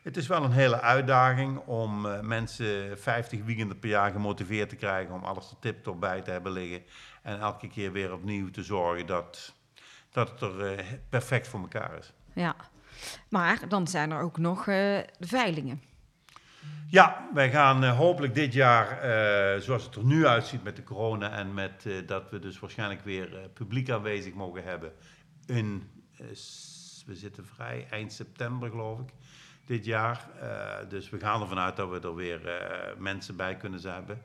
het 0.02 0.18
is 0.18 0.28
wel 0.28 0.44
een 0.44 0.52
hele 0.52 0.82
uitdaging 0.82 1.58
om 1.58 2.02
mensen 2.22 3.00
50 3.00 3.44
weekenden 3.44 3.80
per 3.80 3.90
jaar 3.90 4.12
gemotiveerd 4.12 4.70
te 4.70 4.76
krijgen 4.76 5.14
om 5.14 5.24
alles 5.24 5.50
er 5.50 5.60
tip-top 5.60 6.00
bij 6.00 6.22
te 6.22 6.32
hebben 6.32 6.52
liggen. 6.52 6.84
En 7.22 7.40
elke 7.40 7.68
keer 7.68 7.92
weer 7.92 8.14
opnieuw 8.14 8.50
te 8.50 8.64
zorgen 8.64 9.06
dat, 9.06 9.56
dat 10.12 10.30
het 10.30 10.42
er 10.42 10.86
perfect 11.10 11.48
voor 11.48 11.60
elkaar 11.60 11.98
is. 11.98 12.14
Ja, 12.34 12.56
maar 13.30 13.68
dan 13.68 13.88
zijn 13.88 14.12
er 14.12 14.22
ook 14.22 14.38
nog 14.38 14.60
uh, 14.60 14.66
de 15.20 15.28
veilingen. 15.28 15.82
Ja, 16.88 17.30
wij 17.34 17.52
gaan 17.52 17.84
uh, 17.84 17.98
hopelijk 17.98 18.36
dit 18.36 18.54
jaar, 18.54 18.96
uh, 18.96 19.62
zoals 19.62 19.84
het 19.84 19.96
er 19.96 20.06
nu 20.06 20.26
uitziet 20.26 20.64
met 20.64 20.76
de 20.76 20.84
corona 20.84 21.32
en 21.32 21.54
met 21.54 21.90
dat 22.06 22.30
we 22.30 22.40
dus 22.40 22.60
waarschijnlijk 22.60 23.02
weer 23.04 23.50
publiek 23.54 23.90
aanwezig 23.90 24.34
mogen 24.34 24.64
hebben. 24.64 24.92
In, 25.46 25.90
we 27.06 27.16
zitten 27.16 27.46
vrij 27.46 27.88
eind 27.90 28.14
september 28.14 28.70
geloof 28.70 29.00
ik, 29.00 29.10
dit 29.66 29.86
jaar. 29.86 30.28
dus 30.90 31.10
we 31.10 31.20
gaan 31.20 31.42
ervan 31.42 31.60
uit 31.60 31.76
dat 31.76 31.90
we 31.90 32.00
er 32.00 32.16
weer 32.16 32.42
mensen 32.98 33.36
bij 33.36 33.58
kunnen 33.58 33.82
hebben. 33.92 34.24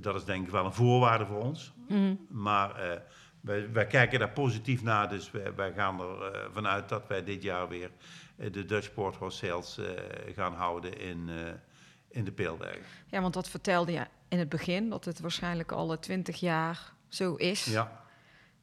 dat 0.00 0.14
is 0.14 0.24
denk 0.24 0.44
ik 0.44 0.52
wel 0.52 0.64
een 0.64 0.72
voorwaarde 0.72 1.26
voor 1.26 1.42
ons. 1.42 1.72
Mm. 1.88 2.26
Maar 2.28 3.00
wij, 3.40 3.72
wij, 3.72 3.86
kijken 3.86 4.18
daar 4.18 4.30
positief 4.30 4.82
naar, 4.82 5.08
dus 5.08 5.30
wij, 5.30 5.54
wij 5.54 5.72
gaan 5.72 6.00
er 6.00 6.34
uh, 6.34 6.40
vanuit 6.52 6.88
dat 6.88 7.06
wij 7.06 7.24
dit 7.24 7.42
jaar 7.42 7.68
weer 7.68 7.90
de 8.36 8.64
Dutch 8.64 8.94
Horse 8.94 9.28
Sales 9.28 9.80
gaan 10.34 10.54
houden 10.54 10.98
in, 10.98 11.30
in 12.08 12.24
de 12.24 12.32
Peelbergen. 12.32 12.84
Ja, 13.06 13.20
want 13.20 13.34
dat 13.34 13.48
vertelde 13.48 13.92
je 13.92 14.06
in 14.28 14.38
het 14.38 14.48
begin, 14.48 14.88
dat 14.88 15.04
het 15.04 15.20
waarschijnlijk 15.20 15.72
al 15.72 15.98
twintig 15.98 16.40
jaar 16.40 16.92
zo 17.08 17.34
is. 17.34 17.64
Ja. 17.64 18.01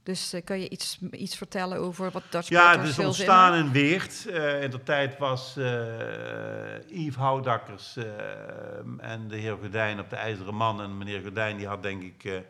Dus 0.04 0.36
kan 0.44 0.60
je 0.60 0.70
iets, 0.70 1.00
iets 1.12 1.38
vertellen 1.38 1.78
over 1.78 2.12
wat 2.12 2.24
Dutch 2.30 2.50
Ja, 2.50 2.80
het 2.80 2.88
is 2.90 3.00
ontstaan 3.00 3.54
in 3.54 3.72
Weert. 3.72 4.26
in 4.62 4.70
de 4.70 4.84
tijd 4.84 5.18
was 5.18 5.54
Yves 6.88 7.16
Houdakkers 7.16 7.98
en 8.98 9.28
de 9.28 9.36
heer 9.36 9.58
Gordijn 9.62 10.00
op 10.00 10.10
de 10.10 10.16
IJzeren 10.16 10.56
Man. 10.56 10.82
En 10.82 10.98
meneer 10.98 11.22
Gordijn 11.22 11.58
die 11.58 11.68
had 11.68 11.84
denk 11.84 12.02
ik 12.02 12.44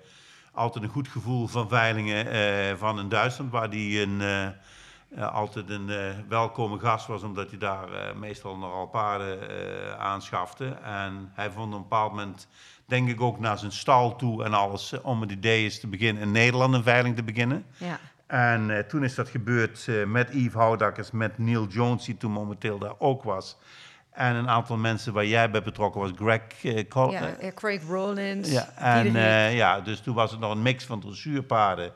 altijd 0.59 0.83
een 0.83 0.89
goed 0.89 1.07
gevoel 1.07 1.47
van 1.47 1.69
veilingen 1.69 2.25
uh, 2.25 2.75
van 2.77 2.99
in 2.99 3.09
Duitsland, 3.09 3.51
waar 3.51 3.69
die 3.69 4.01
een, 4.01 4.19
uh, 4.19 5.33
altijd 5.33 5.69
een 5.69 5.91
welkome 6.27 6.79
gast 6.79 7.07
was, 7.07 7.23
omdat 7.23 7.49
hij 7.49 7.59
daar 7.59 8.17
meestal 8.17 8.57
nogal 8.57 8.87
paarden 8.87 9.99
aanschafte. 9.99 10.65
En 10.83 11.31
hij 11.33 11.51
vond 11.51 11.67
op 11.67 11.73
een 11.73 11.81
bepaald 11.81 12.11
moment, 12.11 12.47
denk 12.89 13.09
ik 13.09 13.21
ook 13.21 13.39
naar 13.39 13.57
zijn 13.57 13.71
stal 13.71 14.15
toe 14.15 14.43
en 14.43 14.53
alles, 14.53 15.01
om 15.01 15.21
het 15.21 15.31
idee 15.31 15.65
is 15.65 15.79
te 15.79 15.87
beginnen 15.87 16.23
in 16.23 16.31
Nederland 16.31 16.73
een 16.73 16.83
veiling 16.83 17.15
te 17.15 17.23
beginnen. 17.23 17.65
Ja. 17.77 17.99
En 18.27 18.85
toen 18.87 19.03
is 19.03 19.15
dat 19.15 19.29
gebeurd 19.29 19.87
met 20.07 20.29
Yves 20.33 20.53
Houdakkers, 20.53 21.11
met 21.11 21.37
Neil 21.37 21.67
Jones, 21.67 22.05
die 22.05 22.17
toen 22.17 22.31
momenteel 22.31 22.77
daar 22.77 22.93
ook 22.97 23.23
was. 23.23 23.57
En 24.11 24.35
een 24.35 24.49
aantal 24.49 24.77
mensen 24.77 25.13
waar 25.13 25.25
jij 25.25 25.51
bij 25.51 25.63
betrokken 25.63 26.01
was, 26.01 26.11
Greg 26.15 26.41
uh, 26.63 26.87
Col 26.87 27.11
ja, 27.11 27.35
Craig 27.55 27.81
Rollins. 27.87 28.51
Ja, 28.51 28.69
en 28.75 29.11
ja, 29.55 29.79
dus 29.81 29.99
toen 29.99 30.15
was 30.15 30.31
het 30.31 30.39
nog 30.39 30.51
een 30.51 30.61
mix 30.61 30.85
van 30.85 30.99
dressuurpaarden 30.99 31.93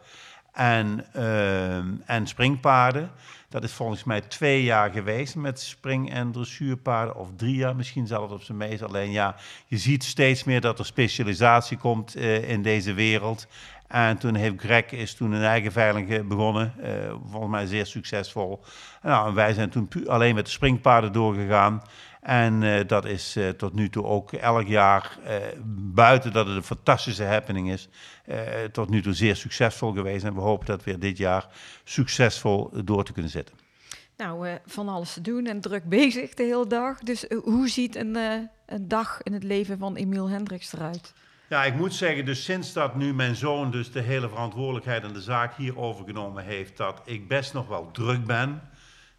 en, 0.54 1.06
uh, 1.16 1.78
en 2.06 2.28
springpaarden. 2.28 3.12
Dat 3.54 3.64
is 3.64 3.72
volgens 3.72 4.04
mij 4.04 4.22
twee 4.22 4.64
jaar 4.64 4.92
geweest 4.92 5.36
met 5.36 5.60
spring- 5.60 6.12
en 6.12 6.32
dressuurpaarden. 6.32 7.16
Of 7.16 7.28
drie 7.36 7.56
jaar 7.56 7.76
misschien 7.76 8.08
zelfs 8.08 8.34
op 8.34 8.42
zijn 8.42 8.58
meest. 8.58 8.82
Alleen 8.82 9.12
ja, 9.12 9.36
je 9.66 9.78
ziet 9.78 10.04
steeds 10.04 10.44
meer 10.44 10.62
dat 10.62 10.80
er 10.80 10.86
specialisatie 10.86 11.78
komt 11.78 12.16
uh, 12.16 12.50
in 12.50 12.62
deze 12.62 12.94
wereld. 12.94 13.48
En 13.88 14.18
toen 14.18 14.36
heeft 14.36 14.60
Greg 14.60 14.92
is 14.92 15.14
toen 15.14 15.32
een 15.32 15.44
eigen 15.44 15.72
veiling 15.72 16.28
begonnen. 16.28 16.74
Uh, 16.80 16.88
volgens 17.30 17.52
mij 17.52 17.66
zeer 17.66 17.86
succesvol. 17.86 18.64
Nou, 19.02 19.34
wij 19.34 19.54
zijn 19.54 19.70
toen 19.70 19.90
alleen 20.08 20.36
met 20.36 20.46
de 20.46 20.52
springpaarden 20.52 21.12
doorgegaan. 21.12 21.82
En 22.24 22.62
uh, 22.62 22.80
dat 22.88 23.06
is 23.06 23.38
uh, 23.38 23.50
tot 23.50 23.74
nu 23.74 23.90
toe 23.90 24.04
ook 24.04 24.32
elk 24.32 24.68
jaar, 24.68 25.18
uh, 25.28 25.36
buiten 25.94 26.34
dat 26.34 26.48
het 26.48 26.56
een 26.56 26.64
fantastische 26.64 27.24
happening 27.24 27.72
is, 27.72 27.90
tot 28.72 28.90
nu 28.90 29.02
toe 29.02 29.14
zeer 29.14 29.36
succesvol 29.36 29.94
geweest. 29.94 30.24
En 30.26 30.34
we 30.34 30.40
hopen 30.40 30.66
dat 30.66 30.84
weer 30.84 31.00
dit 31.00 31.18
jaar 31.18 31.48
succesvol 31.84 32.70
door 32.84 33.04
te 33.04 33.14
kunnen 33.14 33.32
zetten. 33.32 33.56
Nou, 34.18 34.48
van 34.66 34.90
alles 34.90 35.14
te 35.14 35.22
doen 35.22 35.46
en 35.46 35.62
druk 35.62 35.84
bezig 35.90 36.34
de 36.34 36.44
hele 36.44 36.68
dag. 36.68 37.00
Dus 37.00 37.26
hoe 37.44 37.70
ziet 37.70 37.96
een, 37.96 38.16
een 38.66 38.88
dag 38.88 39.22
in 39.24 39.34
het 39.34 39.44
leven 39.44 39.78
van 39.78 39.96
Emiel 39.96 40.30
Hendricks 40.30 40.74
eruit? 40.74 41.14
Ja, 41.50 41.64
ik 41.64 41.76
moet 41.76 41.94
zeggen, 41.94 42.26
dus 42.26 42.44
sinds 42.44 42.74
dat 42.74 42.96
nu 42.96 43.14
mijn 43.14 43.36
zoon 43.36 43.72
dus 43.72 43.92
de 43.92 44.02
hele 44.02 44.30
verantwoordelijkheid 44.30 45.04
en 45.04 45.14
de 45.14 45.22
zaak 45.22 45.56
hier 45.56 45.78
overgenomen 45.78 46.44
heeft, 46.44 46.78
dat 46.78 47.02
ik 47.06 47.28
best 47.28 47.54
nog 47.54 47.68
wel 47.68 47.92
druk 47.92 48.26
ben. 48.26 48.62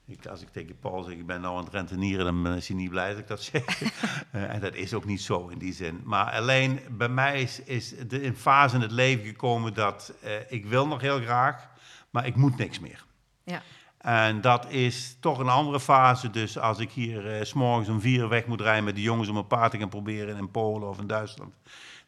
Ik, 0.07 0.26
als 0.26 0.42
ik 0.42 0.48
tegen 0.48 0.78
Paul 0.78 1.02
zeg, 1.02 1.14
ik 1.14 1.26
ben 1.26 1.40
nou 1.40 1.57
aan 1.57 1.64
het 1.64 1.72
rentenieren, 1.72 2.42
dan 2.42 2.55
is 2.55 2.68
hij 2.68 2.76
niet 2.76 2.90
blij 2.90 3.11
dat 3.11 3.18
ik 3.18 3.26
dat 3.26 3.42
zeg. 3.52 3.82
uh, 3.82 4.55
en 4.55 4.61
dat 4.61 4.74
is 4.74 4.94
ook 4.94 5.05
niet 5.05 5.22
zo 5.22 5.48
in 5.48 5.59
die 5.59 5.72
zin. 5.72 6.00
Maar 6.05 6.32
alleen 6.32 6.80
bij 6.90 7.09
mij 7.09 7.42
is, 7.42 7.61
is 7.61 7.94
de 8.09 8.24
een 8.24 8.36
fase 8.36 8.74
in 8.74 8.80
het 8.80 8.90
leven 8.90 9.24
gekomen 9.24 9.74
dat 9.74 10.14
uh, 10.24 10.30
ik 10.48 10.66
wil 10.66 10.86
nog 10.86 11.00
heel 11.00 11.20
graag, 11.20 11.68
maar 12.11 12.26
ik 12.26 12.36
moet 12.36 12.57
niks 12.57 12.80
meer. 12.80 13.05
Ja. 13.44 13.62
En 13.98 14.40
dat 14.40 14.70
is 14.70 15.16
toch 15.20 15.38
een 15.38 15.48
andere 15.48 15.80
fase. 15.80 16.30
Dus 16.30 16.59
als 16.59 16.78
ik 16.78 16.90
hier 16.90 17.38
uh, 17.38 17.44
s 17.44 17.52
morgens 17.52 17.88
om 17.88 18.00
vier 18.00 18.28
weg 18.28 18.46
moet 18.46 18.61
rijden 18.61 18.84
met 18.84 18.94
de 18.94 19.02
jongens 19.02 19.28
om 19.28 19.36
een 19.36 19.46
paard 19.46 19.70
te 19.70 19.78
gaan 19.78 19.88
proberen 19.88 20.36
in 20.36 20.50
Polen 20.50 20.88
of 20.88 20.98
in 20.98 21.07
Duitsland, 21.07 21.55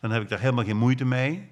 dan 0.00 0.10
heb 0.10 0.22
ik 0.22 0.28
daar 0.28 0.40
helemaal 0.40 0.64
geen 0.64 0.76
moeite 0.76 1.04
mee. 1.04 1.50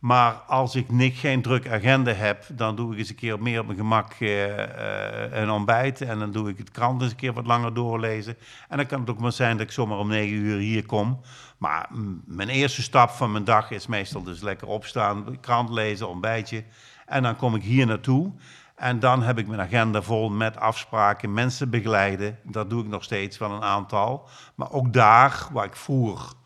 Maar 0.00 0.32
als 0.32 0.74
ik 0.74 0.90
niet, 0.90 1.16
geen 1.16 1.42
druk 1.42 1.68
agenda 1.68 2.12
heb, 2.12 2.44
dan 2.52 2.76
doe 2.76 2.92
ik 2.92 2.98
eens 2.98 3.08
een 3.08 3.14
keer 3.14 3.42
meer 3.42 3.60
op 3.60 3.66
mijn 3.66 3.78
gemak 3.78 4.12
uh, 4.18 4.48
uh, 4.48 4.56
een 5.30 5.50
ontbijt. 5.50 6.00
En 6.00 6.18
dan 6.18 6.30
doe 6.30 6.48
ik 6.48 6.58
het 6.58 6.70
krant 6.70 7.02
eens 7.02 7.10
een 7.10 7.16
keer 7.16 7.32
wat 7.32 7.46
langer 7.46 7.74
doorlezen. 7.74 8.36
En 8.68 8.76
dan 8.76 8.86
kan 8.86 9.00
het 9.00 9.10
ook 9.10 9.18
maar 9.18 9.32
zijn 9.32 9.56
dat 9.56 9.66
ik 9.66 9.72
zomaar 9.72 9.98
om 9.98 10.08
negen 10.08 10.36
uur 10.36 10.58
hier 10.58 10.86
kom. 10.86 11.20
Maar 11.58 11.88
mijn 12.24 12.48
eerste 12.48 12.82
stap 12.82 13.10
van 13.10 13.32
mijn 13.32 13.44
dag 13.44 13.70
is 13.70 13.86
meestal 13.86 14.22
dus 14.22 14.40
lekker 14.40 14.68
opstaan, 14.68 15.40
krant 15.40 15.70
lezen, 15.70 16.08
ontbijtje. 16.08 16.64
En 17.06 17.22
dan 17.22 17.36
kom 17.36 17.54
ik 17.54 17.62
hier 17.62 17.86
naartoe. 17.86 18.32
En 18.76 18.98
dan 18.98 19.22
heb 19.22 19.38
ik 19.38 19.46
mijn 19.46 19.60
agenda 19.60 20.02
vol 20.02 20.30
met 20.30 20.56
afspraken, 20.56 21.32
mensen 21.32 21.70
begeleiden. 21.70 22.38
Dat 22.42 22.70
doe 22.70 22.82
ik 22.82 22.88
nog 22.88 23.04
steeds 23.04 23.38
wel 23.38 23.50
een 23.50 23.62
aantal. 23.62 24.28
Maar 24.54 24.70
ook 24.70 24.92
daar 24.92 25.48
waar 25.52 25.64
ik 25.64 25.76
vroeger 25.76 26.38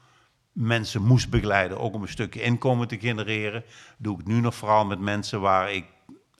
mensen 0.55 1.03
moest 1.03 1.31
begeleiden, 1.31 1.81
ook 1.81 1.95
om 1.95 2.03
een 2.03 2.09
stukje 2.09 2.43
inkomen 2.43 2.89
te 2.89 2.99
genereren, 2.99 3.65
doe 3.97 4.13
ik 4.13 4.19
het 4.19 4.29
nu 4.29 4.41
nog 4.41 4.55
vooral 4.55 4.85
met 4.85 4.99
mensen 4.99 5.41
waar 5.41 5.73
ik 5.73 5.85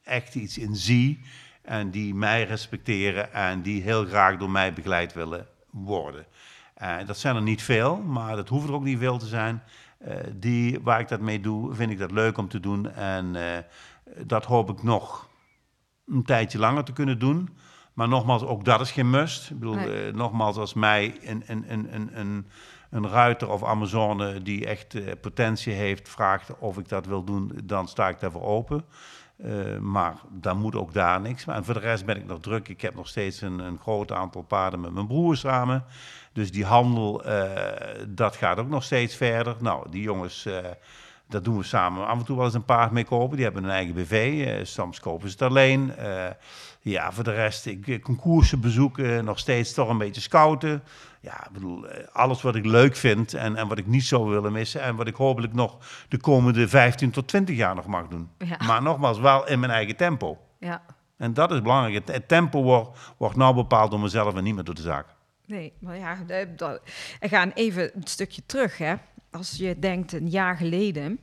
echt 0.03 0.35
iets 0.35 0.59
in 0.59 0.77
zie 0.77 1.21
en 1.63 1.91
die 1.91 2.15
mij 2.15 2.45
respecteren 2.45 3.33
en 3.33 3.63
die 3.63 3.83
heel 3.83 4.05
graag 4.05 4.37
door 4.37 4.51
mij 4.51 4.73
begeleid 4.73 5.13
willen 5.13 5.47
worden. 5.71 6.27
Uh, 6.83 6.97
dat 7.07 7.19
zijn 7.19 7.37
er 7.37 7.43
niet 7.43 7.63
veel, 7.63 7.97
maar 7.97 8.37
dat 8.37 8.49
hoeft 8.49 8.69
er 8.69 8.75
ook 8.75 8.85
niet 8.85 8.99
veel 8.99 9.19
te 9.19 9.27
zijn. 9.27 9.63
Uh, 10.09 10.15
die, 10.35 10.81
waar 10.81 11.01
ik 11.01 11.09
dat 11.09 11.21
mee 11.21 11.41
doe, 11.41 11.75
vind 11.75 11.91
ik 11.91 11.99
dat 11.99 12.11
leuk 12.11 12.39
om 12.39 12.49
te 12.49 12.61
doen. 12.61 12.91
En 12.93 13.35
uh, 13.35 13.43
dat 14.27 14.45
hoop 14.45 14.71
ik 14.71 14.83
nog 14.83 15.29
een 16.07 16.25
tijdje 16.25 16.59
langer 16.59 16.85
te 16.85 16.93
kunnen 16.93 17.19
doen. 17.19 17.49
Maar 17.93 18.09
nogmaals, 18.09 18.43
ook 18.43 18.65
dat 18.65 18.81
is 18.81 18.91
geen 18.91 19.11
must. 19.11 19.51
Ik 19.51 19.59
bedoel, 19.59 19.75
nee. 19.75 20.13
nogmaals, 20.13 20.57
als 20.57 20.75
mij 20.75 21.19
een, 21.23 21.43
een, 21.47 21.65
een, 21.73 21.95
een, 21.95 22.21
een 22.21 22.47
een 22.95 23.09
ruiter 23.09 23.51
of 23.51 23.65
Amazone 23.65 24.43
die 24.43 24.67
echt 24.67 24.95
uh, 24.95 25.13
potentie 25.21 25.73
heeft, 25.73 26.09
vraagt 26.09 26.59
of 26.59 26.79
ik 26.79 26.89
dat 26.89 27.07
wil 27.07 27.25
doen, 27.25 27.53
dan 27.65 27.89
sta 27.89 28.09
ik 28.09 28.21
daarvoor 28.21 28.43
open. 28.43 28.85
Uh, 29.37 29.79
maar 29.79 30.15
dan 30.31 30.59
moet 30.59 30.75
ook 30.75 30.93
daar 30.93 31.21
niks. 31.21 31.47
En 31.47 31.65
voor 31.65 31.75
de 31.75 31.81
rest 31.81 32.05
ben 32.05 32.17
ik 32.17 32.27
nog 32.27 32.41
druk. 32.41 32.69
Ik 32.69 32.81
heb 32.81 32.95
nog 32.95 33.09
steeds 33.09 33.41
een, 33.41 33.59
een 33.59 33.79
groot 33.79 34.13
aantal 34.13 34.43
paarden 34.43 34.81
met 34.81 34.93
mijn 34.93 35.07
broer 35.07 35.37
samen. 35.37 35.85
Dus 36.33 36.51
die 36.51 36.65
handel, 36.65 37.27
uh, 37.27 37.51
dat 38.09 38.37
gaat 38.37 38.59
ook 38.59 38.69
nog 38.69 38.83
steeds 38.83 39.17
verder. 39.17 39.57
Nou, 39.59 39.91
die 39.91 40.03
jongens, 40.03 40.49
dat 41.29 41.45
doen 41.45 41.57
we 41.57 41.63
samen. 41.63 42.07
Af 42.07 42.19
en 42.19 42.25
toe 42.25 42.37
wel 42.37 42.45
eens 42.45 42.55
een 42.55 42.65
paard 42.65 42.91
mee 42.91 43.05
kopen. 43.05 43.37
Die 43.37 43.45
hebben 43.45 43.65
een 43.65 43.71
eigen 43.71 43.95
BV. 43.95 44.67
soms 44.67 45.01
kopen 45.01 45.29
ze 45.29 45.35
het 45.39 45.51
alleen. 45.51 45.93
Ja, 46.91 47.13
voor 47.13 47.25
de 47.25 47.35
rest, 47.35 47.67
ik 47.67 48.03
concoursen 48.03 48.61
bezoeken. 48.61 49.25
Nog 49.25 49.39
steeds 49.39 49.73
toch 49.73 49.89
een 49.89 49.99
beetje 49.99 50.21
scouten 50.21 50.83
ja, 51.25 51.49
bedoel, 51.53 51.87
alles 52.13 52.43
wat 52.43 52.55
ik 52.55 52.65
leuk 52.65 52.97
vind 52.97 53.35
en, 53.35 53.57
en 53.57 53.69
wat 53.69 53.79
ik 53.79 53.87
niet 53.87 54.05
zou 54.05 54.29
willen 54.29 54.53
missen. 54.53 54.81
En 54.81 54.97
wat 54.97 55.07
ik 55.07 55.15
hopelijk 55.15 55.53
nog 55.53 55.79
de 56.09 56.19
komende 56.19 56.69
15 56.69 57.11
tot 57.11 57.29
20 57.29 57.57
jaar 57.57 57.75
nog 57.75 57.87
mag 57.87 58.09
doen. 58.09 58.31
Ja. 58.39 58.57
Maar 58.67 58.83
nogmaals, 58.83 59.19
wel 59.19 59.49
in 59.49 59.61
mijn 59.61 59.73
eigen 59.73 59.97
tempo. 59.97 60.39
Ja. 60.59 60.83
En 61.17 61.35
dat 61.35 61.53
is 61.53 61.63
belangrijk. 61.63 62.09
Het, 62.09 62.29
tempo 62.29 62.63
wordt, 62.63 62.99
wordt 63.17 63.37
nou 63.37 63.55
bepaald 63.55 63.91
door 63.91 64.01
mezelf 64.01 64.35
en 64.35 64.45
niet 64.45 64.55
meer 64.55 64.65
door 64.65 64.75
de 64.75 64.83
zaak. 64.83 65.07
Nee, 65.47 65.73
maar 65.81 65.97
ja, 65.97 66.19
we 66.27 67.29
gaan 67.29 67.51
even 67.51 67.97
een 67.97 68.07
stukje 68.07 68.43
terug. 68.47 68.79
Hè. 68.79 68.95
Als 69.31 69.57
je 69.57 69.79
denkt 69.79 70.13
een 70.13 70.29
jaar 70.29 70.57
geleden, 70.57 71.21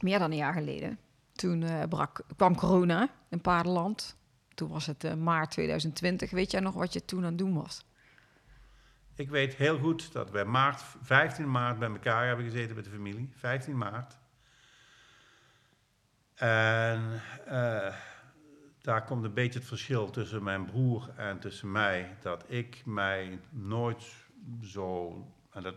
meer 0.00 0.18
dan 0.18 0.30
een 0.30 0.36
jaar 0.36 0.52
geleden, 0.52 0.98
toen 1.32 1.60
uh, 1.60 1.82
brak, 1.88 2.20
kwam 2.36 2.56
corona 2.56 3.08
in 3.30 3.40
Paardenland. 3.40 4.16
Toen 4.58 4.68
was 4.68 4.86
het 4.86 5.04
uh, 5.04 5.14
maart 5.14 5.50
2020. 5.50 6.30
Weet 6.30 6.50
jij 6.50 6.60
nog 6.60 6.74
wat 6.74 6.92
je 6.92 7.04
toen 7.04 7.18
aan 7.18 7.24
het 7.24 7.38
doen 7.38 7.54
was? 7.54 7.84
Ik 9.14 9.30
weet 9.30 9.54
heel 9.54 9.78
goed 9.78 10.12
dat 10.12 10.30
wij 10.30 10.44
maart, 10.44 10.82
15 11.02 11.50
maart 11.50 11.78
bij 11.78 11.88
elkaar 11.88 12.26
hebben 12.26 12.44
gezeten 12.44 12.76
met 12.76 12.84
de 12.84 12.90
familie. 12.90 13.30
15 13.36 13.78
maart. 13.78 14.18
En 16.34 17.20
uh, 17.46 17.94
daar 18.80 19.04
komt 19.04 19.24
een 19.24 19.34
beetje 19.34 19.58
het 19.58 19.68
verschil 19.68 20.10
tussen 20.10 20.42
mijn 20.42 20.64
broer 20.64 21.10
en 21.16 21.38
tussen 21.38 21.72
mij. 21.72 22.16
Dat 22.20 22.44
ik 22.46 22.82
mij 22.84 23.40
nooit 23.50 24.04
zo. 24.62 25.24
En 25.50 25.62
dat 25.62 25.76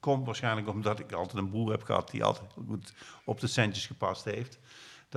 komt 0.00 0.26
waarschijnlijk 0.26 0.68
omdat 0.68 0.98
ik 0.98 1.12
altijd 1.12 1.38
een 1.38 1.50
broer 1.50 1.70
heb 1.70 1.82
gehad 1.82 2.10
die 2.10 2.24
altijd 2.24 2.52
goed 2.52 2.94
op 3.24 3.40
de 3.40 3.46
centjes 3.46 3.86
gepast 3.86 4.24
heeft. 4.24 4.58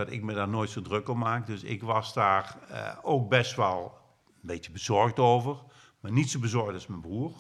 Dat 0.05 0.11
ik 0.11 0.23
me 0.23 0.33
daar 0.33 0.47
nooit 0.47 0.69
zo 0.69 0.81
druk 0.81 1.09
om 1.09 1.17
maak. 1.17 1.47
Dus 1.47 1.63
ik 1.63 1.81
was 1.83 2.13
daar 2.13 2.57
uh, 2.71 2.91
ook 3.01 3.29
best 3.29 3.55
wel 3.55 3.97
een 4.25 4.47
beetje 4.47 4.71
bezorgd 4.71 5.19
over 5.19 5.57
maar 5.99 6.11
niet 6.11 6.29
zo 6.29 6.39
bezorgd 6.39 6.73
als 6.73 6.87
mijn 6.87 7.01
broer. 7.01 7.31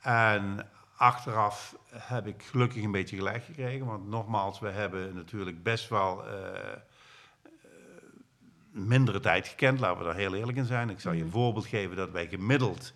En 0.00 0.68
achteraf 0.96 1.76
heb 1.90 2.26
ik 2.26 2.42
gelukkig 2.42 2.82
een 2.82 2.92
beetje 2.92 3.16
gelijk 3.16 3.44
gekregen, 3.44 3.86
want 3.86 4.08
nogmaals, 4.08 4.60
we 4.60 4.68
hebben 4.68 5.14
natuurlijk 5.14 5.62
best 5.62 5.88
wel 5.88 6.24
uh, 6.26 6.32
mindere 8.70 9.20
tijd 9.20 9.48
gekend, 9.48 9.80
laten 9.80 9.98
we 9.98 10.04
daar 10.04 10.14
heel 10.14 10.34
eerlijk 10.34 10.58
in 10.58 10.64
zijn. 10.64 10.90
Ik 10.90 11.00
zal 11.00 11.12
je 11.12 11.22
een 11.22 11.30
voorbeeld 11.30 11.66
geven 11.66 11.96
dat 11.96 12.10
wij 12.10 12.28
gemiddeld 12.28 12.94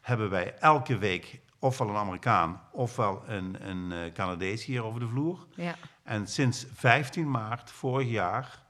hebben 0.00 0.30
wij 0.30 0.54
elke 0.58 0.98
week 0.98 1.40
ofwel 1.60 1.88
een 1.88 1.96
Amerikaan 1.96 2.60
ofwel 2.72 3.22
een, 3.26 3.68
een 3.68 3.90
uh, 3.90 4.12
Canadees 4.12 4.64
hier 4.64 4.84
over 4.84 5.00
de 5.00 5.08
vloer. 5.08 5.46
Ja. 5.54 5.76
En 6.02 6.26
sinds 6.26 6.66
15 6.74 7.30
maart 7.30 7.70
vorig 7.70 8.08
jaar 8.08 8.62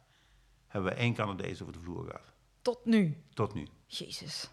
hebben 0.67 0.93
we 0.93 0.97
één 0.97 1.15
Canadees 1.15 1.61
over 1.63 1.73
de 1.73 1.81
vloer 1.81 2.05
gehad. 2.05 2.33
Tot 2.63 2.85
nu? 2.85 3.23
Tot 3.35 3.55
nu. 3.55 3.69
Jezus. 3.87 4.51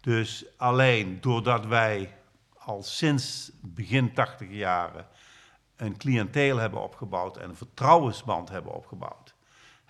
Dus 0.00 0.44
alleen 0.56 1.20
doordat 1.20 1.66
wij 1.66 2.16
al 2.54 2.82
sinds 2.82 3.50
begin 3.62 4.14
80 4.14 4.50
jaren 4.50 5.06
een 5.76 5.96
cliënteel 5.96 6.56
hebben 6.56 6.82
opgebouwd 6.82 7.36
en 7.36 7.48
een 7.48 7.56
vertrouwensband 7.56 8.48
hebben 8.48 8.74
opgebouwd, 8.74 9.23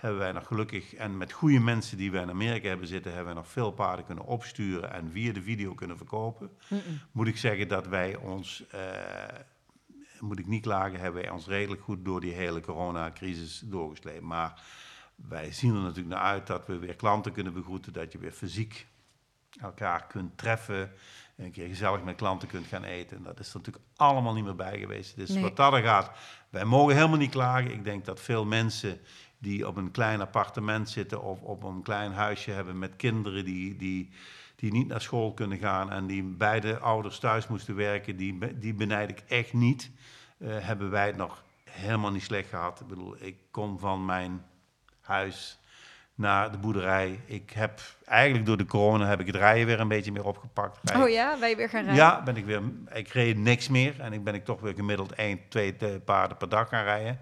hebben 0.05 0.23
wij 0.23 0.33
nog 0.33 0.47
gelukkig, 0.47 0.95
en 0.95 1.17
met 1.17 1.33
goede 1.33 1.61
mensen 1.61 1.97
die 1.97 2.11
wij 2.11 2.23
in 2.23 2.31
Amerika 2.31 2.69
hebben 2.69 2.87
zitten, 2.87 3.13
hebben 3.13 3.35
wij 3.35 3.43
nog 3.43 3.53
veel 3.53 3.71
paarden 3.71 4.05
kunnen 4.05 4.25
opsturen 4.25 4.93
en 4.93 5.11
via 5.11 5.33
de 5.33 5.43
video 5.43 5.75
kunnen 5.75 5.97
verkopen. 5.97 6.51
Mm 6.69 6.81
-mm. 6.87 7.01
Moet 7.13 7.27
ik 7.27 7.37
zeggen 7.37 7.69
dat 7.69 7.87
wij 7.87 8.17
ons, 8.17 8.65
uh, 8.75 8.81
moet 10.21 10.39
ik 10.39 10.47
niet 10.47 10.63
klagen, 10.63 11.01
hebben 11.01 11.23
wij 11.23 11.31
ons 11.31 11.47
redelijk 11.47 11.83
goed 11.83 12.05
door 12.05 12.21
die 12.21 12.33
hele 12.33 12.61
coronacrisis 12.61 13.63
doorgesleept. 13.65 14.21
Maar 14.21 14.63
wij 15.15 15.53
zien 15.53 15.75
er 15.75 15.81
natuurlijk 15.81 16.15
naar 16.15 16.25
uit 16.25 16.47
dat 16.47 16.67
we 16.67 16.79
weer 16.79 16.97
klanten 16.97 17.33
kunnen 17.33 17.53
begroeten, 17.53 17.93
dat 17.93 18.13
je 18.13 18.19
weer 18.19 18.33
fysiek 18.33 18.87
elkaar 19.61 20.07
kunt 20.07 20.39
treffen. 20.39 20.93
Een 21.37 21.51
keer 21.51 21.69
gezellig 21.69 22.03
met 22.03 22.17
klanten 22.17 22.49
kunt 22.49 22.67
gaan 22.67 22.85
eten. 22.85 23.17
En 23.17 23.23
dat 23.23 23.41
is 23.41 23.49
er 23.49 23.57
natuurlijk 23.57 23.85
allemaal 23.97 24.35
niet 24.35 24.45
meer 24.45 24.57
bij 24.57 24.79
geweest. 24.79 25.17
Dus 25.17 25.29
Nee. 25.29 25.43
wat 25.43 25.57
dat 25.57 25.73
er 25.73 25.83
gaat, 25.83 26.11
wij 26.51 26.65
mogen 26.65 26.95
helemaal 26.95 27.19
niet 27.19 27.31
klagen. 27.31 27.73
Ik 27.73 27.85
denk 27.85 28.05
dat 28.05 28.21
veel 28.21 28.45
mensen 28.45 29.01
die 29.45 29.69
op 29.69 29.77
een 29.77 29.91
klein 29.91 30.21
appartement 30.21 30.91
zitten 30.91 31.23
of 31.23 31.41
op 31.41 31.63
een 31.63 31.83
klein 31.83 32.13
huisje 32.13 32.51
hebben 32.51 32.79
met 32.79 32.97
kinderen 32.97 33.45
die, 33.45 33.77
die, 33.77 34.11
die 34.57 34.73
niet 34.73 34.89
naar 34.89 35.01
school 35.01 35.33
kunnen 35.33 35.59
gaan 35.59 35.91
en 35.91 36.07
die 36.07 36.23
beide 36.23 36.79
ouders 36.79 37.19
thuis 37.19 37.47
moesten 37.47 37.75
werken, 37.75 38.17
die, 38.17 38.59
die 38.59 38.75
benijd 38.75 39.11
ik 39.11 39.23
echt 39.29 39.53
niet. 39.53 39.91
Eh, 40.39 40.49
hebben 40.59 40.91
wij 40.91 41.07
het 41.07 41.17
nog 41.17 41.45
helemaal 41.71 42.11
niet 42.11 42.23
slecht 42.23 42.49
gehad. 42.49 42.81
Ik 42.81 42.87
bedoel, 42.87 43.17
ik 43.19 43.37
kon 43.51 43.79
van 43.79 44.05
mijn 44.05 44.45
huis 45.01 45.59
naar 46.15 46.53
de 46.53 46.59
boerderij. 46.59 47.21
Ik 47.27 47.51
heb 47.51 47.81
eigenlijk 48.05 48.47
door 48.47 48.57
de 48.57 48.67
corona 48.67 49.07
heb 49.07 49.21
ik 49.21 49.27
het 49.27 49.37
rijden 49.37 49.67
weer 49.67 49.81
een 49.81 49.89
beetje 49.89 50.13
meer 50.13 50.25
opgepakt. 50.25 50.95
Oh 50.97 51.09
ja, 51.09 51.39
wij 51.39 51.57
weer 51.57 51.69
gaan 51.69 51.85
rijden? 51.85 52.05
Ja, 52.05 52.23
ben 52.23 52.37
ik 52.37 52.45
weer. 52.45 52.63
Ik 52.93 53.09
reed 53.09 53.39
niks 53.39 53.69
meer 53.69 54.01
en 54.01 54.13
ik 54.13 54.25
ben 54.25 54.35
ik 54.35 54.45
toch 54.45 54.61
weer 54.61 54.75
gemiddeld 54.75 55.13
1, 55.13 55.41
2 55.49 55.75
paarden 56.05 56.37
per 56.37 56.49
dag 56.49 56.69
gaan 56.69 56.85
rijden. 56.85 57.19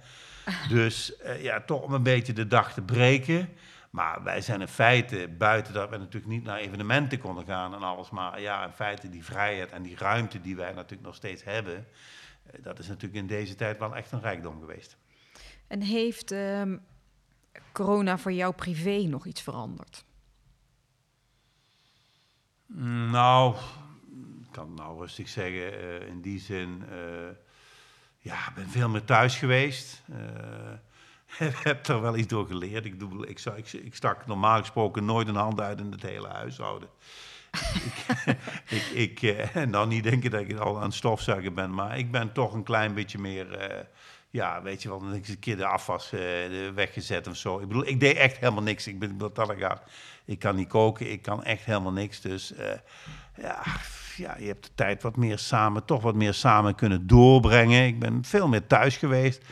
Dus 0.68 1.12
uh, 1.24 1.42
ja, 1.42 1.60
toch 1.60 1.82
om 1.82 1.92
een 1.92 2.02
beetje 2.02 2.32
de 2.32 2.46
dag 2.46 2.72
te 2.72 2.82
breken. 2.82 3.48
Maar 3.92 4.22
wij 4.22 4.40
zijn 4.40 4.60
in 4.60 4.68
feite, 4.68 5.28
buiten 5.38 5.74
dat 5.74 5.90
we 5.90 5.96
natuurlijk 5.96 6.32
niet 6.32 6.44
naar 6.44 6.58
evenementen 6.58 7.18
konden 7.18 7.44
gaan 7.44 7.74
en 7.74 7.82
alles, 7.82 8.10
maar 8.10 8.40
ja, 8.40 8.64
in 8.64 8.72
feite 8.72 9.08
die 9.08 9.24
vrijheid 9.24 9.72
en 9.72 9.82
die 9.82 9.96
ruimte 9.96 10.40
die 10.40 10.56
wij 10.56 10.72
natuurlijk 10.72 11.02
nog 11.02 11.14
steeds 11.14 11.44
hebben, 11.44 11.74
uh, 11.74 12.64
dat 12.64 12.78
is 12.78 12.86
natuurlijk 12.86 13.14
in 13.14 13.26
deze 13.26 13.54
tijd 13.54 13.78
wel 13.78 13.96
echt 13.96 14.12
een 14.12 14.20
rijkdom 14.20 14.60
geweest. 14.60 14.96
En 15.66 15.80
heeft 15.82 16.32
uh, 16.32 16.62
corona 17.72 18.18
voor 18.18 18.32
jou 18.32 18.54
privé 18.54 18.96
nog 19.08 19.26
iets 19.26 19.42
veranderd? 19.42 20.04
Nou, 23.10 23.56
ik 24.42 24.48
kan 24.50 24.66
het 24.66 24.78
nou 24.78 24.98
rustig 24.98 25.28
zeggen, 25.28 25.72
uh, 25.72 26.06
in 26.06 26.20
die 26.20 26.38
zin, 26.38 26.82
ja, 28.22 28.34
ik 28.48 28.54
ben 28.54 28.68
veel 28.68 28.88
meer 28.88 29.04
thuis 29.04 29.36
geweest 29.36 30.02
heb 31.62 31.86
er 31.86 32.00
wel 32.00 32.16
iets 32.16 32.28
door 32.28 32.46
geleerd. 32.46 32.84
Ik, 32.84 32.98
doe, 32.98 33.26
ik, 33.26 33.40
ik, 33.56 33.72
ik 33.72 33.94
stak 33.94 34.26
normaal 34.26 34.58
gesproken 34.58 35.04
nooit 35.04 35.28
een 35.28 35.34
hand 35.34 35.60
uit 35.60 35.80
in 35.80 35.90
het 35.90 36.02
hele 36.02 36.28
huishouden. 36.28 36.88
ik, 38.68 38.82
ik, 38.94 39.22
uh, 39.22 39.56
en 39.56 39.70
dan 39.70 39.88
niet 39.88 40.04
denken 40.04 40.30
dat 40.30 40.40
ik 40.40 40.58
al 40.58 40.76
aan 40.76 40.82
het 40.82 40.94
stofzuigen 40.94 41.54
ben, 41.54 41.74
maar 41.74 41.98
ik 41.98 42.10
ben 42.10 42.32
toch 42.32 42.52
een 42.52 42.62
klein 42.62 42.94
beetje 42.94 43.18
meer, 43.18 43.70
uh, 43.70 43.80
ja, 44.30 44.62
weet 44.62 44.82
je 44.82 44.88
wel, 44.88 45.00
dat 45.00 45.14
ik 45.14 45.28
een 45.28 45.38
keer 45.38 45.56
de 45.56 45.66
afwas 45.66 46.10
weggezet 46.74 47.26
of 47.26 47.36
zo. 47.36 47.58
Ik 47.58 47.68
bedoel, 47.68 47.86
ik 47.86 48.00
deed 48.00 48.16
echt 48.16 48.38
helemaal 48.38 48.62
niks. 48.62 48.86
Ik 48.86 48.98
ben 48.98 49.18
gaat. 49.34 49.82
Ik 50.24 50.38
kan 50.38 50.56
niet 50.56 50.68
koken, 50.68 51.10
ik 51.10 51.22
kan 51.22 51.44
echt 51.44 51.64
helemaal 51.64 51.92
niks. 51.92 52.20
Dus 52.20 52.52
ja, 53.36 53.62
ja, 54.22 54.36
je 54.38 54.46
hebt 54.46 54.64
de 54.64 54.70
tijd 54.74 55.02
wat 55.02 55.16
meer 55.16 55.38
samen, 55.38 55.84
toch 55.84 56.02
wat 56.02 56.14
meer 56.14 56.34
samen 56.34 56.74
kunnen 56.74 57.06
doorbrengen. 57.06 57.86
Ik 57.86 57.98
ben 57.98 58.24
veel 58.24 58.48
meer 58.48 58.66
thuis 58.66 58.96
geweest. 58.96 59.44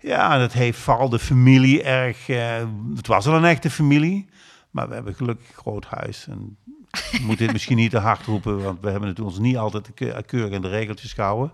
Ja, 0.00 0.38
dat 0.38 0.52
heeft 0.52 0.78
vooral 0.78 1.08
de 1.08 1.18
familie 1.18 1.82
erg. 1.82 2.28
Uh, 2.28 2.64
het 2.96 3.06
was 3.06 3.26
al 3.26 3.34
een 3.34 3.44
echte 3.44 3.70
familie, 3.70 4.28
maar 4.70 4.88
we 4.88 4.94
hebben 4.94 5.14
gelukkig 5.14 5.48
een 5.48 5.54
groot 5.54 5.84
huis. 5.84 6.26
En 6.28 6.56
moet 7.22 7.38
dit 7.38 7.52
misschien 7.52 7.76
niet 7.76 7.90
te 7.90 7.98
hard 7.98 8.26
roepen, 8.26 8.62
want 8.62 8.80
we 8.80 8.90
hebben 8.90 9.08
het 9.08 9.20
ons 9.20 9.38
niet 9.38 9.56
altijd 9.56 9.90
keurig 10.26 10.52
in 10.52 10.62
de 10.62 10.68
regeltjes 10.68 11.12
gehouden. 11.12 11.52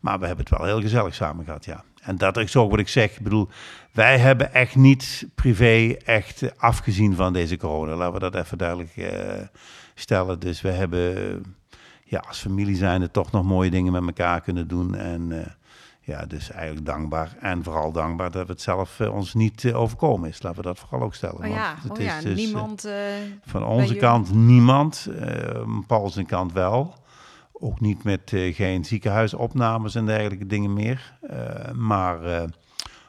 Maar 0.00 0.18
we 0.18 0.26
hebben 0.26 0.44
het 0.44 0.58
wel 0.58 0.66
heel 0.66 0.80
gezellig 0.80 1.14
samen 1.14 1.44
gehad, 1.44 1.64
ja. 1.64 1.84
En 2.00 2.16
dat 2.16 2.36
is 2.36 2.56
ook 2.56 2.70
wat 2.70 2.78
ik 2.78 2.88
zeg. 2.88 3.16
Ik 3.16 3.22
bedoel, 3.22 3.48
wij 3.92 4.18
hebben 4.18 4.54
echt 4.54 4.76
niet 4.76 5.26
privé 5.34 5.96
echt 6.04 6.58
afgezien 6.58 7.14
van 7.14 7.32
deze 7.32 7.56
corona. 7.56 7.94
Laten 7.94 8.12
we 8.12 8.30
dat 8.30 8.34
even 8.34 8.58
duidelijk 8.58 8.96
uh, 8.96 9.08
stellen. 9.94 10.40
Dus 10.40 10.60
we 10.60 10.68
hebben 10.68 11.42
ja, 12.08 12.24
als 12.28 12.38
familie 12.38 12.76
zijn 12.76 13.02
er 13.02 13.10
toch 13.10 13.30
nog 13.30 13.44
mooie 13.44 13.70
dingen 13.70 13.92
met 13.92 14.06
elkaar 14.06 14.40
kunnen 14.40 14.68
doen. 14.68 14.94
En 14.94 15.30
uh, 15.30 15.46
ja, 16.00 16.26
dus 16.26 16.50
eigenlijk 16.50 16.86
dankbaar. 16.86 17.36
En 17.40 17.64
vooral 17.64 17.92
dankbaar 17.92 18.30
dat 18.30 18.48
het 18.48 18.62
zelf 18.62 18.98
uh, 18.98 19.14
ons 19.14 19.34
niet 19.34 19.62
uh, 19.62 19.80
overkomen 19.80 20.28
is. 20.28 20.42
Laten 20.42 20.60
we 20.60 20.66
dat 20.66 20.78
vooral 20.78 21.02
ook 21.02 21.14
stellen. 21.14 21.38
Oh 21.38 21.46
ja, 21.46 21.74
het 21.82 21.98
oh 21.98 22.04
ja 22.04 22.20
dus, 22.20 22.36
niemand... 22.36 22.86
Uh, 22.86 22.92
van 23.44 23.64
onze 23.64 23.94
kant 23.94 24.34
niemand. 24.34 25.08
Paul 25.86 26.10
zijn 26.10 26.26
kant 26.26 26.52
wel. 26.52 26.94
Ook 27.52 27.80
niet 27.80 28.04
met 28.04 28.32
geen 28.52 28.84
ziekenhuisopnames 28.84 29.94
en 29.94 30.06
dergelijke 30.06 30.46
dingen 30.46 30.72
meer. 30.72 31.18
maar, 31.74 32.20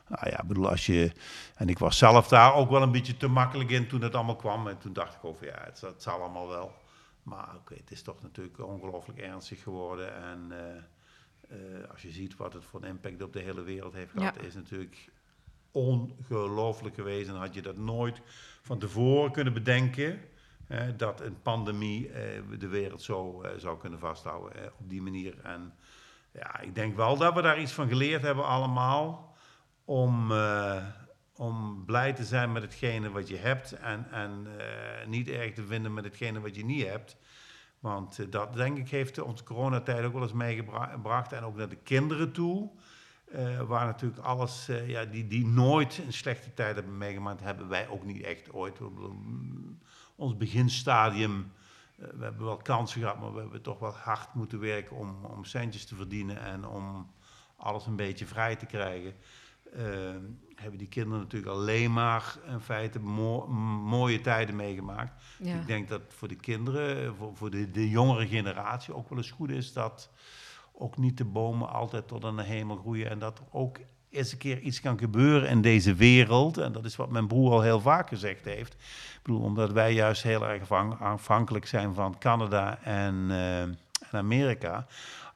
nou 0.08 0.30
ja, 0.30 0.44
bedoel, 0.48 0.70
als 0.70 0.86
je... 0.86 1.12
En 1.56 1.70
ik 1.70 1.80
was 1.80 1.98
zelf 1.98 2.28
daar 2.28 2.54
ook 2.54 2.70
wel 2.70 2.82
een 2.82 2.92
beetje 2.92 3.18
te 3.18 3.28
makkelijk 3.28 3.70
in 3.70 3.88
toen 3.88 4.02
het 4.02 4.16
allemaal 4.16 4.36
kwam. 4.36 4.68
En 4.68 4.78
toen 4.78 4.94
dacht 4.94 5.14
ik 5.14 5.26
over, 5.26 5.46
ja, 5.46 5.62
het, 5.64 5.82
het 5.82 6.04
zal 6.04 6.20
allemaal 6.20 6.48
wel. 6.48 6.72
Maar 7.30 7.48
oké, 7.48 7.58
okay, 7.58 7.78
het 7.78 7.92
is 7.92 8.02
toch 8.02 8.22
natuurlijk 8.22 8.60
ongelooflijk 8.60 9.20
ernstig 9.20 9.64
geworden. 9.64 10.14
En... 10.16 10.52
Uh, 10.52 11.90
als 11.92 12.02
je 12.02 12.12
ziet 12.12 12.36
wat 12.36 12.54
het 12.54 12.64
voor 12.64 12.82
een 12.82 12.90
impact 12.90 13.22
op 13.22 13.34
de 13.34 13.40
hele 13.40 13.62
wereld 13.62 13.94
heeft 13.94 14.12
gehad, 14.12 14.36
ja. 14.36 14.42
is 14.42 14.54
natuurlijk 14.54 15.10
ongelooflijk 15.72 16.96
geweest. 16.96 17.30
En 17.30 17.36
had 17.36 17.54
je 17.54 17.62
dat 17.62 17.78
nooit 17.78 18.22
van 18.62 18.80
tevoren 18.80 19.32
kunnen 19.32 19.54
bedenken, 19.54 20.22
dat 20.98 21.22
een 21.22 21.42
pandemie 21.42 22.08
uh, 22.08 22.14
de 22.60 22.68
wereld 22.68 23.02
zo 23.02 23.44
zou 23.58 23.78
kunnen 23.80 24.00
vasthouden 24.00 24.74
op 24.80 24.90
die 24.90 25.02
manier. 25.02 25.40
En 25.44 25.74
ja, 26.32 26.60
ik 26.60 26.76
denk 26.76 26.96
wel 26.96 27.18
dat 27.18 27.34
we 27.34 27.42
daar 27.42 27.62
iets 27.62 27.72
van 27.72 27.88
geleerd 27.88 28.22
hebben 28.22 28.46
allemaal, 28.46 29.38
om, 29.86 30.32
om 31.40 31.86
blij 31.86 32.14
te 32.14 32.24
zijn 32.24 32.52
met 32.52 32.62
hetgene 32.62 33.10
wat 33.10 33.28
je 33.28 33.38
hebt 33.38 33.72
en, 33.72 34.12
en 34.12 34.48
niet 35.08 35.28
erg 35.28 35.54
te 35.54 35.66
vinden 35.66 35.94
met 35.94 36.04
hetgene 36.04 36.40
wat 36.40 36.56
je 36.56 36.66
niet 36.66 36.88
hebt. 36.88 37.18
Want 37.80 38.20
uh, 38.20 38.26
dat, 38.30 38.54
denk 38.54 38.78
ik, 38.78 38.90
heeft 38.90 39.22
onze 39.22 39.44
coronatijd 39.44 40.06
ook 40.06 40.14
wel 40.14 40.22
eens 40.22 40.34
meegebracht. 40.34 41.32
En 41.32 41.44
ook 41.44 41.56
naar 41.56 41.70
de 41.70 41.76
kinderen 41.76 42.32
toe. 42.32 42.70
Uh, 43.36 43.62
waar 43.62 43.86
natuurlijk 43.86 44.24
alles, 44.24 44.70
ja, 44.88 45.06
die, 45.06 45.28
die 45.28 45.46
nooit 45.46 46.02
een 46.06 46.14
slechte 46.14 46.54
tijd 46.54 46.76
hebben 46.76 46.98
meegemaakt, 46.98 47.42
hebben 47.42 47.68
wij 47.68 47.88
ook 47.88 48.04
niet 48.04 48.24
echt 48.24 48.54
ooit. 48.54 48.80
Ons 50.16 50.38
beginstadium, 50.38 51.52
we 51.96 52.24
hebben 52.24 52.46
wel 52.46 52.58
kansen 52.58 53.02
gehad, 53.02 53.20
maar 53.20 53.34
we 53.34 53.40
hebben 53.40 53.62
toch 53.62 53.80
wel 53.80 53.92
hard 53.92 54.34
moeten 54.34 54.60
werken 54.60 54.96
om, 54.96 55.26
om 55.26 55.44
centjes 55.44 55.86
te 55.86 55.96
verdienen 55.96 56.42
en 56.42 56.66
om 56.66 57.12
alles 57.56 57.86
een 57.86 57.96
beetje 57.96 58.26
vrij 58.26 58.56
te 58.56 58.66
krijgen. 58.66 59.14
Hebben 60.60 60.80
die 60.80 60.88
kinderen 60.88 61.20
natuurlijk 61.20 61.52
alleen 61.52 61.94
maar 61.94 62.36
in 62.48 62.60
feite 62.60 63.00
mo 63.00 63.48
mooie 63.84 64.22
tijden 64.22 64.56
meegemaakt. 64.56 65.24
Ja. 65.38 65.56
Ik 65.56 65.68
denk 65.68 65.90
dat 65.90 66.02
voor 66.08 66.28
de 66.28 66.36
kinderen, 66.36 67.16
voor, 67.16 67.36
voor 67.36 67.50
de, 67.50 67.72
de, 67.72 67.90
jongere 67.90 68.28
generatie 68.28 68.96
ook 68.96 69.10
wel 69.10 69.18
eens 69.18 69.32
goed 69.32 69.50
is 69.50 69.74
dat 69.74 70.10
ook 70.74 70.98
niet 70.98 71.18
de 71.18 71.26
bomen 71.26 71.70
altijd 71.70 72.08
tot 72.08 72.26
aan 72.26 72.36
de 72.36 72.44
hemel 72.44 72.76
groeien 72.76 73.10
en 73.10 73.20
dat 73.20 73.40
er 73.40 73.46
ook 73.52 73.78
eens 74.10 74.32
een 74.32 74.38
keer 74.38 74.60
iets 74.60 74.82
kan 74.82 75.00
gebeuren 75.00 75.50
in 75.50 75.62
deze 75.62 75.94
wereld. 75.94 76.58
En 76.58 76.72
dat 76.72 76.86
is 76.86 76.96
wat 76.96 77.10
mijn 77.10 77.28
broer 77.28 77.52
al 77.52 77.62
heel 77.62 77.82
vaak 77.82 78.08
gezegd 78.08 78.46
heeft. 78.46 78.74
Ik 78.74 79.20
bedoel, 79.24 79.42
omdat 79.42 79.72
wij 79.72 79.94
juist 79.94 80.24
heel 80.24 80.48
erg 80.48 80.72
afhankelijk 81.00 81.68
zijn 81.68 81.94
van 81.94 82.18
Canada 82.18 82.80
en, 82.84 83.16
uh, 83.30 83.62
en 83.62 83.78
Amerika 84.12 84.88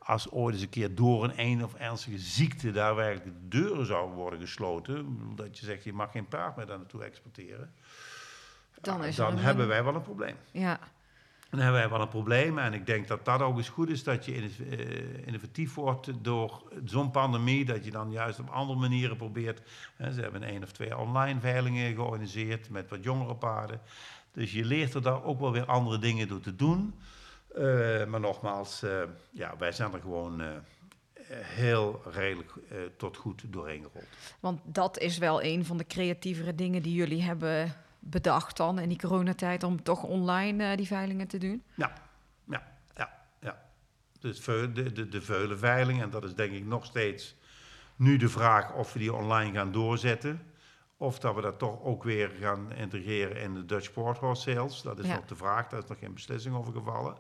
als 0.05 0.31
ooit 0.31 0.53
eens 0.53 0.63
een 0.63 0.69
keer 0.69 0.95
door 0.95 1.23
een 1.23 1.33
een 1.35 1.63
of 1.63 1.73
ernstige 1.73 2.17
ziekte 2.17 2.71
daar 2.71 2.95
werkelijk 2.95 3.25
de 3.25 3.47
deuren 3.47 3.85
zouden 3.85 4.15
worden 4.15 4.39
gesloten, 4.39 5.17
dat 5.35 5.59
je 5.59 5.65
zegt 5.65 5.83
je 5.83 5.93
mag 5.93 6.11
geen 6.11 6.27
paard 6.27 6.55
meer 6.55 6.65
daar 6.65 6.77
naartoe 6.77 7.03
exporteren, 7.03 7.73
dan, 8.81 9.03
is 9.03 9.15
dan 9.15 9.37
hebben 9.37 9.67
wij 9.67 9.83
wel 9.83 9.95
een 9.95 10.01
probleem. 10.01 10.35
Ja. 10.51 10.79
Dan 11.49 11.61
hebben 11.61 11.81
wij 11.81 11.89
wel 11.89 12.01
een 12.01 12.07
probleem 12.07 12.57
en 12.57 12.73
ik 12.73 12.85
denk 12.85 13.07
dat 13.07 13.25
dat 13.25 13.41
ook 13.41 13.57
eens 13.57 13.69
goed 13.69 13.89
is 13.89 14.03
dat 14.03 14.25
je 14.25 14.31
uh, 14.33 15.27
innovatief 15.27 15.73
wordt 15.73 16.11
door 16.21 16.63
zo'n 16.85 17.11
pandemie, 17.11 17.65
dat 17.65 17.85
je 17.85 17.91
dan 17.91 18.11
juist 18.11 18.39
op 18.39 18.49
andere 18.49 18.79
manieren 18.79 19.17
probeert. 19.17 19.61
Ze 19.97 20.21
hebben 20.21 20.43
één 20.43 20.63
of 20.63 20.71
twee 20.71 20.97
online 20.97 21.39
veilingen 21.39 21.93
georganiseerd 21.93 22.69
met 22.69 22.89
wat 22.89 23.03
jongere 23.03 23.35
paarden. 23.35 23.81
Dus 24.31 24.51
je 24.51 24.65
leert 24.65 24.93
er 24.93 25.01
daar 25.01 25.23
ook 25.23 25.39
wel 25.39 25.51
weer 25.51 25.65
andere 25.65 25.99
dingen 25.99 26.27
door 26.27 26.39
te 26.39 26.55
doen. 26.55 26.93
Uh, 27.57 28.05
maar 28.05 28.19
nogmaals, 28.19 28.83
uh, 28.83 29.03
ja, 29.31 29.57
wij 29.57 29.71
zijn 29.71 29.93
er 29.93 29.99
gewoon 29.99 30.41
uh, 30.41 30.47
heel 31.33 32.01
redelijk 32.05 32.51
tot 32.97 33.17
goed 33.17 33.43
doorheen 33.47 33.83
gerold. 33.83 34.07
Want 34.39 34.61
dat 34.63 34.97
is 34.97 35.17
wel 35.17 35.43
een 35.43 35.65
van 35.65 35.77
de 35.77 35.85
creatievere 35.85 36.55
dingen 36.55 36.81
die 36.81 36.93
jullie 36.93 37.21
hebben 37.21 37.75
bedacht 37.99 38.57
dan 38.57 38.79
in 38.79 38.89
die 38.89 38.97
coronatijd 38.97 39.63
om 39.63 39.83
toch 39.83 40.03
online 40.03 40.75
die 40.75 40.87
veilingen 40.87 41.27
te 41.27 41.37
doen? 41.37 41.63
Ja, 41.73 41.93
ja, 42.49 42.63
ja. 42.95 43.25
ja. 43.39 43.61
Dus 44.19 44.43
de, 44.43 44.91
de, 44.93 45.09
de 45.09 45.21
veulenveiling, 45.21 46.01
en 46.01 46.09
dat 46.09 46.23
is 46.23 46.35
denk 46.35 46.51
ik 46.53 46.65
nog 46.65 46.85
steeds 46.85 47.35
nu 47.95 48.17
de 48.17 48.29
vraag 48.29 48.73
of 48.73 48.93
we 48.93 48.99
die 48.99 49.13
online 49.13 49.53
gaan 49.53 49.71
doorzetten. 49.71 50.51
Of 50.97 51.19
dat 51.19 51.35
we 51.35 51.41
dat 51.41 51.59
toch 51.59 51.83
ook 51.83 52.03
weer 52.03 52.29
gaan 52.29 52.71
integreren 52.71 53.41
in 53.41 53.53
de 53.53 53.65
Dutch 53.65 53.93
Port 53.93 54.17
Horse 54.17 54.51
Sales. 54.51 54.81
Dat 54.81 54.99
is 54.99 55.05
ja. 55.05 55.15
nog 55.15 55.25
de 55.25 55.35
vraag, 55.35 55.67
daar 55.67 55.81
is 55.81 55.89
nog 55.89 55.99
geen 55.99 56.13
beslissing 56.13 56.55
over 56.55 56.73
gevallen. 56.73 57.15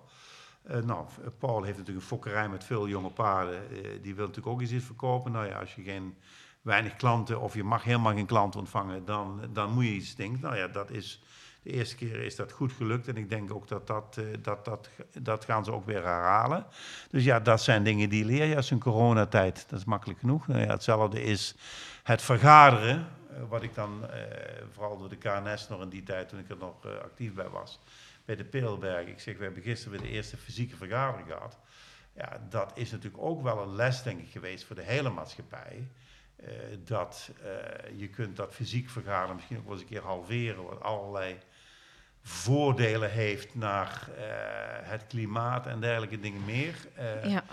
Uh, 0.71 0.77
nou, 0.77 1.05
Paul 1.39 1.63
heeft 1.63 1.77
natuurlijk 1.77 2.05
een 2.05 2.11
fokkerij 2.11 2.49
met 2.49 2.63
veel 2.63 2.87
jonge 2.87 3.09
paarden. 3.09 3.61
Uh, 3.71 3.77
die 4.01 4.15
wil 4.15 4.25
natuurlijk 4.27 4.55
ook 4.55 4.61
iets 4.61 4.85
verkopen. 4.85 5.31
Nou 5.31 5.47
ja, 5.47 5.59
als 5.59 5.75
je 5.75 5.83
geen 5.83 6.17
weinig 6.61 6.95
klanten 6.95 7.39
of 7.39 7.53
je 7.53 7.63
mag 7.63 7.83
helemaal 7.83 8.13
geen 8.13 8.25
klanten 8.25 8.59
ontvangen, 8.59 9.05
dan, 9.05 9.41
dan 9.53 9.71
moet 9.71 9.83
je 9.83 9.91
iets 9.91 10.15
denken. 10.15 10.41
Nou 10.41 10.55
ja, 10.55 10.67
dat 10.67 10.89
is 10.89 11.23
de 11.63 11.71
eerste 11.71 11.95
keer 11.95 12.15
is 12.15 12.35
dat 12.35 12.51
goed 12.51 12.71
gelukt. 12.71 13.07
En 13.07 13.17
ik 13.17 13.29
denk 13.29 13.53
ook 13.53 13.67
dat 13.67 13.87
dat, 13.87 14.21
dat, 14.41 14.65
dat, 14.65 14.89
dat 15.19 15.45
gaan 15.45 15.63
ze 15.63 15.71
ook 15.71 15.85
weer 15.85 16.03
herhalen. 16.03 16.65
Dus 17.09 17.23
ja, 17.23 17.39
dat 17.39 17.61
zijn 17.61 17.83
dingen 17.83 18.09
die 18.09 18.25
leer 18.25 18.45
je 18.45 18.55
als 18.55 18.71
een 18.71 18.79
coronatijd. 18.79 19.65
Dat 19.69 19.79
is 19.79 19.85
makkelijk 19.85 20.19
genoeg. 20.19 20.47
Nou 20.47 20.61
ja, 20.61 20.67
hetzelfde 20.67 21.23
is 21.23 21.55
het 22.03 22.21
vergaderen. 22.21 23.07
wat 23.49 23.63
ik 23.63 23.75
dan, 23.75 24.05
vooral 24.71 24.97
door 24.97 25.09
de 25.09 25.15
KNS 25.15 25.67
nog 25.67 25.81
in 25.81 25.89
die 25.89 26.03
tijd, 26.03 26.29
toen 26.29 26.39
ik 26.39 26.49
er 26.49 26.57
nog 26.57 26.85
actief 26.85 27.33
bij 27.33 27.49
was 27.49 27.79
bij 28.25 28.35
de 28.35 28.45
Peelberg. 28.45 29.07
Ik 29.07 29.19
zeg, 29.19 29.37
we 29.37 29.43
hebben 29.43 29.63
gisteren 29.63 29.99
weer 29.99 30.07
de 30.09 30.15
eerste 30.15 30.37
fysieke 30.37 30.75
vergadering 30.75 31.27
gehad. 31.27 31.59
Ja, 32.15 32.41
dat 32.49 32.71
is 32.75 32.91
natuurlijk 32.91 33.23
ook 33.23 33.41
wel 33.41 33.61
een 33.61 33.75
les, 33.75 34.03
denk 34.03 34.19
ik, 34.19 34.31
geweest 34.31 34.63
voor 34.63 34.75
de 34.75 34.81
hele 34.81 35.09
maatschappij. 35.09 35.87
eh, 36.35 36.51
dat 36.85 37.31
eh, 37.43 37.99
je 37.99 38.07
kunt 38.07 38.35
dat 38.35 38.53
fysiek 38.53 38.89
vergaderen 38.89 39.35
misschien 39.35 39.57
ook 39.57 39.63
wel 39.63 39.73
eens 39.73 39.81
een 39.81 39.87
keer 39.87 40.01
halveren, 40.01 40.63
wat 40.63 40.81
allerlei 40.81 41.37
voordelen 42.21 43.11
heeft 43.11 43.55
naar 43.55 44.09
eh, 44.17 44.89
het 44.89 45.07
klimaat 45.07 45.67
en 45.67 45.79
dergelijke 45.79 46.19
dingen 46.19 46.45
meer. 46.45 46.75
Ja. 47.23 47.43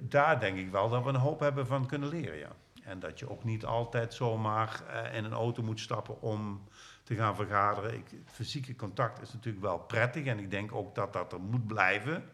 Daar 0.00 0.40
denk 0.40 0.58
ik 0.58 0.70
wel 0.70 0.88
dat 0.88 1.02
we 1.02 1.08
een 1.08 1.14
hoop 1.14 1.40
hebben 1.40 1.66
van 1.66 1.86
kunnen 1.86 2.08
leren, 2.08 2.38
ja. 2.38 2.50
En 2.82 2.98
dat 2.98 3.18
je 3.18 3.30
ook 3.30 3.44
niet 3.44 3.64
altijd 3.64 4.14
zomaar 4.14 4.82
in 5.12 5.24
een 5.24 5.32
auto 5.32 5.62
moet 5.62 5.80
stappen 5.80 6.20
om 6.20 6.68
te 7.04 7.14
gaan 7.14 7.34
vergaderen. 7.34 7.94
Ik, 7.94 8.04
het 8.10 8.32
fysieke 8.32 8.76
contact 8.76 9.22
is 9.22 9.32
natuurlijk 9.32 9.64
wel 9.64 9.78
prettig 9.78 10.24
en 10.26 10.38
ik 10.38 10.50
denk 10.50 10.74
ook 10.74 10.94
dat 10.94 11.12
dat 11.12 11.32
er 11.32 11.40
moet 11.40 11.66
blijven. 11.66 12.24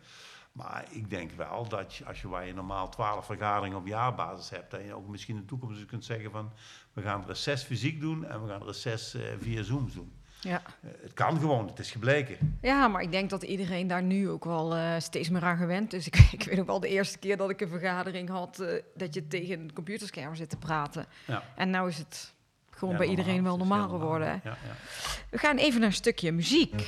Maar 0.53 0.85
ik 0.91 1.11
denk 1.11 1.31
wel 1.31 1.69
dat 1.69 1.95
je, 1.95 2.05
als 2.05 2.21
je 2.21 2.29
waar 2.29 2.47
je 2.47 2.55
normaal 2.55 2.89
12 2.89 3.27
vergaderingen 3.27 3.79
op 3.79 3.87
jaarbasis 3.87 4.51
hebt, 4.51 4.71
dat 4.71 4.85
je 4.85 4.95
ook 4.95 5.09
misschien 5.09 5.35
in 5.35 5.41
de 5.41 5.47
toekomst 5.47 5.87
kunt 5.87 6.05
zeggen 6.05 6.31
van 6.31 6.53
we 6.93 7.03
gaan 7.03 7.25
reces 7.27 7.63
fysiek 7.63 8.01
doen 8.01 8.27
en 8.27 8.43
we 8.43 8.49
gaan 8.49 8.63
reces 8.63 9.15
eh, 9.15 9.23
via 9.41 9.63
Zooms 9.63 9.95
doen. 9.95 10.13
Ja. 10.41 10.63
Eh, 10.83 10.91
het 11.03 11.13
kan 11.13 11.39
gewoon, 11.39 11.67
het 11.67 11.79
is 11.79 11.91
gebleken. 11.91 12.59
ja, 12.63 12.89
maar 12.89 13.03
ik 13.03 13.11
denk 13.11 13.31
dat 13.31 13.43
iedereen 13.43 13.87
daar 13.87 14.03
nu 14.03 14.29
ook 14.29 14.45
wel 14.45 14.75
eh, 14.75 14.99
steeds 14.99 15.29
meer 15.29 15.43
aan 15.43 15.57
gewend 15.57 15.93
is. 15.93 16.07
Ik, 16.11 16.17
ik 16.17 16.43
weet 16.43 16.61
ook 16.61 16.67
wel 16.67 16.81
de 16.81 16.89
eerste 16.89 17.19
keer 17.19 17.37
dat 17.37 17.51
ik 17.51 17.61
een 17.61 17.69
vergadering 17.69 18.29
had, 18.29 18.65
dat 18.95 19.15
je 19.15 19.27
tegen 19.27 19.61
een 19.61 19.73
computerscherm 19.73 20.35
zit 20.35 20.51
te 20.51 20.57
praten. 20.57 21.07
Ja. 21.27 21.43
En 21.57 21.71
nou 21.71 21.89
is 21.89 21.99
het 21.99 22.35
gewoon 22.81 22.97
bij 22.97 23.07
iedereen 23.07 23.43
wel 23.43 23.53
is 23.53 23.59
normaal 23.59 23.89
geworden. 23.89 24.41
ja. 24.45 24.57
We 25.31 25.39
gaan 25.39 25.57
even 25.57 25.81
naar 25.81 25.89
een 25.89 25.95
stukje 25.95 26.33
muziek. 26.33 26.87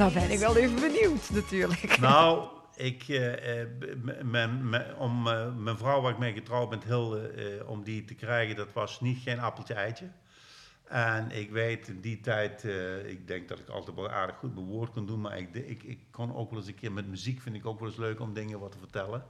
Daar 0.00 0.12
ben 0.12 0.30
ik 0.30 0.38
wel 0.38 0.56
even 0.56 0.80
benieuwd 0.80 1.30
natuurlijk. 1.30 1.98
Nou, 1.98 2.48
ik, 2.76 3.08
eh, 3.08 3.60
eh, 3.60 3.68
om 4.98 5.26
eh, 5.28 5.54
mijn 5.56 5.76
vrouw 5.76 6.00
waar 6.00 6.12
ik 6.12 6.18
mee 6.18 6.32
getrouwd 6.32 6.70
ben, 6.70 6.82
Hilde, 6.86 7.64
om 7.66 7.82
die 7.82 8.04
te 8.04 8.14
krijgen, 8.14 8.56
dat 8.56 8.72
was 8.72 9.00
niet 9.00 9.18
geen 9.18 9.40
appeltje 9.40 9.74
eitje. 9.74 10.10
En 10.84 11.30
ik 11.30 11.50
weet 11.50 11.88
in 11.88 12.00
die 12.00 12.20
tijd, 12.20 12.64
ik 13.06 13.26
denk 13.26 13.48
dat 13.48 13.58
ik 13.58 13.68
altijd 13.68 13.96
wel 13.96 14.10
aardig 14.10 14.36
goed 14.36 14.54
mijn 14.54 14.66
woord 14.66 14.90
kon 14.90 15.06
doen, 15.06 15.20
maar 15.20 15.38
ik, 15.38 15.54
ik, 15.54 15.82
ik 15.82 16.00
kon 16.10 16.34
ook 16.34 16.50
wel 16.50 16.58
eens 16.58 16.68
een 16.68 16.74
keer 16.74 16.92
met 16.92 17.08
muziek, 17.08 17.40
vind 17.40 17.56
ik 17.56 17.66
ook 17.66 17.78
wel 17.78 17.88
eens 17.88 17.98
leuk 17.98 18.20
om 18.20 18.34
dingen 18.34 18.60
wat 18.60 18.72
te 18.72 18.78
vertellen. 18.78 19.24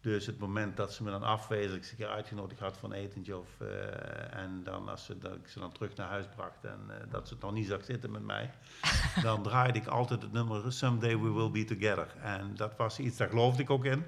Dus 0.00 0.26
het 0.26 0.38
moment 0.38 0.76
dat 0.76 0.92
ze 0.92 1.02
me 1.02 1.10
dan 1.10 1.22
afwezen, 1.22 1.76
ik 1.76 1.84
ze 1.84 1.90
een 1.90 1.96
keer 1.96 2.08
uitgenodigd 2.08 2.60
had 2.60 2.78
een 2.82 2.92
etentje 2.92 3.38
of, 3.38 3.48
eh, 3.58 4.38
en 4.42 4.60
dan 4.64 4.88
als 4.88 5.04
ze, 5.04 5.18
dat 5.18 5.34
ik 5.34 5.48
ze 5.48 5.58
dan 5.58 5.72
terug 5.72 5.96
naar 5.96 6.08
huis 6.08 6.26
bracht 6.34 6.64
en 6.64 6.80
eh, 6.88 7.10
dat 7.10 7.28
ze 7.28 7.34
het 7.34 7.42
nog 7.42 7.52
niet 7.52 7.66
zag 7.66 7.84
zitten 7.84 8.10
met 8.10 8.22
mij, 8.22 8.50
dan 9.22 9.42
draaide 9.42 9.78
ik 9.78 9.86
altijd 9.86 10.22
het 10.22 10.32
nummer 10.32 10.72
Someday 10.72 11.18
We 11.18 11.32
Will 11.32 11.50
Be 11.50 11.64
Together. 11.64 12.06
En 12.22 12.54
dat 12.54 12.76
was 12.76 12.98
iets, 12.98 13.16
daar 13.16 13.28
geloofde 13.28 13.62
ik 13.62 13.70
ook 13.70 13.84
in. 13.84 14.04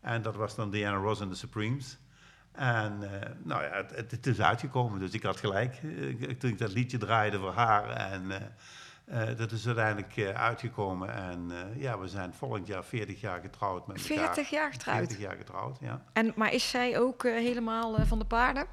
En 0.00 0.22
dat 0.22 0.36
was 0.36 0.54
dan 0.54 0.70
Diana 0.70 0.96
Ross 0.96 1.20
en 1.20 1.28
de 1.28 1.34
Supremes. 1.34 1.98
En 2.52 3.20
eh, 3.20 3.30
nou 3.42 3.62
ja, 3.62 3.72
het, 3.72 4.10
het, 4.10 4.26
is 4.26 4.40
uitgekomen, 4.40 4.98
dus 4.98 5.12
ik 5.12 5.22
had 5.22 5.36
gelijk 5.36 5.74
toen 6.38 6.50
ik 6.50 6.58
dat 6.58 6.72
liedje 6.72 6.98
draaide 6.98 7.38
voor 7.38 7.52
haar. 7.52 7.90
En 7.90 8.32
eh, 9.10 9.36
dat 9.36 9.52
is 9.52 9.66
uiteindelijk 9.66 10.16
eh, 10.16 10.28
uitgekomen. 10.28 11.14
En 11.14 11.50
eh, 11.50 11.82
ja, 11.82 11.98
we 11.98 12.08
zijn 12.08 12.34
volgend 12.34 12.66
jaar 12.66 12.84
40 12.84 13.20
jaar 13.20 13.40
getrouwd 13.40 13.86
met 13.86 14.08
elkaar. 14.08 14.24
40 14.24 14.50
jaar 14.50 14.72
getrouwd. 14.72 14.98
40 14.98 15.18
jaar 15.18 15.36
getrouwd, 15.36 15.78
ja. 15.80 16.02
En, 16.12 16.32
maar 16.36 16.52
is 16.52 16.70
zij 16.70 16.98
ook 16.98 17.22
helemaal 17.22 18.06
van 18.06 18.18
de 18.18 18.24
paarden? 18.24 18.66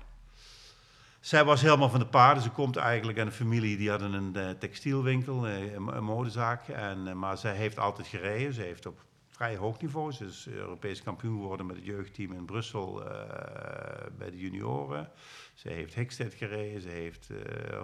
Zij 1.19 1.43
was 1.43 1.61
helemaal 1.61 1.89
van 1.89 1.99
de 1.99 2.07
paarden. 2.07 2.43
Ze 2.43 2.49
komt 2.49 2.75
eigenlijk 2.75 3.19
aan 3.19 3.25
een 3.25 3.31
familie 3.31 3.77
die 3.77 3.89
hadden 3.89 4.13
een 4.13 4.57
textielwinkel, 4.57 5.47
een, 5.47 5.87
een 5.87 6.03
modezaak. 6.03 6.67
En, 6.67 7.19
maar 7.19 7.37
zij 7.37 7.55
heeft 7.55 7.79
altijd 7.79 8.07
gereden. 8.07 8.53
Ze 8.53 8.61
heeft 8.61 8.85
op 8.85 8.99
vrij 9.37 9.55
hoog 9.55 9.81
niveau. 9.81 10.11
Ze 10.11 10.25
is 10.25 10.47
Europees 10.47 11.03
kampioen 11.03 11.39
geworden 11.39 11.65
met 11.65 11.75
het 11.75 11.85
jeugdteam 11.85 12.31
in 12.31 12.45
Brussel 12.45 13.05
eh, 13.05 14.07
bij 14.17 14.29
de 14.29 14.37
junioren. 14.37 15.09
Ze 15.53 15.69
heeft 15.69 15.93
Hickstead 15.93 16.33
gereden, 16.33 16.81
ze 16.81 16.89
heeft 16.89 17.29
eh, 17.29 17.37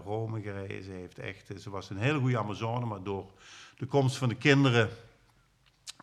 Rome 0.04 0.41
gereden. 0.41 0.84
Ze, 0.84 0.91
heeft 0.91 1.20
echt, 1.20 1.51
ze 1.62 1.70
was 1.70 1.89
een 1.89 1.97
hele 1.97 2.20
goede 2.20 2.38
Amazone, 2.38 2.86
maar 2.86 3.04
door 3.04 3.32
de 3.78 3.86
komst 3.86 4.18
van 4.18 4.30
de 4.30 4.36
kinderen, 4.36 4.89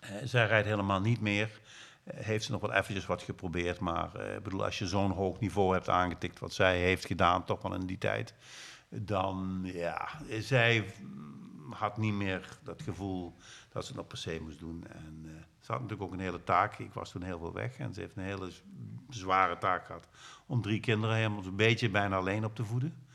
eh, 0.01 0.11
zij 0.24 0.46
rijdt 0.46 0.68
helemaal 0.68 1.01
niet 1.01 1.20
meer. 1.20 1.61
Eh, 2.05 2.24
heeft 2.24 2.44
ze 2.44 2.53
nog 2.53 2.61
wel 2.61 2.72
eventjes 2.72 3.07
wat 3.07 3.22
geprobeerd, 3.22 3.78
maar 3.78 4.14
eh, 4.14 4.40
bedoel, 4.42 4.64
als 4.64 4.78
je 4.78 4.86
zo'n 4.86 5.11
hoog 5.11 5.40
niveau 5.40 5.72
hebt 5.72 5.88
aangetikt, 5.88 6.38
wat 6.38 6.53
zij 6.53 6.78
heeft 6.78 7.07
gedaan, 7.07 7.44
toch 7.44 7.62
wel 7.62 7.74
in 7.74 7.86
die 7.86 7.98
tijd, 7.98 8.34
dan 8.88 9.61
ja, 9.64 10.09
zij 10.40 10.84
had 11.70 11.96
niet 11.96 12.12
meer 12.12 12.59
dat 12.62 12.82
gevoel 12.82 13.34
dat 13.73 13.87
ze 13.87 13.95
nog 13.95 14.07
per 14.07 14.18
se 14.18 14.41
moest 14.43 14.59
doen. 14.59 14.87
En 14.89 15.23
eh, 15.25 15.31
ze 15.61 15.73
had 15.73 15.81
natuurlijk 15.81 16.03
ook 16.03 16.12
een 16.12 16.25
hele 16.25 16.45
taak. 16.45 16.79
Ik 16.79 16.93
was 16.93 17.11
toen 17.11 17.23
heel 17.23 17.39
veel 17.39 17.53
weg 17.53 17.79
en 17.79 17.95
ze 17.95 18.01
heeft 18.01 18.16
een 18.16 18.23
hele 18.23 18.51
zware 19.09 19.59
taak 19.59 19.87
gehad 19.87 20.09
om 20.47 20.62
drie 20.62 20.81
kinderen 20.81 21.16
helemaal 21.16 21.45
een 21.45 21.57
beetje 21.57 21.91
bijna 21.91 22.16
alleen 22.16 22.45
op 22.45 22.55
te 22.55 22.64
voeden. 22.64 23.09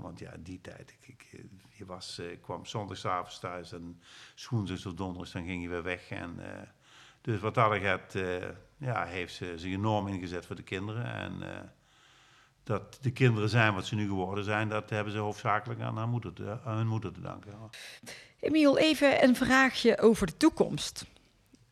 Want 0.00 0.18
ja, 0.18 0.34
die 0.38 0.60
tijd, 0.60 0.96
ik, 1.00 1.08
ik, 1.08 1.28
eh, 1.32 1.44
je 1.68 1.84
was, 1.84 2.18
eh, 2.18 2.40
kwam 2.40 2.66
zondagsavonds 2.66 3.38
thuis 3.38 3.72
en 3.72 4.00
woensdags 4.50 4.86
of 4.86 4.94
donderdags, 4.94 5.32
dan 5.32 5.44
ging 5.44 5.62
je 5.62 5.68
weer 5.68 5.82
weg. 5.82 6.08
En, 6.08 6.40
dus 7.20 7.40
wat 7.40 7.54
dat 7.54 7.76
gaat, 7.76 8.12
ja, 8.76 9.04
heeft 9.04 9.34
ze 9.34 9.58
zich 9.58 9.72
enorm 9.72 10.08
ingezet 10.08 10.46
voor 10.46 10.56
de 10.56 10.62
kinderen. 10.62 11.04
En 11.04 11.42
dat 12.64 12.98
de 13.00 13.10
kinderen 13.10 13.48
zijn 13.48 13.74
wat 13.74 13.86
ze 13.86 13.94
nu 13.94 14.06
geworden 14.08 14.44
zijn, 14.44 14.68
dat 14.68 14.90
hebben 14.90 15.12
ze 15.12 15.18
hoofdzakelijk 15.18 15.80
aan, 15.80 15.96
haar 15.96 16.08
moeder 16.08 16.32
te, 16.32 16.58
aan 16.64 16.76
hun 16.76 16.86
moeder 16.86 17.12
te 17.12 17.20
danken. 17.20 17.52
Emiel, 18.40 18.78
even 18.78 19.24
een 19.24 19.36
vraagje 19.36 20.00
over 20.00 20.26
de 20.26 20.36
toekomst. 20.36 21.04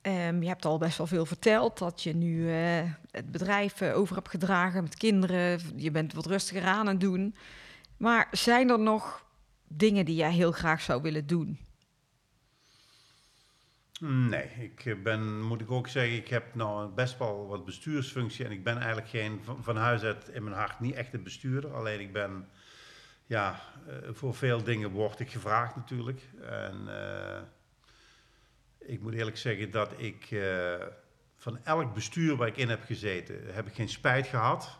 Ehm, 0.00 0.42
je 0.42 0.48
hebt 0.48 0.64
al 0.64 0.78
best 0.78 0.98
wel 0.98 1.06
veel 1.06 1.26
verteld 1.26 1.78
dat 1.78 2.02
je 2.02 2.14
nu 2.14 2.52
eh, 2.52 2.82
het 3.10 3.32
bedrijf 3.32 3.80
eh, 3.80 3.96
over 3.96 4.14
hebt 4.14 4.28
gedragen 4.28 4.82
met 4.82 4.94
kinderen. 4.94 5.60
Je 5.76 5.90
bent 5.90 6.12
wat 6.12 6.26
rustiger 6.26 6.64
aan 6.64 6.86
het 6.86 7.00
doen. 7.00 7.34
Maar 7.96 8.28
zijn 8.30 8.70
er 8.70 8.78
nog 8.78 9.24
dingen 9.68 10.04
die 10.04 10.14
jij 10.14 10.32
heel 10.32 10.52
graag 10.52 10.80
zou 10.80 11.02
willen 11.02 11.26
doen? 11.26 11.58
Nee, 14.00 14.48
ik 14.60 14.86
eh, 14.86 15.02
ben, 15.02 15.42
moet 15.42 15.60
ik 15.60 15.70
ook 15.70 15.88
zeggen, 15.88 16.16
ik 16.16 16.28
heb 16.28 16.54
nou 16.54 16.94
best 16.94 17.18
wel 17.18 17.46
wat 17.46 17.64
bestuursfunctie 17.64 18.44
en 18.44 18.50
ik 18.50 18.64
ben 18.64 18.76
eigenlijk 18.76 19.08
geen, 19.08 19.40
van, 19.60 19.76
huis 19.76 20.02
uit 20.02 20.28
in 20.28 20.44
mijn 20.44 20.56
hart 20.56 20.80
niet 20.80 20.94
echt 20.94 21.14
een 21.14 21.22
bestuurder. 21.22 21.74
Alleen 21.74 22.00
ik 22.00 22.12
ben, 22.12 22.48
ja, 23.26 23.60
eh, 23.86 23.94
voor 24.12 24.34
veel 24.34 24.62
dingen 24.62 24.90
word 24.90 25.20
ik 25.20 25.30
gevraagd 25.30 25.76
natuurlijk. 25.76 26.20
En 26.42 26.88
eh, 26.88 27.42
ik 28.78 29.00
moet 29.00 29.14
eerlijk 29.14 29.36
zeggen 29.36 29.70
dat 29.70 29.92
ik 29.96 30.34
van 31.36 31.64
elk 31.64 31.94
bestuur 31.94 32.36
waar 32.36 32.48
ik 32.48 32.56
in 32.56 32.68
heb 32.68 32.84
gezeten, 32.84 33.54
heb 33.54 33.66
ik 33.66 33.74
geen 33.74 33.88
spijt 33.88 34.26
gehad. 34.26 34.78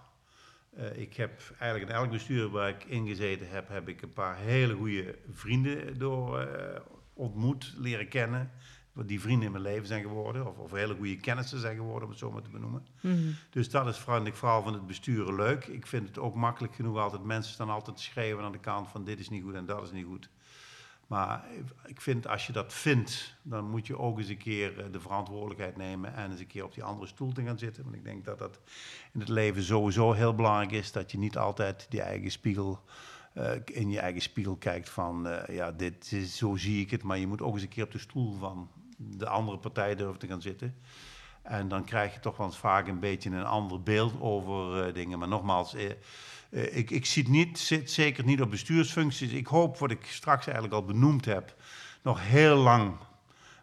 Eh, 0.77 0.97
ik 0.97 1.17
heb 1.17 1.41
eigenlijk 1.59 1.91
in 1.91 1.97
elk 1.97 2.11
bestuur 2.11 2.49
waar 2.49 2.69
ik 2.69 2.85
in 2.85 3.07
gezeten 3.07 3.49
heb, 3.49 3.69
heb 3.69 3.89
ik 3.89 4.03
een 4.03 4.13
paar 4.13 4.37
hele 4.37 4.75
goede 4.75 5.19
vrienden 5.31 5.99
door 5.99 6.49
ontmoet, 7.13 7.75
leren 7.77 8.09
kennen. 8.09 8.51
Die 9.07 9.21
vrienden 9.21 9.47
in 9.47 9.53
mijn 9.53 9.65
leven 9.65 9.87
zijn 9.87 10.03
geworden, 10.03 10.47
of, 10.47 10.57
of 10.57 10.71
hele 10.71 10.95
goede 10.95 11.17
kennissen 11.17 11.61
zijn 11.61 11.77
geworden, 11.77 12.05
om 12.05 12.11
het 12.11 12.19
zo 12.19 12.31
maar 12.31 12.43
te 12.43 12.51
benoemen. 12.51 12.87
Dus 13.51 13.71
dat 13.71 13.87
is 13.87 13.99
vind 13.99 14.27
ik 14.27 14.35
vooral 14.35 14.63
van 14.63 14.73
het 14.73 14.87
besturen 14.87 15.35
leuk. 15.35 15.67
Ik 15.67 15.87
vind 15.87 16.09
het 16.09 16.19
ook 16.19 16.35
makkelijk 16.35 16.75
genoeg 16.75 16.99
altijd. 16.99 17.25
Mensen 17.25 17.53
staan 17.53 17.71
altijd 17.71 17.97
te 17.97 18.03
schreeuwen 18.03 18.45
aan 18.45 18.53
de 18.53 18.59
kant 18.59 18.89
van 18.89 19.05
dit 19.05 19.19
is 19.19 19.29
niet 19.29 19.43
goed 19.43 19.55
en 19.55 19.67
dat 19.67 19.83
is 19.83 19.93
niet 19.93 20.07
goed. 20.07 20.31
Maar 21.11 21.45
ik 21.87 22.01
vind, 22.01 22.27
als 22.27 22.47
je 22.47 22.53
dat 22.53 22.73
vindt, 22.73 23.37
dan 23.43 23.71
moet 23.71 23.87
je 23.87 23.99
ook 23.99 24.19
eens 24.19 24.29
een 24.29 24.37
keer 24.37 24.79
eh, 24.79 24.93
de 24.93 25.01
verantwoordelijkheid 25.01 25.77
nemen 25.77 26.15
en 26.15 26.31
eens 26.31 26.41
een 26.41 26.47
keer 26.47 26.65
op 26.65 26.75
die 26.75 26.83
andere 26.83 27.07
stoel 27.07 27.33
te 27.33 27.43
gaan 27.43 27.59
zitten. 27.59 27.83
Want 27.83 27.95
ik 27.95 28.05
denk 28.05 28.25
dat 28.25 28.39
dat 28.39 28.61
in 29.13 29.21
het 29.21 29.29
leven 29.29 29.63
sowieso 29.63 30.13
heel 30.13 30.35
belangrijk 30.35 30.71
is, 30.71 30.93
dat 30.93 31.11
je 31.11 31.19
niet 31.19 31.37
altijd 31.37 31.87
die 31.89 32.03
eigen 32.03 32.31
spiegel, 32.31 32.85
eh, 33.33 33.51
in 33.65 33.91
je 33.91 34.01
eigen 34.01 34.23
spiegel 34.23 34.57
kijkt 34.57 34.89
van, 34.89 35.29
eh, 35.29 35.57
ja, 35.57 35.73
dit 35.73 36.13
is, 36.13 36.37
zo 36.37 36.57
zie 36.57 36.81
ik 36.81 36.91
het. 36.91 37.03
Maar 37.03 37.19
je 37.19 37.27
moet 37.27 37.43
ook 37.43 37.55
eens 37.55 37.63
een 37.63 37.69
keer 37.69 37.85
op 37.85 37.93
de 37.93 37.99
stoel 37.99 38.33
van 38.39 38.71
de 39.03 39.29
andere 39.29 39.59
partij 39.59 39.95
durven 39.95 40.19
te 40.19 40.27
gaan 40.27 40.43
zitten. 40.43 40.75
En 41.43 41.69
dan 41.69 41.85
krijg 41.85 42.15
je 42.15 42.21
toch 42.21 42.37
wel 42.37 42.47
eens 42.47 42.59
vaak 42.59 42.89
een 42.89 43.01
beetje 43.01 43.31
een 43.31 43.45
ander 43.45 43.83
beeld 43.83 44.21
over 44.21 44.87
eh, 44.87 44.95
dingen. 44.95 45.19
Maar 45.19 45.29
nogmaals, 45.29 45.75
eh, 45.75 45.91
eh, 46.51 46.77
ik, 46.77 46.91
ik 46.91 47.07
zie 47.07 47.23
het 47.23 47.33
niet, 47.33 47.59
zit 47.59 47.91
zeker 47.91 48.25
niet 48.25 48.41
op 48.41 48.51
bestuursfuncties. 48.51 49.33
Ik 49.33 49.47
hoop, 49.47 49.79
wat 49.79 49.91
ik 49.91 50.05
straks 50.05 50.45
eigenlijk 50.45 50.75
al 50.75 50.85
benoemd 50.85 51.25
heb, 51.25 51.55
nog 52.03 52.21
heel 52.23 52.57
lang 52.57 52.97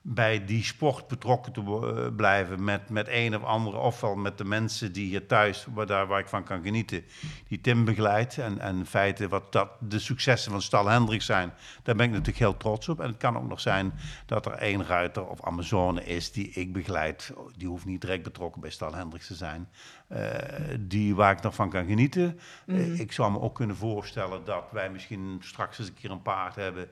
bij 0.09 0.45
die 0.45 0.63
sport 0.63 1.07
betrokken 1.07 1.51
te 1.51 1.61
eh, 1.61 2.15
blijven 2.15 2.63
met, 2.63 2.89
met 2.89 3.07
een 3.09 3.35
of 3.35 3.43
andere, 3.43 3.77
ofwel 3.77 4.15
met 4.15 4.37
de 4.37 4.45
mensen 4.45 4.91
die 4.91 5.07
hier 5.07 5.27
thuis, 5.27 5.65
waar, 5.73 5.85
daar, 5.85 6.07
waar 6.07 6.19
ik 6.19 6.27
van 6.27 6.43
kan 6.43 6.63
genieten, 6.63 7.03
die 7.47 7.61
Tim 7.61 7.85
begeleidt. 7.85 8.37
En, 8.37 8.59
en 8.59 8.77
in 8.77 8.85
feite 8.85 9.27
wat 9.27 9.51
dat 9.51 9.69
de 9.79 9.99
successen 9.99 10.51
van 10.51 10.61
Stal 10.61 10.87
Hendricks 10.87 11.25
zijn, 11.25 11.53
daar 11.83 11.95
ben 11.95 12.05
ik 12.05 12.11
natuurlijk 12.11 12.37
heel 12.37 12.57
trots 12.57 12.89
op. 12.89 12.99
En 12.99 13.07
het 13.07 13.17
kan 13.17 13.37
ook 13.37 13.47
nog 13.47 13.59
zijn 13.59 13.93
dat 14.25 14.45
er 14.45 14.51
één 14.51 14.85
ruiter 14.85 15.27
of 15.27 15.43
Amazone 15.43 16.03
is 16.05 16.31
die 16.31 16.49
ik 16.49 16.73
begeleid. 16.73 17.33
Die 17.57 17.67
hoeft 17.67 17.85
niet 17.85 18.01
direct 18.01 18.23
betrokken 18.23 18.61
bij 18.61 18.69
Stal 18.69 18.93
Hendricks 18.93 19.27
te 19.27 19.35
zijn. 19.35 19.69
eh, 20.07 20.75
die, 20.79 21.15
waar 21.15 21.31
ik 21.31 21.41
nog 21.41 21.55
van 21.55 21.69
kan 21.69 21.85
genieten. 21.85 22.39
Eh, 22.65 22.99
ik 22.99 23.11
zou 23.11 23.31
me 23.31 23.39
ook 23.39 23.55
kunnen 23.55 23.75
voorstellen 23.75 24.45
dat 24.45 24.63
wij 24.71 24.89
misschien 24.89 25.37
straks 25.39 25.79
eens 25.79 25.87
een 25.87 25.93
keer 25.93 26.11
een 26.11 26.21
paard 26.21 26.55
hebben 26.55 26.89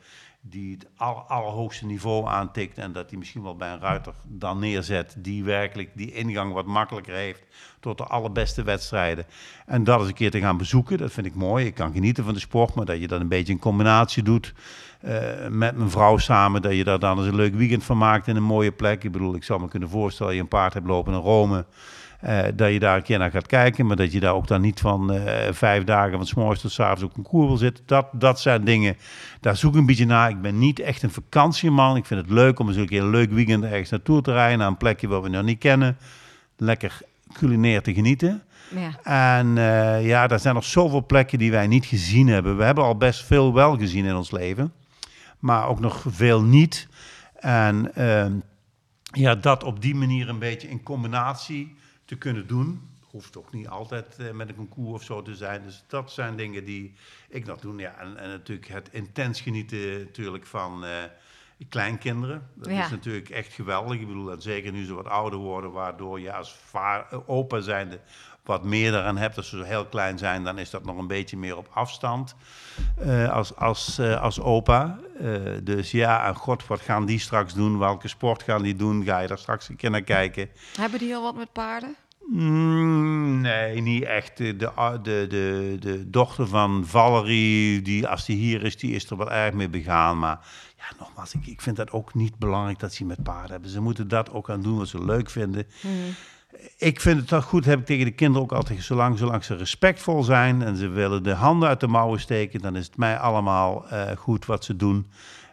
die 0.50 0.74
het 0.74 0.88
aller, 0.96 1.22
allerhoogste 1.22 1.86
niveau 1.86 2.28
aantikt 2.28 2.78
en 2.78 2.92
dat 2.92 3.10
die 3.10 3.18
misschien 3.18 3.44
wel 3.44 3.56
bij 3.56 3.72
een 3.72 3.80
ruiter 3.80 4.14
dan 4.24 4.60
neerzet 4.60 5.16
die 5.18 5.44
werkelijk 5.44 5.90
die 5.94 6.12
ingang 6.12 6.54
wat 6.54 6.66
makkelijker 6.66 7.14
heeft 7.14 7.44
tot 7.80 7.98
de 7.98 8.04
allerbeste 8.04 8.64
wedstrijden. 8.64 9.26
En 9.66 9.84
dat 9.84 10.00
eens 10.00 10.08
een 10.08 10.14
keer 10.14 10.32
te 10.32 10.40
gaan 10.40 10.58
bezoeken, 10.58 10.98
dat 10.98 11.12
vind 11.12 11.26
ik 11.26 11.36
mooi. 11.36 11.66
Ik 11.66 11.74
kan 11.74 11.94
genieten 11.94 12.24
van 12.24 12.34
de 12.34 12.40
sport, 12.40 12.74
maar 12.74 12.86
dat 12.86 13.00
je 13.00 13.08
dat 13.08 13.22
een 13.22 13.28
beetje 13.28 13.54
in 13.54 13.60
combinatie 13.60 14.24
doet 14.24 14.54
eh, 15.02 15.48
met 15.50 15.76
mijn 15.76 15.90
vrouw 15.90 16.18
samen, 16.18 16.62
dat 16.62 16.76
je 16.76 16.84
daar 16.84 17.00
dan 17.00 17.18
eens 17.18 17.28
een 17.28 17.36
leuk 17.36 17.56
weekend 17.56 17.84
van 17.84 17.98
maakt 17.98 18.28
in 18.28 18.36
een 18.36 18.44
mooie 18.44 18.72
plek. 18.72 19.04
Ik 19.04 19.12
bedoel, 19.12 19.36
ik 19.36 19.44
zou 19.44 19.62
me 19.62 19.68
kunnen 19.68 19.90
voorstellen, 19.90 20.34
je 20.34 20.42
een 20.42 20.48
paard 20.48 20.74
hebt 20.74 20.88
lopen 20.88 21.14
in 21.14 21.20
Rome, 21.20 21.66
eh, 22.20 22.44
dat 22.56 22.72
je 22.72 22.80
daar 22.80 22.96
een 22.96 23.04
keer 23.04 23.18
naar 23.18 23.32
gaat 23.32 23.48
kijken, 23.48 23.86
maar 23.86 23.96
dat 23.96 24.12
je 24.12 24.20
daar 24.20 24.34
ook 24.34 24.48
dan 24.48 24.62
niet 24.62 24.80
van 24.80 25.14
eh, 25.14 25.54
vijf 25.54 25.84
dagen 25.84 26.18
van 26.18 26.26
's 26.26 26.34
morgens 26.34 26.62
tot 26.62 26.72
's 26.72 26.80
avonds 26.80 27.04
op 27.04 27.18
een 27.18 27.24
koer 27.24 27.48
wil 27.48 27.58
zitten. 27.58 27.84
Dat, 27.88 28.08
dat 28.12 28.40
zijn 28.40 28.64
dingen, 28.64 28.98
daar 29.42 29.58
zoek 29.58 29.74
ik 29.74 29.80
een 29.80 29.86
beetje 29.86 30.06
naar. 30.06 30.30
Ik 30.30 30.42
ben 30.42 30.58
niet 30.58 30.80
echt 30.80 31.04
een 31.04 31.12
vakantieman. 31.12 31.96
Ik 31.96 32.06
vind 32.06 32.22
het 32.22 32.30
leuk 32.30 32.60
om 32.60 32.68
eens 32.68 32.78
een 32.78 32.88
keer 32.88 33.02
een 33.02 33.10
leuk 33.10 33.32
weekend 33.32 33.64
ergens 33.64 33.90
naartoe 33.90 34.22
te 34.22 34.32
rijden, 34.32 34.58
naar 34.58 34.68
een 34.68 34.78
plekje 34.78 35.08
waar 35.08 35.22
we 35.22 35.30
nog 35.30 35.44
niet 35.44 35.60
kennen. 35.60 35.98
Lekker 36.58 37.02
culinair 37.34 37.82
te 37.82 37.94
genieten. 37.94 38.44
Ja. 38.70 39.00
En 39.38 39.58
eh, 39.58 40.06
ja, 40.06 40.30
er 40.30 40.40
zijn 40.40 40.56
nog 40.56 40.64
zoveel 40.64 41.06
plekken 41.06 41.38
die 41.38 41.52
wij 41.52 41.68
niet 41.68 41.86
gezien 41.86 42.28
hebben. 42.28 42.58
We 42.58 42.64
hebben 42.64 42.84
al 42.84 42.98
best 42.98 43.26
veel 43.26 43.54
wel 43.54 43.78
gezien 43.78 44.06
in 44.06 44.16
ons 44.16 44.32
leven, 44.32 44.74
maar 45.40 45.68
ook 45.68 45.80
nog 45.80 46.04
veel 46.08 46.42
niet. 46.42 46.88
En 47.40 47.96
ehm, 47.96 48.34
ja, 49.12 49.36
dat 49.36 49.64
op 49.64 49.82
die 49.82 49.96
manier 49.96 50.30
een 50.30 50.40
beetje 50.40 50.70
in 50.70 50.84
combinatie 50.84 51.76
te 52.06 52.16
kunnen 52.16 52.48
doen. 52.48 52.90
Hoeft 53.12 53.38
ook 53.38 53.54
niet 53.54 53.68
altijd 53.68 54.18
eh, 54.20 54.32
met 54.32 54.50
een 54.50 54.56
concours 54.56 54.94
of 54.94 55.04
zo 55.04 55.22
te 55.22 55.36
zijn. 55.36 55.64
Dus 55.64 55.84
dat 55.88 56.12
zijn 56.12 56.36
dingen 56.36 56.66
die 56.66 56.94
ik 57.30 57.46
nog 57.46 57.60
doe. 57.60 57.80
Ja, 57.80 57.96
en, 57.98 58.18
en 58.18 58.30
natuurlijk 58.30 58.68
het 58.68 58.90
intens 58.92 59.42
genieten 59.42 60.00
natuurlijk 60.00 60.46
van 60.46 60.86
eh, 60.86 61.04
kleinkinderen. 61.70 62.50
Dat 62.54 62.72
Ja. 62.72 62.84
is 62.84 62.90
natuurlijk 62.90 63.30
echt 63.30 63.54
geweldig. 63.54 64.00
Ik 64.00 64.08
bedoel, 64.08 64.32
en 64.32 64.42
zeker 64.42 64.72
nu 64.72 64.86
ze 64.86 64.94
wat 64.94 65.08
ouder 65.08 65.40
worden, 65.40 65.72
waardoor 65.72 66.20
je 66.20 66.34
als 66.34 66.58
eh, 66.74 67.00
opa 67.26 67.60
zijnde 67.62 68.00
wat 68.44 68.64
meer 68.64 68.92
daaraan 68.92 69.18
hebt. 69.18 69.38
Als 69.38 69.50
ze 69.50 69.58
zo 69.58 69.64
heel 69.64 69.86
klein 69.86 70.18
zijn, 70.18 70.44
dan 70.44 70.58
is 70.58 70.70
dat 70.70 70.86
nog 70.86 70.98
een 70.98 71.08
beetje 71.08 71.38
meer 71.38 71.58
op 71.58 71.68
afstand 71.74 72.36
eh, 72.98 73.32
als, 73.32 73.56
als, 73.56 73.98
eh, 73.98 74.22
als 74.22 74.40
opa. 74.40 75.00
Eh, 75.20 75.30
dus 75.64 75.92
ja, 75.92 76.28
en 76.28 76.36
god, 76.36 76.68
wat 76.68 76.82
gaan 76.82 77.06
die 77.06 77.20
straks 77.20 77.54
doen? 77.54 77.80
Welke 77.80 78.08
sport 78.08 78.44
gaan 78.44 78.62
die 78.62 78.76
doen? 78.76 79.04
Ga 79.04 79.20
je 79.20 79.28
daar 79.28 79.38
straks 79.38 79.70
een 79.70 79.76
keer 79.76 79.90
naar 79.90 80.02
kijken? 80.02 80.50
Hebben 80.78 81.00
die 81.00 81.16
al 81.16 81.22
wat 81.22 81.36
met 81.36 81.52
paarden? 81.52 81.96
Mm, 82.28 83.42
nee, 83.42 83.82
niet 83.82 84.04
echt. 84.04 84.38
De, 84.38 84.56
de, 84.56 85.00
de, 85.02 85.78
de, 85.80 86.10
dochter 86.10 86.48
van 86.48 86.86
Valerie, 86.86 87.82
die, 87.82 88.08
als 88.08 88.26
die 88.26 88.38
hier 88.38 88.64
is, 88.64 88.78
die 88.78 88.96
is 88.96 89.10
er 89.10 89.18
wel 89.18 89.32
erg 89.32 89.54
mee 89.54 89.70
begaan. 89.70 90.20
Maar 90.20 90.40
ja, 90.78 90.86
nogmaals, 91.00 91.34
ik, 91.34 91.48
ik 91.48 91.62
vind 91.62 91.76
dat 91.76 91.92
ook 91.92 92.14
niet 92.14 92.38
belangrijk 92.38 92.80
dat 92.80 92.94
ze 92.94 93.06
met 93.06 93.24
paarden 93.24 93.52
hebben. 93.52 93.70
Ze 93.70 93.82
moeten 93.82 94.08
dat 94.08 94.32
ook 94.32 94.50
aan 94.50 94.62
doen 94.62 94.78
wat 94.78 94.88
ze 94.88 95.06
leuk 95.06 95.30
vinden. 95.30 95.68
Ik 96.78 97.02
vind 97.02 97.20
het 97.20 97.28
toch 97.28 97.44
goed, 97.44 97.66
heb 97.66 97.80
ik 97.80 97.86
tegen 97.86 98.06
de 98.06 98.12
kinderen 98.12 98.44
ook 98.44 98.52
altijd 98.52 98.84
zolang, 98.84 99.18
zolang 99.18 99.44
ze 99.44 99.56
respectvol 99.56 100.24
zijn 100.24 100.62
en 100.62 100.76
ze 100.76 100.88
willen 100.88 101.24
de 101.24 101.34
handen 101.34 101.70
uit 101.70 101.80
de 101.80 101.88
mouwen 101.88 102.20
steken, 102.20 102.62
dan 102.62 102.76
is 102.76 102.86
het 102.86 102.98
mij 102.98 103.18
allemaal 103.18 103.88
eh, 103.88 104.18
goed 104.18 104.46
wat 104.46 104.64
ze 104.64 104.76
doen. 104.76 105.08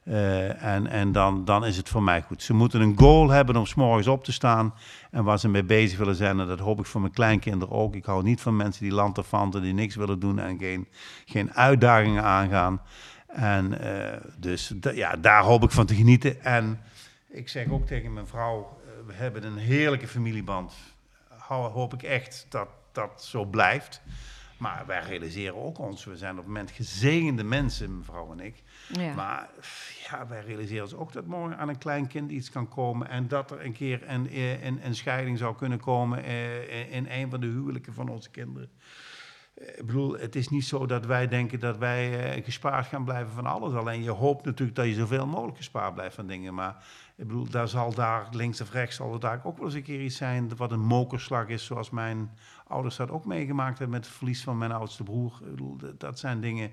Eh, 0.04 0.62
en 0.62 0.86
en 0.86 1.12
dan, 1.12 1.44
dan 1.44 1.64
is 1.64 1.76
het 1.76 1.88
voor 1.88 2.02
mij 2.02 2.22
goed. 2.22 2.42
Ze 2.42 2.54
moeten 2.54 2.80
een 2.80 2.98
goal 2.98 3.30
hebben 3.30 3.56
om 3.56 3.66
's 3.66 3.74
morgens 3.74 4.06
op 4.06 4.24
te 4.24 4.32
staan 4.32 4.74
en 5.10 5.24
waar 5.24 5.38
ze 5.38 5.48
mee 5.48 5.64
bezig 5.64 5.98
willen 5.98 6.14
zijn. 6.14 6.40
En 6.40 6.46
dat 6.46 6.58
hoop 6.58 6.78
ik 6.78 6.86
voor 6.86 7.00
mijn 7.00 7.12
kleinkinderen 7.12 7.74
ook. 7.74 7.94
Ik 7.94 8.04
hou 8.04 8.22
niet 8.22 8.40
van 8.40 8.56
mensen 8.56 8.82
die 8.82 8.92
lanterfanten, 8.92 9.62
die 9.62 9.74
niks 9.74 9.94
willen 9.94 10.18
doen 10.18 10.38
en 10.38 10.58
geen, 10.58 10.88
geen 11.24 11.54
uitdagingen 11.54 12.22
aangaan. 12.22 12.80
En 13.26 13.80
eh, 13.80 14.20
dus 14.36 14.72
ja, 14.94 15.16
daar 15.16 15.42
hoop 15.42 15.62
ik 15.62 15.70
van 15.70 15.86
te 15.86 15.94
genieten. 15.94 16.44
En 16.44 16.80
ik 17.28 17.48
zeg 17.48 17.70
ook 17.70 17.86
tegen 17.86 18.12
mijn 18.12 18.26
vrouw, 18.26 18.80
we 19.06 19.12
hebben 19.12 19.44
een 19.44 19.58
heerlijke 19.58 20.08
familieband. 20.08 20.72
Hoop 21.48 21.94
ik 21.94 22.02
echt 22.02 22.46
dat 22.48 22.68
dat 22.92 23.24
zo 23.24 23.44
blijft. 23.44 24.02
Maar 24.62 24.86
wij 24.86 25.02
realiseren 25.02 25.56
ook 25.56 25.78
ons, 25.78 26.04
we 26.04 26.16
zijn 26.16 26.30
op 26.30 26.36
het 26.36 26.46
moment 26.46 26.70
gezegende 26.70 27.44
mensen, 27.44 27.98
mevrouw 27.98 28.32
en 28.32 28.40
ik. 28.40 28.62
Ja. 28.88 29.14
Maar 29.14 29.48
ja, 30.08 30.26
wij 30.26 30.40
realiseren 30.40 30.82
ons 30.82 30.94
ook 30.94 31.12
dat 31.12 31.26
morgen 31.26 31.58
aan 31.58 31.68
een 31.68 31.78
klein 31.78 32.06
kind 32.06 32.30
iets 32.30 32.50
kan 32.50 32.68
komen. 32.68 33.08
En 33.08 33.28
dat 33.28 33.50
er 33.50 33.64
een 33.64 33.72
keer 33.72 34.08
een, 34.10 34.30
eh, 34.30 34.64
een, 34.64 34.86
een 34.86 34.94
scheiding 34.94 35.38
zou 35.38 35.56
kunnen 35.56 35.80
komen 35.80 36.24
eh, 36.24 36.94
in 36.94 37.06
een 37.10 37.30
van 37.30 37.40
de 37.40 37.46
huwelijken 37.46 37.94
van 37.94 38.08
onze 38.08 38.30
kinderen. 38.30 38.70
Eh, 39.54 39.68
Ik 39.78 39.86
bedoel, 39.86 40.12
het 40.18 40.36
is 40.36 40.48
niet 40.48 40.64
zo 40.64 40.86
dat 40.86 41.06
wij 41.06 41.28
denken 41.28 41.60
dat 41.60 41.78
wij 41.78 42.42
gespaard 42.42 42.86
gaan 42.86 43.04
blijven 43.04 43.32
van 43.32 43.46
alles. 43.46 43.72
Alleen 43.72 44.02
je 44.02 44.10
hoopt 44.10 44.44
natuurlijk 44.44 44.76
dat 44.76 44.86
je 44.86 44.94
zoveel 44.94 45.26
mogelijk 45.26 45.56
gespaard 45.56 45.94
blijft 45.94 46.14
van 46.14 46.26
dingen. 46.26 46.54
Maar 46.54 46.84
ik 47.16 47.26
bedoel, 47.26 47.48
daar 47.50 47.68
zal 47.68 47.94
daar 47.94 48.28
links 48.30 48.60
of 48.60 48.70
rechts 48.72 48.96
zal 48.96 49.12
er 49.12 49.20
daar 49.20 49.40
ook 49.44 49.56
wel 49.56 49.66
eens 49.66 49.74
een 49.74 49.82
keer 49.82 50.00
iets 50.00 50.16
zijn 50.16 50.56
wat 50.56 50.72
een 50.72 50.80
mokerslag 50.80 51.48
is. 51.48 51.64
Zoals 51.64 51.90
mijn 51.90 52.30
ouders 52.66 52.96
dat 52.96 53.10
ook 53.10 53.24
meegemaakt 53.24 53.78
hebben 53.78 53.96
met 53.96 54.06
het 54.06 54.16
verlies 54.16 54.42
van 54.42 54.58
mijn 54.58 54.72
oudste 54.72 55.02
broer. 55.02 55.38
Ik 55.42 55.50
bedoel, 55.50 55.76
dat- 55.98 56.18
zijn 56.18 56.40
dingen... 56.40 56.70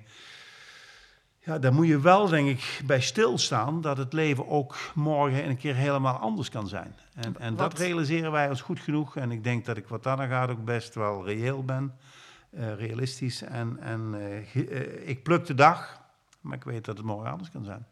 Ja, 1.39 1.59
daar 1.59 1.73
moet 1.73 1.87
je 1.87 1.99
wel, 1.99 2.27
denk 2.27 2.47
ik, 2.47 2.81
bij 2.85 3.01
stilstaan 3.01 3.81
dat 3.81 3.97
het 3.97 4.13
leven 4.13 4.47
ook 4.47 4.75
morgen 4.95 5.49
een 5.49 5.57
keer 5.57 5.75
helemaal 5.75 6.15
anders 6.17 6.49
kan 6.49 6.67
zijn. 6.67 6.95
En, 7.13 7.39
en 7.39 7.55
dat 7.55 7.77
realiseren 7.77 8.31
wij 8.31 8.49
ons 8.49 8.61
goed 8.61 8.79
genoeg. 8.79 9.15
En 9.15 9.31
ik 9.31 9.43
denk 9.43 9.65
dat 9.65 9.77
ik 9.77 9.87
wat 9.87 10.03
dan 10.03 10.17
gaat 10.27 10.49
ook 10.49 10.65
best 10.65 10.95
wel 10.95 11.25
reëel 11.25 11.63
ben, 11.63 11.93
eh, 12.49 12.73
realistisch. 12.73 13.41
En, 13.41 13.77
en 13.79 14.13
eh, 14.13 14.55
eh, 14.55 15.09
ik 15.09 15.23
pluk 15.23 15.45
de 15.45 15.55
dag, 15.55 16.01
maar 16.41 16.57
ik 16.57 16.63
weet 16.63 16.85
dat 16.85 16.97
het 16.97 17.05
morgen 17.05 17.31
anders 17.31 17.51
kan 17.51 17.63
zijn. 17.63 17.85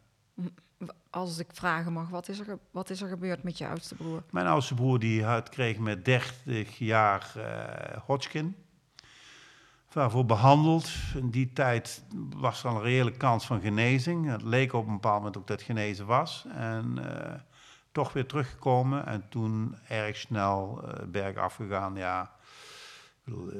Als 1.09 1.37
ik 1.37 1.47
vragen 1.53 1.93
mag, 1.93 2.09
wat 2.09 2.27
is 2.27 2.39
er, 2.39 2.59
wat 2.71 2.89
is 2.89 3.01
er 3.01 3.07
gebeurd 3.07 3.43
met 3.43 3.57
je 3.57 3.67
oudste 3.67 3.95
broer? 3.95 4.23
Mijn 4.31 4.47
oudste 4.47 4.73
broer 4.73 4.99
die 4.99 5.23
had, 5.23 5.49
kreeg 5.49 5.77
met 5.77 6.05
30 6.05 6.77
jaar 6.77 7.31
eh 7.35 8.01
Hodgkin. 8.05 8.55
Daarvoor 9.97 10.25
behandeld. 10.25 10.89
In 11.15 11.29
die 11.29 11.53
tijd 11.53 12.03
was 12.35 12.63
er 12.63 12.69
al 12.69 12.75
een 12.75 12.81
reële 12.81 13.11
kans 13.11 13.45
van 13.45 13.61
genezing. 13.61 14.29
Het 14.29 14.41
leek 14.41 14.73
op 14.73 14.87
een 14.87 14.93
bepaald 14.93 15.17
moment 15.17 15.37
ook 15.37 15.47
dat 15.47 15.61
genezen 15.61 16.05
was. 16.05 16.45
En 16.49 16.97
eh, 16.97 17.39
toch 17.91 18.13
weer 18.13 18.25
teruggekomen. 18.25 19.05
En 19.05 19.29
toen 19.29 19.75
erg 19.87 20.17
snel 20.17 20.83
eh 20.83 21.05
berg 21.07 21.37
afgegaan. 21.37 21.95
Ja, 21.95 22.31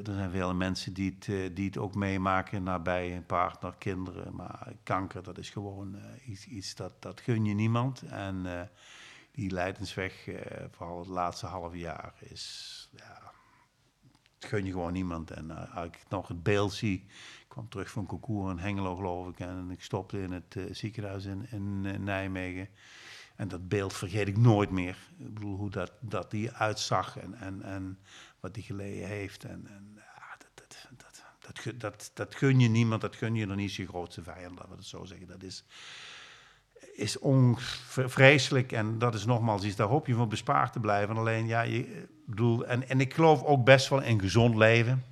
er 0.06 0.14
zijn 0.14 0.32
vele 0.32 0.54
mensen 0.54 0.94
die 0.94 1.16
het, 1.16 1.28
eh, 1.28 1.56
die 1.56 1.66
het 1.66 1.78
ook 1.78 1.96
meemaken. 1.96 2.64
Nabij 2.64 3.16
een 3.16 3.26
partner, 3.26 3.76
kinderen. 3.78 4.36
Maar 4.36 4.74
kanker, 4.84 5.24
dat 5.24 5.38
is 5.38 5.50
gewoon 5.50 5.96
eh, 5.96 6.30
iets, 6.30 6.46
iets 6.48 6.76
dat, 6.76 7.02
dat 7.02 7.22
gun 7.22 7.46
je 7.46 7.54
niemand. 7.54 8.02
En... 8.02 8.46
eh, 8.46 8.68
die 9.38 9.52
lijdensweg, 9.52 10.28
eh, 10.28 10.66
vooral 10.72 11.00
het 11.00 11.08
laatste 11.08 11.46
half 11.46 11.76
jaar, 11.76 12.14
is. 12.20 12.90
Ja, 12.96 13.32
het 14.40 14.50
gun 14.50 14.66
je 14.66 14.72
gewoon 14.72 14.94
niemand. 14.94 15.32
En 15.32 15.52
eh, 15.52 15.76
als 15.76 15.86
ik 15.86 16.00
nog 16.10 16.28
het 16.28 16.44
beeld 16.44 16.74
zie. 16.74 17.06
Ik 17.42 17.46
kwam 17.48 17.70
terug 17.70 17.90
van 17.90 18.06
concours 18.06 18.52
in 18.52 18.58
Hengelo, 18.58 18.96
geloof 18.96 19.28
ik. 19.28 19.40
En 19.40 19.72
ik 19.72 19.84
stopte 19.84 20.22
in 20.22 20.32
het 20.32 20.58
ziekenhuis 20.72 21.26
in, 21.26 21.48
in 21.52 21.82
Nijmegen. 22.04 22.70
En 23.38 23.48
dat 23.48 23.68
beeld 23.68 23.94
vergeet 23.94 24.28
ik 24.28 24.38
nooit 24.38 24.70
meer. 24.70 24.98
Ik 25.18 25.34
bedoel, 25.34 25.56
hoe 25.56 25.70
dat, 25.70 25.92
dat 26.00 26.32
die 26.32 26.52
uitzag 26.52 27.18
en, 27.18 27.34
en, 27.34 27.62
en 27.62 28.00
wat 28.40 28.54
die 28.54 28.64
geleden 28.64 29.08
heeft. 29.08 29.44
En, 29.44 29.68
en 29.68 29.94
ja, 29.96 30.38
dat, 30.38 30.50
dat, 30.54 30.88
dat, 31.40 31.80
dat, 31.80 32.12
dat, 32.14 32.36
gun 32.36 32.60
je 32.60 32.70
niemand. 32.70 33.02
Dat 33.02 33.16
gun 33.16 33.36
je 33.36 33.46
nog 33.46 33.58
niet 33.58 33.74
je 33.74 33.88
grootste 33.88 34.24
vijand, 34.24 34.56
laten 34.56 34.70
we 34.70 34.76
het 34.76 34.86
zo 34.86 35.06
zeggen. 35.06 35.28
Dat 35.28 35.44
is, 35.44 35.64
is 36.94 37.20
onvreselijk. 37.20 38.72
En 38.72 39.00
dat 39.00 39.14
is 39.14 39.26
nogmaals 39.26 39.64
iets, 39.64 39.76
daar 39.76 39.88
hoop 39.88 40.08
je 40.08 40.14
van 40.14 40.30
bespaard 40.30 40.74
te 40.74 40.80
blijven. 40.80 41.18
Alleen, 41.18 41.48
ja, 41.48 41.62
je, 41.62 42.08
bedoel, 42.26 42.66
en, 42.66 42.90
en 42.90 43.00
ik 43.00 43.14
geloof 43.14 43.44
ook 43.44 43.66
best 43.66 43.90
wel 43.90 44.02
in 44.02 44.20
gezond 44.20 44.56
leven. 44.56 45.04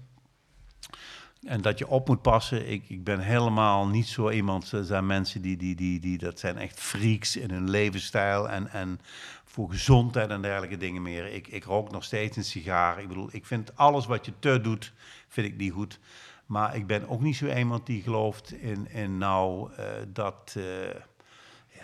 En 1.46 1.62
dat 1.62 1.78
je 1.78 1.88
op 1.88 2.08
moet 2.08 2.22
passen. 2.22 2.70
Ik, 2.72 2.84
ik 2.90 3.04
ben 3.04 3.20
helemaal 3.20 3.88
niet 3.88 4.08
zo 4.08 4.30
iemand. 4.30 4.72
Er 4.72 4.84
zijn 4.84 5.06
mensen 5.06 5.42
die, 5.42 5.58
die, 5.58 5.76
die, 5.76 6.00
die 6.00 6.18
dat 6.18 6.40
zijn 6.40 6.58
echt 6.58 6.80
freaks 6.80 7.36
in 7.36 7.52
hun 7.52 7.70
levensstijl. 7.70 8.50
En, 8.50 8.68
en 8.68 9.00
voor 9.44 9.70
gezondheid 9.70 10.30
en 10.30 10.42
dergelijke 10.42 10.78
dingen 10.78 11.02
meer. 11.02 11.34
Ik, 11.34 11.48
ik 11.48 11.64
rook 11.64 11.92
nog 11.92 12.04
steeds 12.04 12.38
een 12.38 12.44
sigaar. 12.44 13.02
Ik 13.02 13.08
bedoel, 13.08 13.30
ik 13.32 13.46
vind 13.46 13.76
alles 13.78 14.06
wat 14.06 14.26
je 14.26 14.34
te 14.40 14.62
doet, 14.62 14.94
vind 15.28 15.48
ik 15.48 15.58
niet 15.58 15.72
goed. 15.72 16.00
Maar 16.46 16.76
ik 16.76 16.88
ben 16.88 17.10
ook 17.10 17.22
niet 17.22 17.36
zo 17.36 17.46
iemand 17.46 17.86
die 17.86 18.02
gelooft 18.02 18.54
in, 18.54 19.18
nou 19.18 19.74
eh, 19.74 19.86
dat. 20.08 20.56
eh, 20.58 20.64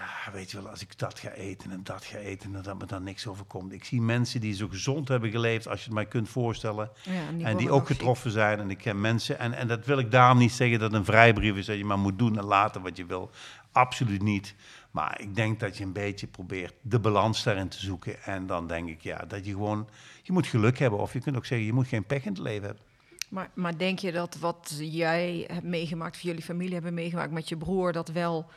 ja, 0.01 0.31
weet 0.31 0.51
je 0.51 0.61
wel, 0.61 0.69
als 0.69 0.81
ik 0.81 0.97
dat 0.97 1.19
ga 1.19 1.29
eten 1.29 1.71
en 1.71 1.79
dat 1.83 2.05
ga 2.05 2.17
eten, 2.17 2.55
en 2.55 2.61
dat 2.61 2.79
me 2.79 2.85
dan 2.85 3.03
niks 3.03 3.27
overkomt. 3.27 3.73
Ik 3.73 3.83
zie 3.83 4.01
mensen 4.01 4.41
die 4.41 4.53
zo 4.53 4.67
gezond 4.67 5.07
hebben 5.07 5.31
geleefd, 5.31 5.67
als 5.67 5.79
je 5.79 5.85
het 5.85 5.93
mij 5.93 6.05
kunt 6.05 6.29
voorstellen. 6.29 6.89
Ja, 7.03 7.11
en 7.11 7.37
die 7.37 7.45
en 7.45 7.57
die 7.57 7.67
worden 7.67 7.71
ook 7.71 7.87
getroffen 7.87 8.31
zijn. 8.31 8.59
En 8.59 8.69
ik 8.69 8.77
ken 8.77 9.01
mensen, 9.01 9.39
en, 9.39 9.53
en 9.53 9.67
dat 9.67 9.85
wil 9.85 9.97
ik 9.97 10.11
daarom 10.11 10.37
niet 10.37 10.51
zeggen 10.51 10.79
dat 10.79 10.93
een 10.93 11.05
vrijbrief 11.05 11.55
is 11.55 11.65
dat 11.65 11.77
je 11.77 11.85
maar 11.85 11.99
moet 11.99 12.19
doen 12.19 12.37
en 12.37 12.45
laten 12.45 12.81
wat 12.81 12.97
je 12.97 13.05
wil. 13.05 13.29
Absoluut 13.71 14.21
niet. 14.21 14.55
Maar 14.91 15.21
ik 15.21 15.35
denk 15.35 15.59
dat 15.59 15.77
je 15.77 15.83
een 15.83 15.93
beetje 15.93 16.27
probeert 16.27 16.73
de 16.81 16.99
balans 16.99 17.43
daarin 17.43 17.67
te 17.67 17.79
zoeken. 17.79 18.23
En 18.23 18.47
dan 18.47 18.67
denk 18.67 18.89
ik, 18.89 19.01
ja, 19.01 19.25
dat 19.27 19.45
je 19.45 19.51
gewoon, 19.51 19.87
je 20.21 20.31
moet 20.31 20.47
geluk 20.47 20.79
hebben. 20.79 20.99
Of 20.99 21.13
je 21.13 21.19
kunt 21.19 21.35
ook 21.35 21.45
zeggen, 21.45 21.67
je 21.67 21.73
moet 21.73 21.87
geen 21.87 22.05
pech 22.05 22.23
in 22.23 22.31
het 22.31 22.41
leven 22.41 22.65
hebben. 22.65 22.83
Maar, 23.29 23.49
maar 23.53 23.77
denk 23.77 23.99
je 23.99 24.11
dat 24.11 24.37
wat 24.39 24.77
jij 24.79 25.43
hebt 25.47 25.63
meegemaakt, 25.63 26.15
of 26.15 26.21
jullie 26.21 26.41
familie 26.41 26.73
hebben 26.73 26.93
meegemaakt 26.93 27.31
met 27.31 27.49
je 27.49 27.57
broer, 27.57 27.91
dat 27.91 28.09
wel 28.09 28.49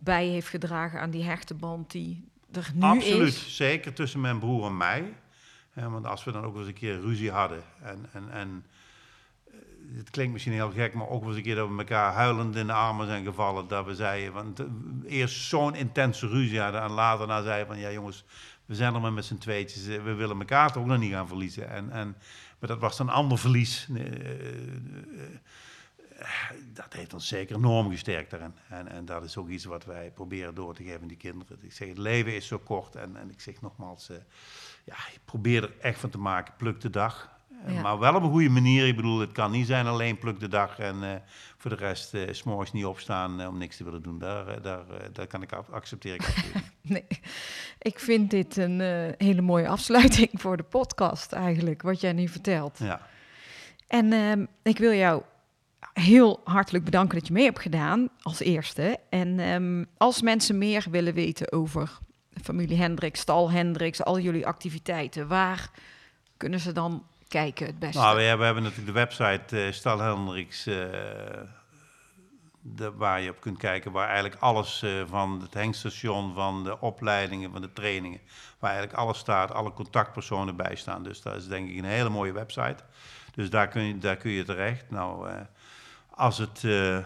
bij 0.00 0.26
heeft 0.26 0.48
gedragen 0.48 1.00
aan 1.00 1.10
die 1.10 1.24
hechte 1.24 1.54
band 1.54 1.90
die 1.90 2.28
er 2.52 2.70
nu 2.74 2.82
Absoluut, 2.82 3.28
is? 3.28 3.56
zeker 3.56 3.92
tussen 3.92 4.20
mijn 4.20 4.38
broer 4.38 4.66
en 4.66 4.76
mij. 4.76 5.12
Want 5.74 6.06
als 6.06 6.24
we 6.24 6.32
dan 6.32 6.44
ook 6.44 6.52
wel 6.52 6.60
eens 6.60 6.68
een 6.70 6.74
keer 6.78 7.00
ruzie 7.00 7.30
hadden. 7.30 7.62
En, 7.82 8.06
en, 8.12 8.30
en 8.30 8.64
eh, 9.46 9.52
het 9.96 10.10
klinkt 10.10 10.32
misschien 10.32 10.52
heel 10.52 10.70
gek, 10.70 10.94
maar 10.94 11.08
ook 11.08 11.20
wel 11.20 11.28
eens 11.28 11.36
een 11.38 11.42
keer 11.44 11.54
dat 11.54 11.68
we 11.68 11.78
elkaar 11.78 12.12
huilend 12.12 12.56
in 12.56 12.66
de 12.66 12.72
armen 12.72 13.06
zijn 13.06 13.24
gevallen. 13.24 13.68
Dat 13.68 13.86
we 13.86 13.94
zeiden, 13.94 14.32
want 14.32 14.60
eh, 14.60 14.66
eerst 15.06 15.42
zo'n 15.44 15.74
intense 15.74 16.28
ruzie 16.28 16.60
hadden 16.60 16.82
en 16.82 16.90
later 16.90 17.26
na 17.26 17.42
zeiden 17.42 17.66
van 17.66 17.78
ja 17.78 17.90
jongens, 17.90 18.24
we 18.66 18.74
zijn 18.74 18.94
er 18.94 19.00
maar 19.00 19.12
met 19.12 19.24
z'n 19.24 19.38
tweetjes. 19.38 19.86
eh, 19.86 20.02
We 20.02 20.14
willen 20.14 20.38
elkaar 20.38 20.72
toch 20.72 20.82
ook 20.82 20.88
nog 20.88 20.98
niet 20.98 21.12
gaan 21.12 21.28
verliezen. 21.28 21.68
En, 21.70 21.90
en, 21.90 22.16
maar 22.58 22.68
dat 22.68 22.78
was 22.78 22.98
een 22.98 23.10
ander 23.10 23.38
verlies. 23.38 23.88
Dat 26.72 26.92
heeft 26.92 27.14
ons 27.14 27.28
zeker 27.28 27.56
enorm 27.56 27.90
gesterkt 27.90 28.30
daarin. 28.30 28.54
En, 28.68 28.88
en 28.88 29.04
dat 29.04 29.24
is 29.24 29.36
ook 29.36 29.48
iets 29.48 29.64
wat 29.64 29.84
wij 29.84 30.10
proberen 30.14 30.54
door 30.54 30.74
te 30.74 30.82
geven 30.82 31.00
aan 31.00 31.08
die 31.08 31.16
kinderen. 31.16 31.58
Ik 31.60 31.72
zeg, 31.72 31.88
het 31.88 31.98
leven 31.98 32.34
is 32.34 32.46
zo 32.46 32.58
kort. 32.58 32.94
En, 32.96 33.16
en 33.16 33.30
ik 33.30 33.40
zeg 33.40 33.60
nogmaals, 33.60 34.10
eh, 34.10 34.16
ja, 34.84 34.94
probeer 35.24 35.62
er 35.62 35.72
echt 35.80 36.00
van 36.00 36.10
te 36.10 36.18
maken. 36.18 36.54
Pluk 36.56 36.80
de 36.80 36.90
dag. 36.90 37.38
Eh, 37.66 37.74
Ja. 37.74 37.80
Maar 37.80 37.98
wel 37.98 38.14
op 38.14 38.22
een 38.22 38.30
goede 38.30 38.48
manier. 38.48 38.86
Ik 38.86 38.96
bedoel, 38.96 39.18
het 39.20 39.32
kan 39.32 39.50
niet 39.50 39.66
zijn 39.66 39.86
alleen 39.86 40.18
pluk 40.18 40.40
de 40.40 40.48
dag 40.48 40.78
en 40.78 41.02
eh, 41.02 41.14
voor 41.56 41.70
de 41.70 41.76
rest 41.76 42.14
eh, 42.14 42.32
's 42.32 42.38
s'morgens 42.38 42.72
niet 42.72 42.84
opstaan 42.84 43.46
om 43.46 43.58
niks 43.58 43.76
te 43.76 43.84
willen 43.84 44.02
doen. 44.02 44.18
Daar, 44.18 44.62
daar, 44.62 44.84
daar 45.12 45.26
kan 45.26 45.42
ik 45.42 45.52
ac- 45.52 45.68
accepteer 45.70 46.14
ik 46.14 46.20
absoluut. 46.26 46.68
Nee, 46.82 47.06
ik 47.78 47.98
vind 47.98 48.30
dit 48.30 48.56
een 48.56 48.80
hele 49.18 49.40
mooie 49.40 49.68
afsluiting 49.68 50.28
voor 50.32 50.56
de 50.56 50.62
podcast 50.62 51.32
eigenlijk, 51.32 51.82
wat 51.82 52.00
jij 52.00 52.12
nu 52.12 52.28
vertelt. 52.28 52.78
Ja. 52.78 53.00
En 53.86 54.12
ehm, 54.12 54.44
ik 54.62 54.78
wil 54.78 54.92
jou 54.92 55.22
heel 55.92 56.40
hartelijk 56.44 56.84
bedanken 56.84 57.18
dat 57.18 57.26
je 57.26 57.32
mee 57.32 57.44
hebt 57.44 57.60
gedaan 57.60 58.08
als 58.22 58.40
eerste. 58.40 58.98
En 59.08 59.38
ehm, 59.38 59.84
als 59.96 60.22
mensen 60.22 60.58
meer 60.58 60.86
willen 60.90 61.14
weten 61.14 61.52
over 61.52 61.98
familie 62.42 62.76
Hendricks, 62.76 63.20
Stal 63.20 63.50
Hendricks, 63.50 64.04
al 64.04 64.18
jullie 64.18 64.46
activiteiten, 64.46 65.28
waar 65.28 65.70
kunnen 66.36 66.60
ze 66.60 66.72
dan 66.72 67.04
kijken 67.28 67.66
het 67.66 67.78
beste? 67.78 67.98
Nou, 67.98 68.16
we 68.16 68.22
hebben, 68.22 68.38
we 68.38 68.44
hebben 68.44 68.62
natuurlijk 68.62 68.94
de 68.94 69.00
website 69.00 69.66
eh 69.66 69.72
Stal 69.72 69.98
Hendricks, 69.98 70.66
eh, 70.66 70.84
waar 72.96 73.20
je 73.20 73.30
op 73.30 73.40
kunt 73.40 73.58
kijken, 73.58 73.92
waar 73.92 74.06
eigenlijk 74.06 74.40
alles 74.40 74.82
eh, 74.82 74.90
van 75.06 75.40
het 75.40 75.54
hengstation, 75.54 76.34
van 76.34 76.64
de 76.64 76.80
opleidingen, 76.80 77.52
van 77.52 77.60
de 77.60 77.72
trainingen, 77.72 78.20
waar 78.58 78.70
eigenlijk 78.70 79.00
alles 79.00 79.18
staat, 79.18 79.52
alle 79.52 79.72
contactpersonen 79.72 80.56
bij 80.56 80.76
staan. 80.76 81.02
Dus 81.02 81.22
dat 81.22 81.36
is 81.36 81.48
denk 81.48 81.70
ik 81.70 81.78
een 81.78 81.84
hele 81.84 82.08
mooie 82.08 82.32
website. 82.32 82.82
Dus 83.34 83.50
daar 83.50 83.68
kun 83.68 83.82
je, 83.82 83.98
daar 83.98 84.16
kun 84.16 84.30
je 84.30 84.44
terecht. 84.44 84.90
Nou, 84.90 85.30
als 86.20 86.38
het 86.38 86.64
eh, 86.64 86.96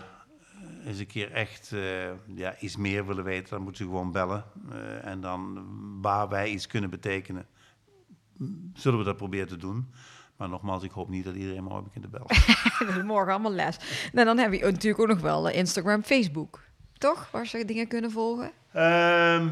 eens 0.86 0.98
een 0.98 1.06
keer 1.06 1.32
echt 1.32 1.72
eh, 1.72 2.10
ja, 2.34 2.58
iets 2.58 2.76
meer 2.76 3.06
willen 3.06 3.24
weten, 3.24 3.50
dan 3.50 3.62
moeten 3.62 3.84
ze 3.84 3.90
gewoon 3.90 4.12
bellen. 4.12 4.44
Eh, 4.70 5.06
en 5.06 5.20
dan 5.20 5.66
waar 6.00 6.28
wij 6.28 6.50
iets 6.50 6.66
kunnen 6.66 6.90
betekenen, 6.90 7.46
zullen 8.74 8.98
we 8.98 9.04
dat 9.04 9.16
proberen 9.16 9.48
te 9.48 9.56
doen. 9.56 9.92
Maar 10.36 10.48
nogmaals, 10.48 10.82
ik 10.82 10.90
hoop 10.90 11.08
niet 11.08 11.24
dat 11.24 11.34
iedereen 11.34 11.64
morgen 11.64 11.84
begint 11.84 12.04
te 12.04 12.10
bellen. 12.10 13.06
Morgen 13.14 13.32
allemaal 13.32 13.52
les. 13.52 13.78
Nou, 14.12 14.26
dan 14.26 14.38
heb 14.38 14.52
je 14.52 14.64
natuurlijk 14.64 15.02
ook 15.02 15.08
nog 15.08 15.20
wel 15.20 15.48
Instagram, 15.48 16.02
Facebook. 16.02 16.62
Toch? 16.98 17.28
Waar 17.30 17.46
ze 17.46 17.64
dingen 17.64 17.88
kunnen 17.88 18.10
volgen? 18.10 18.52
Ehm, 18.72 18.82
eh, 18.82 19.50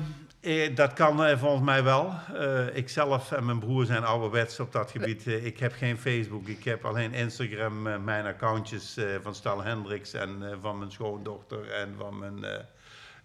dat 0.74 0.92
kan 0.92 1.24
eh, 1.24 1.38
volgens 1.38 1.62
mij 1.62 1.82
wel. 1.82 2.12
Eh, 2.34 2.76
ik 2.76 2.88
zelf 2.88 3.32
en 3.32 3.44
mijn 3.44 3.58
broer 3.58 3.84
zijn 3.86 4.04
ouderwets 4.04 4.60
op 4.60 4.72
dat 4.72 4.90
gebied. 4.90 5.26
Eh, 5.26 5.44
ik 5.44 5.58
heb 5.58 5.72
geen 5.72 5.98
Facebook, 5.98 6.46
ik 6.48 6.64
heb 6.64 6.84
alleen 6.84 7.14
Instagram, 7.14 7.86
eh, 7.86 7.98
mijn 7.98 8.26
accountjes 8.26 8.96
eh, 8.96 9.04
van 9.22 9.34
Stal 9.34 9.62
Hendricks 9.62 10.12
en 10.12 10.50
eh, 10.50 10.56
van 10.60 10.78
mijn 10.78 10.90
schoondochter 10.90 11.70
en 11.70 11.94
van 11.98 12.18
mijn, 12.18 12.44
eh, 12.44 12.54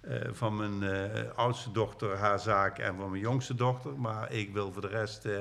eh, 0.02 0.30
van 0.32 0.56
mijn 0.56 0.84
eh, 0.84 1.22
oudste 1.36 1.72
dochter, 1.72 2.18
haar 2.18 2.40
zaak 2.40 2.80
en 2.80 2.96
van 3.00 3.10
mijn 3.10 3.22
jongste 3.22 3.56
dochter. 3.56 3.92
Maar 4.00 4.32
ik 4.32 4.54
wil 4.54 4.72
voor 4.74 4.82
de 4.82 4.88
rest 4.88 5.26
eh, 5.26 5.38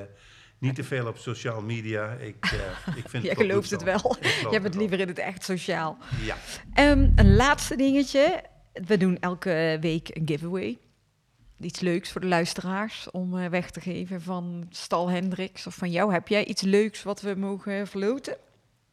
niet 0.59 0.75
te 0.75 0.85
veel 0.85 1.07
op 1.07 1.17
social 1.19 1.63
media. 1.63 2.11
Ik, 2.13 2.37
eh, 2.41 2.97
ik 2.97 3.09
vind 3.09 3.23
Jij 3.25 3.33
het 3.33 3.41
gelooft 3.41 3.71
het 3.71 3.83
wel. 3.83 4.17
Je 4.21 4.49
hebt 4.51 4.65
het 4.65 4.75
liever 4.75 5.01
in 5.01 5.09
het 5.09 5.19
echt 5.19 5.45
sociaal. 5.45 5.99
Ja. 6.25 6.37
Ehm, 6.75 7.11
een 7.17 7.37
laatste 7.37 7.77
dingetje. 7.77 8.43
We 8.73 8.97
doen 8.97 9.19
elke 9.21 9.79
week 9.81 10.09
een 10.13 10.27
giveaway. 10.27 10.79
Iets 11.61 11.81
leuks 11.81 12.13
voor 12.13 12.21
de 12.21 12.27
luisteraars 12.27 13.11
om 13.11 13.39
eh, 13.39 13.49
weg 13.49 13.71
te 13.71 13.81
geven 13.81 14.23
van 14.23 14.67
Stal 14.71 15.11
Hendricks 15.11 15.67
of 15.67 15.75
van 15.75 15.91
jou. 15.91 16.13
Heb 16.13 16.29
jij 16.29 16.45
iets 16.45 16.63
leuks 16.63 17.03
wat 17.03 17.21
we 17.21 17.35
mogen 17.35 17.87
verloten? 17.87 18.37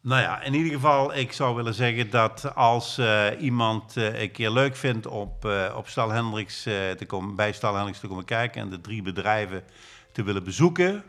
Nou 0.01 0.21
ja, 0.21 0.41
in 0.41 0.53
ieder 0.53 0.71
geval, 0.71 1.15
ik 1.15 1.31
zou 1.31 1.55
willen 1.55 1.73
zeggen 1.73 2.09
dat 2.09 2.55
als 2.55 2.97
eh, 2.97 3.25
iemand 3.39 3.97
eh, 3.97 4.21
een 4.21 4.31
keer 4.31 4.49
leuk 4.49 4.75
vindt 4.75 5.07
op, 5.07 5.45
op 5.75 5.87
Stal 5.87 6.09
Hendricks, 6.09 6.63
te 6.63 7.03
komen, 7.07 7.35
bij 7.35 7.53
Stal 7.53 7.73
Hendricks 7.73 7.99
te 7.99 8.07
komen 8.07 8.25
kijken 8.25 8.61
en 8.61 8.69
de 8.69 8.81
drie 8.81 9.01
bedrijven 9.01 9.63
te 10.11 10.23
willen 10.23 10.43
bezoeken, 10.43 11.03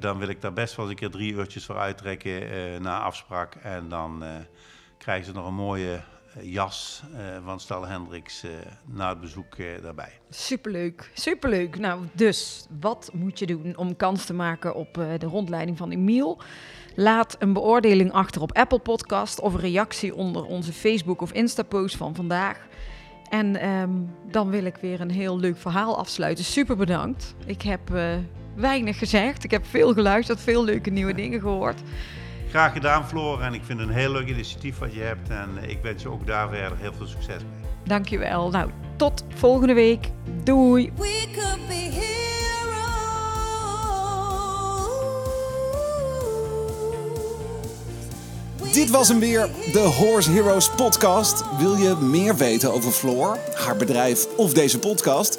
dan 0.00 0.18
wil 0.18 0.28
ik 0.28 0.40
daar 0.40 0.52
best 0.52 0.76
wel 0.76 0.84
eens 0.84 0.94
een 0.94 1.00
keer 1.00 1.10
drie 1.10 1.32
uurtjes 1.32 1.64
voor 1.64 1.78
uittrekken 1.78 2.82
na 2.82 3.00
afspraak. 3.00 3.54
En 3.54 3.88
dan 3.88 4.24
krijgen 4.98 5.26
ze 5.26 5.32
nog 5.32 5.46
een 5.46 5.54
mooie 5.54 6.02
jas 6.42 7.02
eh, 7.14 7.20
van 7.44 7.60
Stal 7.60 7.86
Hendricks 7.86 8.42
eh, 8.42 8.50
na 8.84 9.08
het 9.08 9.20
bezoek 9.20 9.54
eh, 9.54 9.66
daarbij. 9.82 10.12
Superleuk, 10.30 11.10
superleuk. 11.14 11.78
Nou, 11.78 12.02
dus 12.12 12.66
wat 12.80 13.10
moet 13.12 13.38
je 13.38 13.46
doen 13.46 13.76
om 13.76 13.96
kans 13.96 14.24
te 14.24 14.34
maken 14.34 14.74
op 14.74 14.94
de 14.94 15.26
rondleiding 15.26 15.76
van 15.76 15.90
Emiel? 15.90 16.38
Laat 16.94 17.36
een 17.38 17.52
beoordeling 17.52 18.12
achter 18.12 18.42
op 18.42 18.56
Apple 18.56 18.78
Podcast 18.78 19.40
of 19.40 19.54
een 19.54 19.60
reactie 19.60 20.14
onder 20.14 20.44
onze 20.44 20.72
Facebook 20.72 21.20
of 21.20 21.32
Insta-post 21.32 21.96
van 21.96 22.14
vandaag. 22.14 22.66
En 23.28 23.56
ehm, 23.56 23.90
dan 24.30 24.50
wil 24.50 24.64
ik 24.64 24.76
weer 24.76 25.00
een 25.00 25.10
heel 25.10 25.38
leuk 25.38 25.56
verhaal 25.56 25.98
afsluiten. 25.98 26.44
Super 26.44 26.76
bedankt. 26.76 27.34
Ik 27.46 27.62
heb 27.62 27.80
weinig 28.54 28.98
gezegd. 28.98 29.44
Ik 29.44 29.50
heb 29.50 29.66
veel 29.66 29.92
geluisterd, 29.92 30.40
veel 30.40 30.64
leuke 30.64 30.90
nieuwe 30.90 31.14
dingen 31.22 31.40
gehoord. 31.40 31.82
Graag 32.50 32.72
gedaan, 32.72 33.08
Floor. 33.08 33.40
En 33.40 33.54
ik 33.54 33.62
vind 33.64 33.78
het 33.78 33.88
een 33.88 33.94
heel 33.94 34.12
leuk 34.12 34.28
initiatief 34.28 34.78
wat 34.78 34.94
je 34.94 35.00
hebt. 35.00 35.28
En 35.30 35.48
ik 35.68 35.78
wens 35.82 36.02
je 36.02 36.08
ook 36.08 36.26
daar 36.26 36.48
verder 36.48 36.78
heel 36.78 36.92
veel 36.96 37.06
succes 37.06 37.42
mee. 37.42 37.70
Dankjewel. 37.84 38.50
Nou, 38.50 38.70
tot 38.96 39.24
volgende 39.34 39.74
week. 39.74 40.10
Doei. 40.44 40.92
We 40.96 41.26
could 41.34 41.68
be 41.68 41.74
heroes. 41.74 42.14
Dit 48.74 48.90
was 48.90 49.08
hem 49.08 49.18
weer, 49.18 49.48
de 49.72 49.78
Horse 49.78 50.30
Heroes 50.30 50.70
podcast. 50.70 51.44
Wil 51.58 51.76
je 51.76 51.94
meer 51.94 52.36
weten 52.36 52.72
over 52.72 52.90
Floor, 52.90 53.38
haar 53.54 53.76
bedrijf 53.76 54.26
of 54.36 54.52
deze 54.52 54.78
podcast? 54.78 55.38